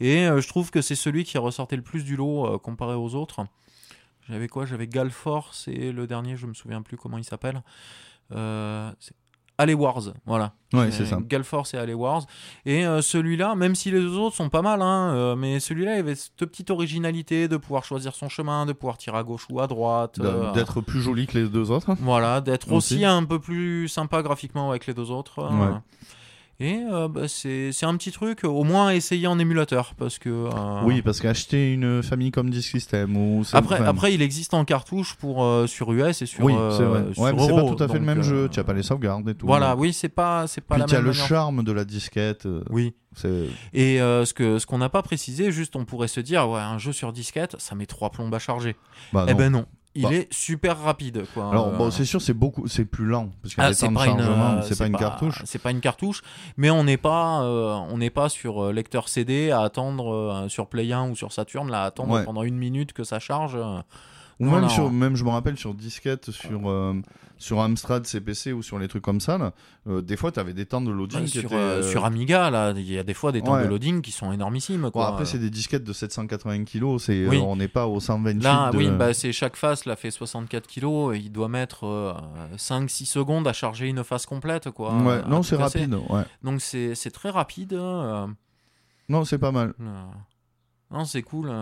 Et 0.00 0.24
je 0.24 0.48
trouve 0.48 0.70
que 0.70 0.80
c'est 0.80 0.94
celui 0.94 1.24
qui 1.24 1.38
ressortait 1.38 1.76
le 1.76 1.82
plus 1.82 2.04
du 2.04 2.16
lot 2.16 2.58
comparé 2.58 2.94
aux 2.94 3.14
autres. 3.14 3.46
J'avais 4.28 4.48
quoi? 4.48 4.64
J'avais 4.64 4.88
Galforce 4.88 5.68
et 5.68 5.92
le 5.92 6.06
dernier, 6.06 6.36
je 6.36 6.46
me 6.46 6.54
souviens 6.54 6.82
plus 6.82 6.96
comment 6.96 7.18
il 7.18 7.24
s'appelle. 7.24 7.62
Alley 9.56 9.74
Wars, 9.74 10.00
voilà. 10.26 10.52
Ouais, 10.72 10.80
Euh, 10.86 10.90
c'est 10.90 11.06
ça. 11.06 11.18
Galforce 11.20 11.74
et 11.74 11.78
Alley 11.78 11.94
Wars. 11.94 12.22
Et 12.66 12.84
euh, 12.84 13.00
celui-là, 13.02 13.54
même 13.54 13.76
si 13.76 13.92
les 13.92 14.00
deux 14.00 14.16
autres 14.18 14.34
sont 14.34 14.48
pas 14.48 14.62
mal, 14.62 14.82
hein, 14.82 15.12
euh, 15.14 15.36
mais 15.36 15.60
celui-là, 15.60 15.94
il 15.94 15.98
avait 16.00 16.16
cette 16.16 16.34
petite 16.36 16.70
originalité 16.70 17.46
de 17.46 17.56
pouvoir 17.56 17.84
choisir 17.84 18.14
son 18.16 18.28
chemin, 18.28 18.66
de 18.66 18.72
pouvoir 18.72 18.98
tirer 18.98 19.16
à 19.18 19.22
gauche 19.22 19.46
ou 19.50 19.60
à 19.60 19.68
droite. 19.68 20.18
Euh, 20.20 20.52
D'être 20.52 20.80
plus 20.80 21.00
joli 21.00 21.28
que 21.28 21.38
les 21.38 21.48
deux 21.48 21.70
autres. 21.70 21.94
Voilà, 22.00 22.40
d'être 22.40 22.72
aussi. 22.72 22.94
Aussi. 22.96 23.04
un 23.04 23.22
peu 23.24 23.38
plus 23.38 23.86
sympa 23.88 24.22
graphiquement 24.22 24.70
avec 24.70 24.86
les 24.88 24.94
deux 24.94 25.10
autres. 25.12 25.38
euh. 25.38 25.50
Ouais. 25.50 25.78
Et 26.60 26.84
euh, 26.88 27.08
bah, 27.08 27.22
c'est 27.26 27.72
un 27.82 27.96
petit 27.96 28.12
truc, 28.12 28.44
au 28.44 28.62
moins 28.62 28.90
essayer 28.90 29.26
en 29.26 29.38
émulateur, 29.40 29.94
parce 29.98 30.18
que... 30.20 30.28
euh, 30.30 30.50
Oui, 30.84 31.02
parce 31.02 31.20
qu'acheter 31.20 31.72
une 31.72 32.02
famille 32.02 32.30
comme 32.30 32.48
Disk 32.50 32.70
System 32.70 33.16
ou 33.16 33.42
Après, 33.52 33.84
après, 33.84 34.14
il 34.14 34.22
existe 34.22 34.54
en 34.54 34.64
cartouche 34.64 35.14
pour, 35.16 35.42
euh, 35.44 35.66
sur 35.66 35.92
US 35.92 36.22
et 36.22 36.26
sur 36.26 36.44
oui, 36.44 36.54
euh, 36.56 36.70
c'est 36.70 36.84
vrai. 36.84 37.12
sur 37.12 37.22
Ouais, 37.22 37.32
mais 37.32 37.38
c'est 37.46 37.54
pas 37.54 37.62
tout 37.74 37.82
à 37.82 37.88
fait 37.88 37.98
le 37.98 38.04
même 38.04 38.22
jeu. 38.22 38.48
Tu 38.50 38.60
as 38.60 38.64
pas 38.64 38.72
les 38.72 38.84
sauvegardes 38.84 39.28
et 39.28 39.34
tout. 39.34 39.46
Voilà, 39.46 39.74
oui, 39.74 39.92
c'est 39.92 40.08
pas, 40.08 40.44
pas 40.68 40.74
Puis 40.76 40.80
la 40.80 40.86
tu 40.86 40.94
as 40.94 40.98
même 40.98 41.06
le 41.06 41.10
manière. 41.12 41.26
charme 41.26 41.64
de 41.64 41.72
la 41.72 41.84
disquette. 41.84 42.46
Oui. 42.70 42.94
Et 43.72 44.00
euh, 44.00 44.24
ce 44.24 44.34
que 44.34 44.58
ce 44.58 44.66
qu'on 44.66 44.78
n'a 44.78 44.88
pas 44.88 45.02
précisé, 45.02 45.50
juste 45.52 45.76
on 45.76 45.84
pourrait 45.84 46.08
se 46.08 46.20
dire, 46.20 46.48
ouais, 46.48 46.60
un 46.60 46.78
jeu 46.78 46.92
sur 46.92 47.12
disquette, 47.12 47.56
ça 47.58 47.74
met 47.74 47.86
trois 47.86 48.10
plombes 48.10 48.34
à 48.34 48.38
charger. 48.38 48.76
bah, 49.12 49.24
eh 49.28 49.32
non. 49.32 49.38
ben 49.38 49.50
non, 49.50 49.66
il 49.94 50.02
Bah. 50.02 50.12
est 50.12 50.32
super 50.32 50.78
rapide. 50.80 51.24
Quoi. 51.34 51.50
Alors 51.50 51.68
Euh, 51.68 51.76
bon, 51.76 51.90
c'est 51.90 52.04
sûr, 52.04 52.20
c'est 52.20 52.34
beaucoup, 52.34 52.66
c'est 52.66 52.84
plus 52.84 53.04
lent 53.04 53.30
parce 53.42 53.54
a 53.58 53.62
ah, 53.62 53.72
c'est 53.72 53.88
pas 53.90 54.06
euh, 54.08 54.62
c'est 54.62 54.78
pas 54.78 54.86
une 54.86 54.96
cartouche. 54.96 55.42
C'est 55.44 55.58
pas 55.60 55.70
une 55.70 55.80
cartouche, 55.80 56.22
mais 56.56 56.70
on 56.70 56.84
n'est 56.84 56.96
pas, 56.96 57.42
euh, 57.42 57.72
on 57.90 57.98
n'est 57.98 58.10
pas 58.10 58.28
sur 58.28 58.64
euh, 58.64 58.72
lecteur 58.72 59.08
CD 59.08 59.50
à 59.50 59.60
attendre 59.60 60.12
euh, 60.12 60.48
sur 60.48 60.66
Play 60.68 60.92
1 60.92 61.10
ou 61.10 61.16
sur 61.16 61.32
Saturn 61.32 61.70
là, 61.70 61.82
à 61.82 61.86
attendre 61.86 62.12
Ouais. 62.14 62.24
pendant 62.24 62.42
une 62.42 62.56
minute 62.56 62.92
que 62.92 63.04
ça 63.04 63.18
charge. 63.18 63.58
Ou 64.40 64.46
même 64.50 64.62
non. 64.62 64.68
sur, 64.68 64.90
même 64.90 65.14
je 65.16 65.24
me 65.24 65.30
rappelle 65.30 65.56
sur 65.56 65.74
disquette, 65.74 66.30
sur 66.32 66.68
euh, 66.68 66.94
sur 67.38 67.60
Amstrad 67.60 68.04
CPC 68.06 68.52
ou 68.52 68.62
sur 68.62 68.78
les 68.78 68.88
trucs 68.88 69.02
comme 69.04 69.20
ça, 69.20 69.38
là, 69.38 69.52
euh, 69.86 70.00
des 70.02 70.16
fois 70.16 70.32
tu 70.32 70.40
avais 70.40 70.54
des 70.54 70.66
temps 70.66 70.80
de 70.80 70.90
loading 70.90 71.20
Ouais, 71.20 71.24
qui 71.26 71.38
sur, 71.38 71.44
étaient, 71.46 71.54
euh, 71.54 71.82
sur 71.88 72.04
Amiga, 72.04 72.50
là, 72.50 72.72
il 72.76 72.90
y 72.90 72.98
a 72.98 73.02
des 73.04 73.14
fois 73.14 73.30
des 73.32 73.42
temps 73.42 73.54
Ouais. 73.54 73.64
de 73.64 73.68
loading 73.68 74.02
qui 74.02 74.10
sont 74.12 74.32
énormissimes. 74.32 74.90
Quoi. 74.90 75.06
après 75.08 75.24
c'est 75.24 75.38
des 75.38 75.50
disquettes 75.50 75.84
de 75.84 75.92
780 75.92 76.64
kilos, 76.64 77.04
c'est 77.04 77.28
Oui. 77.28 77.38
on 77.44 77.54
n'est 77.56 77.68
pas 77.68 77.86
au 77.86 78.00
128 78.00 78.42
Là, 78.42 78.70
de... 78.72 78.76
oui, 78.76 78.88
bah, 78.90 79.14
c'est 79.14 79.32
chaque 79.32 79.56
face 79.56 79.84
là 79.84 79.94
fait 79.96 80.10
64 80.10 80.66
kg 80.66 81.14
et 81.14 81.18
il 81.18 81.30
doit 81.30 81.48
mettre 81.48 82.16
5-6 82.56 83.06
secondes 83.06 83.46
à 83.46 83.52
charger 83.52 83.86
une 83.88 84.02
face 84.04 84.26
complète. 84.26 84.70
Quoi, 84.70 84.92
non, 85.28 85.42
c'est 85.44 85.56
rapide. 85.56 85.96
Donc 86.42 86.60
c'est 86.60 87.10
très 87.12 87.30
rapide. 87.30 87.74
euh, 87.74 88.26
Non, 89.08 89.24
c'est 89.24 89.38
pas 89.38 89.52
mal. 89.52 89.74
non, 90.90 91.04
c'est 91.04 91.22
cool. 91.22 91.52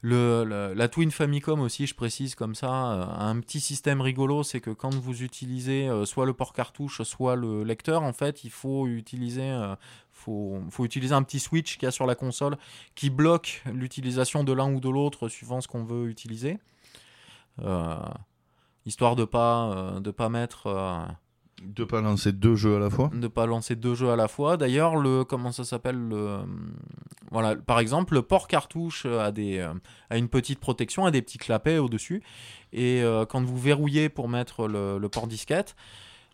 Le, 0.00 0.74
la 0.76 0.88
Twin 0.88 1.10
Famicom 1.10 1.60
aussi, 1.60 1.88
je 1.88 1.94
précise 1.94 2.36
comme 2.36 2.54
ça, 2.54 2.68
euh, 2.68 3.02
a 3.02 3.24
un 3.24 3.40
petit 3.40 3.58
système 3.58 4.00
rigolo, 4.00 4.44
c'est 4.44 4.60
que 4.60 4.70
quand 4.70 4.94
vous 4.94 5.24
utilisez 5.24 5.88
euh, 5.88 6.04
soit 6.04 6.24
le 6.24 6.34
port 6.34 6.52
cartouche, 6.52 7.02
soit 7.02 7.34
le 7.34 7.64
lecteur, 7.64 8.04
en 8.04 8.12
fait, 8.12 8.44
il 8.44 8.50
faut 8.50 8.86
utiliser, 8.86 9.50
euh, 9.50 9.74
faut, 10.12 10.60
faut 10.70 10.84
utiliser 10.84 11.14
un 11.14 11.24
petit 11.24 11.40
switch 11.40 11.78
qu'il 11.78 11.82
y 11.82 11.88
a 11.88 11.90
sur 11.90 12.06
la 12.06 12.14
console 12.14 12.56
qui 12.94 13.10
bloque 13.10 13.64
l'utilisation 13.72 14.44
de 14.44 14.52
l'un 14.52 14.72
ou 14.72 14.78
de 14.78 14.88
l'autre 14.88 15.28
suivant 15.28 15.60
ce 15.60 15.66
qu'on 15.66 15.84
veut 15.84 16.08
utiliser. 16.08 16.58
Histoire 18.86 19.16
de 19.16 19.24
pas 19.24 20.00
pas 20.16 20.28
mettre 20.28 20.68
De 21.62 21.84
pas 21.84 22.00
lancer 22.00 22.32
deux 22.32 22.54
jeux 22.54 22.76
à 22.76 22.78
la 22.78 22.88
fois. 22.90 23.10
de 23.12 23.26
pas 23.28 23.46
lancer 23.46 23.74
deux 23.76 23.94
jeux 23.94 24.10
à 24.10 24.16
la 24.16 24.28
fois. 24.28 24.56
D'ailleurs, 24.56 24.96
le 24.96 25.24
comment 25.24 25.50
ça 25.52 25.64
s'appelle 25.64 25.98
le 25.98 26.38
voilà, 27.30 27.56
par 27.56 27.78
exemple, 27.80 28.14
le 28.14 28.22
port 28.22 28.48
cartouche 28.48 29.04
a 29.06 29.32
des 29.32 29.58
euh, 29.58 29.74
a 30.10 30.16
une 30.18 30.28
petite 30.28 30.60
protection, 30.60 31.04
a 31.04 31.10
des 31.10 31.20
petits 31.22 31.38
clapets 31.38 31.78
au-dessus 31.78 32.22
et 32.72 33.02
euh, 33.02 33.26
quand 33.26 33.42
vous 33.44 33.58
verrouillez 33.58 34.08
pour 34.08 34.28
mettre 34.28 34.66
le, 34.68 34.98
le 34.98 35.08
port 35.08 35.26
disquette, 35.26 35.74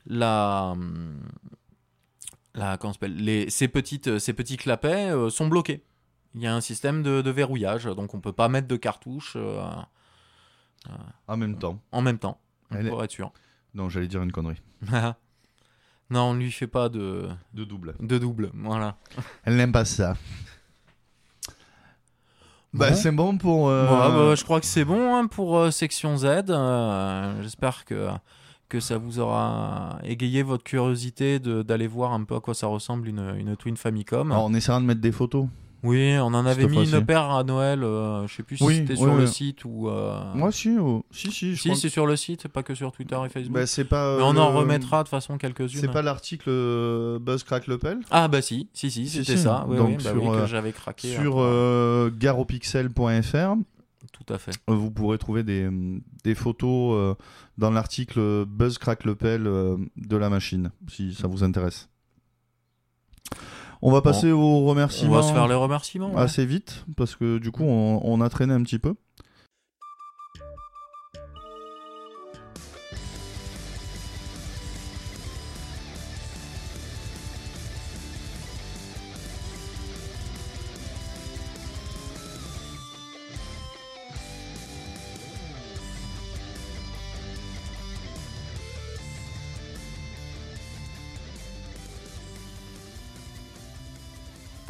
la 0.06 0.70
hum, 0.72 1.18
la 2.54 2.76
comment 2.76 2.92
s'appelle 2.92 3.16
les 3.16 3.50
ces 3.50 3.66
petites 3.68 4.18
ces 4.18 4.32
petits 4.34 4.56
clapets 4.56 5.10
euh, 5.10 5.30
sont 5.30 5.48
bloqués. 5.48 5.82
Il 6.36 6.42
y 6.42 6.46
a 6.46 6.54
un 6.54 6.60
système 6.60 7.02
de, 7.02 7.22
de 7.22 7.30
verrouillage, 7.30 7.84
donc 7.84 8.12
on 8.14 8.20
peut 8.20 8.32
pas 8.32 8.48
mettre 8.48 8.66
de 8.68 8.76
cartouche 8.76 9.34
euh, 9.36 9.60
En 11.28 11.36
même 11.36 11.56
temps. 11.58 11.80
en 11.92 12.02
même 12.02 12.18
temps 12.18 12.38
est- 12.76 12.88
pour 12.88 13.02
être 13.02 13.10
sûr. 13.12 13.32
Non, 13.74 13.88
j'allais 13.88 14.06
dire 14.08 14.22
une 14.22 14.32
connerie. 14.32 14.60
non, 16.10 16.20
on 16.30 16.34
lui 16.34 16.52
fait 16.52 16.66
pas 16.66 16.88
de 16.88 17.28
De 17.52 17.64
double. 17.64 17.94
de 18.00 18.18
double, 18.18 18.50
voilà. 18.54 18.96
Elle 19.44 19.56
n'aime 19.56 19.72
pas 19.72 19.84
ça. 19.84 20.16
Bah, 22.72 22.90
Bon. 22.90 22.96
c'est 22.96 23.12
bon 23.12 23.38
pour. 23.38 23.68
euh, 23.68 23.84
Ouais, 23.84 24.14
bah, 24.30 24.34
je 24.34 24.42
crois 24.44 24.58
que 24.60 24.66
c'est 24.66 24.84
bon 24.84 25.14
hein, 25.16 25.26
pour 25.28 25.56
euh, 25.58 25.70
section 25.70 26.16
Z. 26.16 26.24
Euh, 26.48 27.40
J'espère 27.42 27.84
que, 27.84 28.08
que 28.68 28.80
ça 28.80 28.98
vous 28.98 29.20
aura 29.20 29.98
égayé 30.02 30.42
votre 30.42 30.64
curiosité 30.64 31.38
de- 31.38 31.62
d'aller 31.62 31.86
voir 31.86 32.12
un 32.12 32.24
peu 32.24 32.34
à 32.34 32.40
quoi 32.40 32.52
ça 32.54 32.66
ressemble 32.66 33.06
une, 33.08 33.34
une 33.38 33.56
Twin 33.56 33.76
Famicom. 33.76 34.32
Alors, 34.32 34.44
on 34.46 34.54
essaiera 34.54 34.80
de 34.80 34.86
mettre 34.86 35.00
des 35.00 35.12
photos. 35.12 35.46
Oui, 35.84 36.16
on 36.18 36.26
en 36.34 36.46
avait 36.46 36.66
mis 36.66 36.90
une 36.90 37.04
paire 37.04 37.30
à 37.30 37.44
Noël. 37.44 37.84
euh, 37.84 38.26
je 38.26 38.34
sais 38.34 38.42
plus 38.42 38.56
si 38.56 38.64
Oui, 38.64 38.76
c'était 38.78 38.94
oui, 38.94 38.98
sur 38.98 39.14
le 39.14 39.26
site 39.26 39.64
ou. 39.64 39.88
euh, 39.88 40.18
Moi, 40.34 40.50
si, 40.50 40.76
oh, 40.78 41.04
si, 41.12 41.30
si. 41.30 41.54
Je 41.54 41.60
si, 41.60 41.76
c'est 41.76 41.88
sur 41.88 42.06
le 42.06 42.16
site, 42.16 42.48
pas 42.48 42.62
que 42.62 42.74
sur 42.74 42.90
Twitter 42.90 43.16
et 43.24 43.28
Facebook. 43.28 43.54
Bah, 43.54 43.66
c'est 43.66 43.84
pas. 43.84 44.16
Mais 44.16 44.22
euh, 44.22 44.26
on 44.26 44.36
en 44.36 44.50
le- 44.50 44.56
remettra 44.58 45.04
de 45.04 45.08
façon 45.08 45.38
quelques-unes. 45.38 45.80
C'est 45.80 45.92
pas 45.92 46.02
l'article 46.02 46.48
euh, 46.48 47.18
Buzz 47.20 47.44
Crack 47.44 47.66
Lepel 47.66 47.98
Ah 48.10 48.26
bah 48.28 48.42
si, 48.42 48.68
si, 48.72 48.90
si, 48.90 49.08
Si, 49.08 49.24
c'était 49.24 49.36
ça. 49.38 49.64
Oui, 49.68 49.76
Donc, 49.76 50.02
bah 50.02 50.10
sur, 50.10 50.22
que 50.22 50.36
euh, 50.36 50.46
j'avais 50.46 50.72
craqué. 50.72 51.14
sur 51.14 51.36
euh, 51.38 52.10
garopixel.fr. 52.16 53.54
Tout 54.12 54.32
à 54.32 54.38
fait. 54.38 54.52
Euh, 54.70 54.74
Vous 54.74 54.90
pourrez 54.90 55.18
trouver 55.18 55.42
des, 55.42 55.68
des 56.22 56.34
photos 56.34 56.94
euh, 56.96 57.14
dans 57.58 57.70
l'article 57.70 58.44
Buzz 58.46 58.78
Crack 58.78 59.04
Lepel 59.04 59.46
euh, 59.46 59.76
de 59.96 60.16
la 60.16 60.30
machine, 60.30 60.70
si 60.88 61.14
ça 61.14 61.26
vous 61.26 61.42
intéresse. 61.44 61.88
On 63.86 63.92
va 63.92 64.00
passer 64.00 64.32
aux 64.32 64.38
On 64.40 64.64
remerciements 64.64 65.16
va 65.16 65.22
se 65.22 65.32
faire 65.32 65.46
les 65.46 65.54
remerciements. 65.54 66.10
ouais. 66.14 66.20
assez 66.22 66.46
vite, 66.46 66.84
parce 66.96 67.14
que 67.16 67.36
du 67.38 67.50
coup, 67.50 67.64
on, 67.64 68.00
on 68.02 68.20
a 68.22 68.28
traîné 68.30 68.54
un 68.54 68.62
petit 68.62 68.78
peu. 68.78 68.94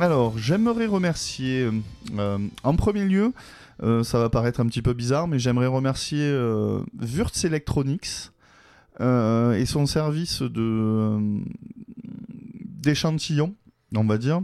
Alors, 0.05 0.37
j'aimerais 0.37 0.85
remercier, 0.85 1.63
euh, 1.63 1.73
euh, 2.19 2.37
en 2.63 2.77
premier 2.77 3.07
lieu, 3.07 3.33
euh, 3.83 4.05
ça 4.05 4.19
va 4.19 4.29
paraître 4.29 4.61
un 4.61 4.67
petit 4.67 4.83
peu 4.83 4.93
bizarre, 4.93 5.29
mais 5.29 5.39
j'aimerais 5.39 5.67
remercier 5.67 6.21
euh, 6.21 6.83
Electronics 7.45 8.31
et 9.01 9.65
son 9.65 9.87
service 9.87 10.43
de 10.43 10.61
euh, 10.61 11.39
d'échantillon, 12.83 13.55
on 13.97 14.05
va 14.05 14.19
dire, 14.19 14.43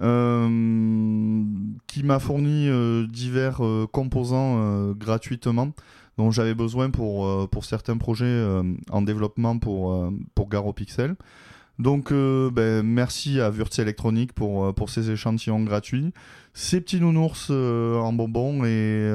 qui 0.00 2.02
m'a 2.02 2.18
fourni 2.18 2.68
divers 3.08 3.60
composants 3.92 4.90
gratuitement 4.94 5.70
dont 6.16 6.32
j'avais 6.32 6.56
besoin 6.56 6.90
pour, 6.90 7.48
pour 7.50 7.64
certains 7.64 7.98
projets 7.98 8.44
en 8.90 9.02
développement 9.02 9.60
pour, 9.60 10.12
pour. 10.34 10.48
Donc, 11.78 12.10
euh, 12.10 12.50
ben, 12.50 12.82
merci 12.82 13.40
à 13.40 13.50
Wurtz 13.50 13.78
Electronic 13.78 14.32
pour, 14.32 14.64
euh, 14.64 14.72
pour 14.72 14.90
ces 14.90 15.10
échantillons 15.10 15.62
gratuits, 15.62 16.12
ces 16.52 16.80
petits 16.80 17.00
nounours 17.00 17.48
euh, 17.50 17.96
en 17.98 18.12
bonbons 18.12 18.64
et, 18.64 19.10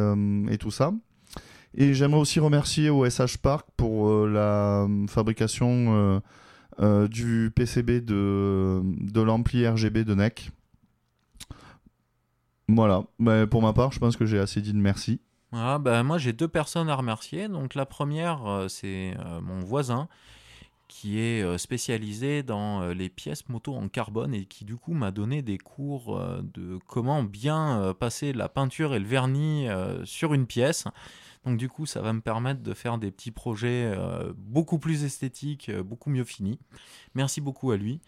et 0.49 0.57
tout 0.57 0.71
ça. 0.71 0.93
Et 1.75 1.93
j'aimerais 1.93 2.21
aussi 2.21 2.39
remercier 2.39 2.89
OSH 2.89 3.37
Park 3.37 3.67
pour 3.75 4.27
la 4.27 4.87
fabrication 5.09 6.21
du 7.09 7.51
PCB 7.55 8.01
de, 8.01 8.81
de 8.83 9.21
l'ampli 9.21 9.67
RGB 9.67 10.03
de 10.03 10.13
NEC. 10.13 10.51
Voilà, 12.69 13.03
Ben, 13.19 13.47
pour 13.47 13.61
ma 13.61 13.73
part, 13.73 13.91
je 13.91 13.99
pense 13.99 14.15
que 14.15 14.25
j'ai 14.25 14.39
assez 14.39 14.61
dit 14.61 14.71
de 14.71 14.77
merci. 14.77 15.19
Ah, 15.51 15.79
bah, 15.79 16.01
moi 16.03 16.17
j'ai 16.19 16.31
deux 16.31 16.47
personnes 16.47 16.89
à 16.89 16.95
remercier. 16.95 17.47
Donc 17.47 17.73
la 17.73 17.87
première, 17.87 18.67
c'est 18.69 19.15
mon 19.41 19.59
voisin 19.59 20.07
qui 20.87 21.19
est 21.19 21.41
euh, 21.41 21.57
spécialisé 21.57 22.43
dans 22.43 22.81
euh, 22.81 22.93
les 22.93 23.09
pièces 23.09 23.47
moto 23.49 23.73
en 23.73 23.87
carbone 23.87 24.33
et 24.33 24.45
qui 24.45 24.65
du 24.65 24.75
coup 24.75 24.93
m'a 24.93 25.11
donné 25.11 25.41
des 25.41 25.57
cours 25.57 26.17
euh, 26.17 26.41
de 26.53 26.77
comment 26.87 27.23
bien 27.23 27.93
passer 27.99 28.33
la 28.33 28.49
peinture 28.49 28.93
et 28.93 28.99
le 28.99 29.07
vernis 29.07 29.67
sur 30.03 30.33
une 30.33 30.45
pièce. 30.45 30.85
Donc 31.45 31.57
du 31.57 31.69
coup 31.69 31.85
ça 31.85 32.01
va 32.01 32.13
me 32.13 32.21
permettre 32.21 32.61
de 32.61 32.73
faire 32.73 32.97
des 32.97 33.11
petits 33.11 33.31
projets 33.31 33.93
beaucoup 34.37 34.79
plus 34.79 35.03
esthétiques, 35.03 35.71
beaucoup 35.71 36.09
mieux 36.09 36.23
finis. 36.23 36.59
Merci 37.15 37.41
beaucoup 37.41 37.71
à 37.71 37.77
lui. 37.77 37.99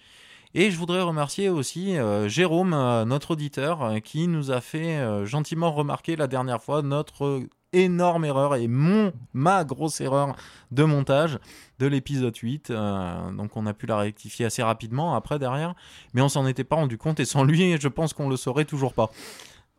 Et 0.57 0.71
je 0.71 0.77
voudrais 0.77 1.01
remercier 1.01 1.49
aussi 1.49 1.97
euh, 1.97 2.27
Jérôme, 2.29 2.73
euh, 2.73 3.03
notre 3.05 3.31
auditeur, 3.31 3.83
euh, 3.83 3.99
qui 3.99 4.27
nous 4.27 4.51
a 4.51 4.61
fait 4.61 5.25
gentiment 5.25 5.71
remarquer 5.71 6.15
la 6.15 6.27
dernière 6.27 6.63
fois 6.63 6.81
notre 6.81 7.43
énorme 7.73 8.23
erreur 8.23 8.55
et 8.55 8.67
mon 8.67 9.11
ma 9.33 9.65
grosse 9.65 9.99
erreur 9.99 10.35
de 10.71 10.83
montage 10.85 11.39
de 11.79 11.87
l'épisode 11.87 12.35
8. 12.35 12.69
Euh, 12.69 13.31
donc 13.31 13.57
on 13.57 13.65
a 13.65 13.73
pu 13.73 13.85
la 13.85 13.97
rectifier 13.97 14.45
assez 14.45 14.63
rapidement 14.63 15.13
après 15.15 15.39
derrière, 15.39 15.75
mais 16.13 16.21
on 16.21 16.29
s'en 16.29 16.47
était 16.47 16.63
pas 16.63 16.77
rendu 16.77 16.97
compte 16.97 17.19
et 17.19 17.25
sans 17.25 17.43
lui, 17.43 17.75
je 17.79 17.87
pense 17.89 18.13
qu'on 18.13 18.29
le 18.29 18.37
saurait 18.37 18.65
toujours 18.65 18.93
pas. 18.93 19.11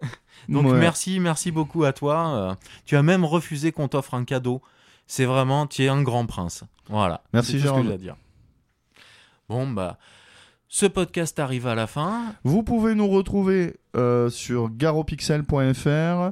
Donc 0.51 0.67
Ouais. 0.67 0.79
merci, 0.79 1.19
merci 1.21 1.51
beaucoup 1.51 1.85
à 1.85 1.95
toi. 1.95 2.29
Euh, 2.29 2.55
tu 2.85 2.97
as 2.97 3.03
même 3.03 3.25
refusé 3.25 3.73
qu'on 3.73 3.89
t'offre 3.89 4.13
un 4.13 4.25
cadeau. 4.25 4.61
C'est 5.07 5.25
vraiment, 5.25 5.67
tu 5.67 5.83
es 5.85 5.89
un 5.89 6.03
grand 6.03 6.27
prince. 6.27 6.65
Voilà. 6.91 7.23
Merci, 7.33 7.59
Jérôme. 7.59 7.97
Bon 9.49 9.69
bah, 9.71 9.97
ce 10.69 10.87
podcast 10.87 11.39
arrive 11.39 11.67
à 11.67 11.75
la 11.75 11.87
fin. 11.87 12.35
Vous 12.45 12.63
pouvez 12.63 12.95
nous 12.95 13.09
retrouver 13.09 13.77
euh, 13.97 14.29
sur 14.31 14.69
garopixel.fr, 14.71 16.31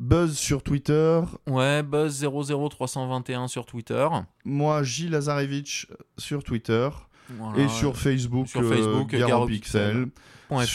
Buzz 0.00 0.36
sur 0.36 0.62
Twitter, 0.62 1.20
Ouais, 1.46 1.82
Buzz 1.82 2.20
00321 2.24 3.48
sur 3.48 3.64
Twitter. 3.66 4.08
moi 4.44 4.82
J 4.82 5.08
Lazarevich 5.08 5.86
sur 6.18 6.42
Twitter 6.44 6.88
Voilà, 7.30 7.62
et 7.62 7.68
sur 7.68 7.96
Facebook, 7.96 8.48
sur 8.48 8.62
Facebook, 8.68 9.14
euh, 9.14 9.18
garopixel. 9.26 9.92
Garopixel. 9.92 10.08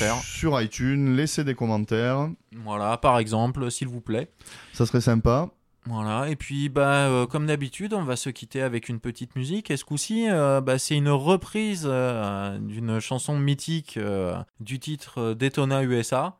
.fr. 0.09 0.21
Sur 0.23 0.59
iTunes, 0.61 1.15
laissez 1.15 1.43
des 1.43 1.53
commentaires, 1.55 2.29
Voilà, 2.65 2.97
par 2.97 3.19
exemple, 3.19 3.69
s'il 3.71 3.87
vous 3.87 4.01
plaît. 4.01 4.29
ça 4.73 4.85
serait 4.85 4.99
sympa. 4.99 5.49
Voilà, 5.85 6.29
et 6.29 6.35
puis 6.35 6.69
bah, 6.69 7.07
euh, 7.07 7.25
comme 7.25 7.47
d'habitude, 7.47 7.93
on 7.93 8.03
va 8.03 8.15
se 8.15 8.29
quitter 8.29 8.61
avec 8.61 8.89
une 8.89 8.99
petite 8.99 9.35
musique. 9.35 9.71
Et 9.71 9.77
ce 9.77 9.85
coup-ci, 9.85 10.29
euh, 10.29 10.61
bah, 10.61 10.77
c'est 10.77 10.95
une 10.95 11.09
reprise 11.09 11.87
euh, 11.89 12.57
d'une 12.59 12.99
chanson 12.99 13.39
mythique 13.39 13.97
euh, 13.97 14.35
du 14.59 14.79
titre 14.79 15.33
Daytona 15.33 15.83
USA, 15.83 16.35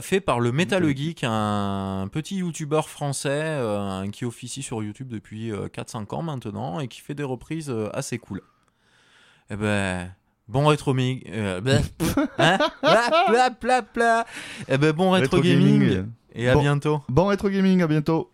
fait 0.00 0.20
par 0.20 0.40
le 0.40 0.52
Metal 0.52 0.84
Geek, 0.96 1.24
un 1.24 2.08
petit 2.12 2.36
youtubeur 2.36 2.88
français 2.88 3.60
qui 4.12 4.24
officie 4.24 4.62
sur 4.62 4.82
YouTube 4.82 5.08
depuis 5.08 5.50
euh, 5.50 5.68
4-5 5.68 6.14
ans 6.14 6.22
maintenant 6.22 6.80
et 6.80 6.88
qui 6.88 7.00
fait 7.00 7.14
des 7.14 7.24
reprises 7.24 7.74
assez 7.92 8.18
cool. 8.18 8.42
Et 9.50 9.56
ben. 9.56 10.12
Bon 10.48 10.66
rétro 10.66 10.94
gaming, 10.94 11.22
euh, 11.28 11.60
bah, 11.60 11.72
hein. 12.38 12.58
Eh 14.66 14.78
ben 14.78 14.92
bon 14.92 15.10
rétro, 15.10 15.36
Rétro 15.36 15.40
gaming, 15.42 15.80
gaming. 15.80 16.06
Et 16.34 16.48
à 16.48 16.54
Bon. 16.54 16.60
bientôt. 16.60 17.00
Bon 17.08 17.26
rétro 17.26 17.48
gaming, 17.48 17.82
à 17.82 17.86
bientôt. 17.86 18.32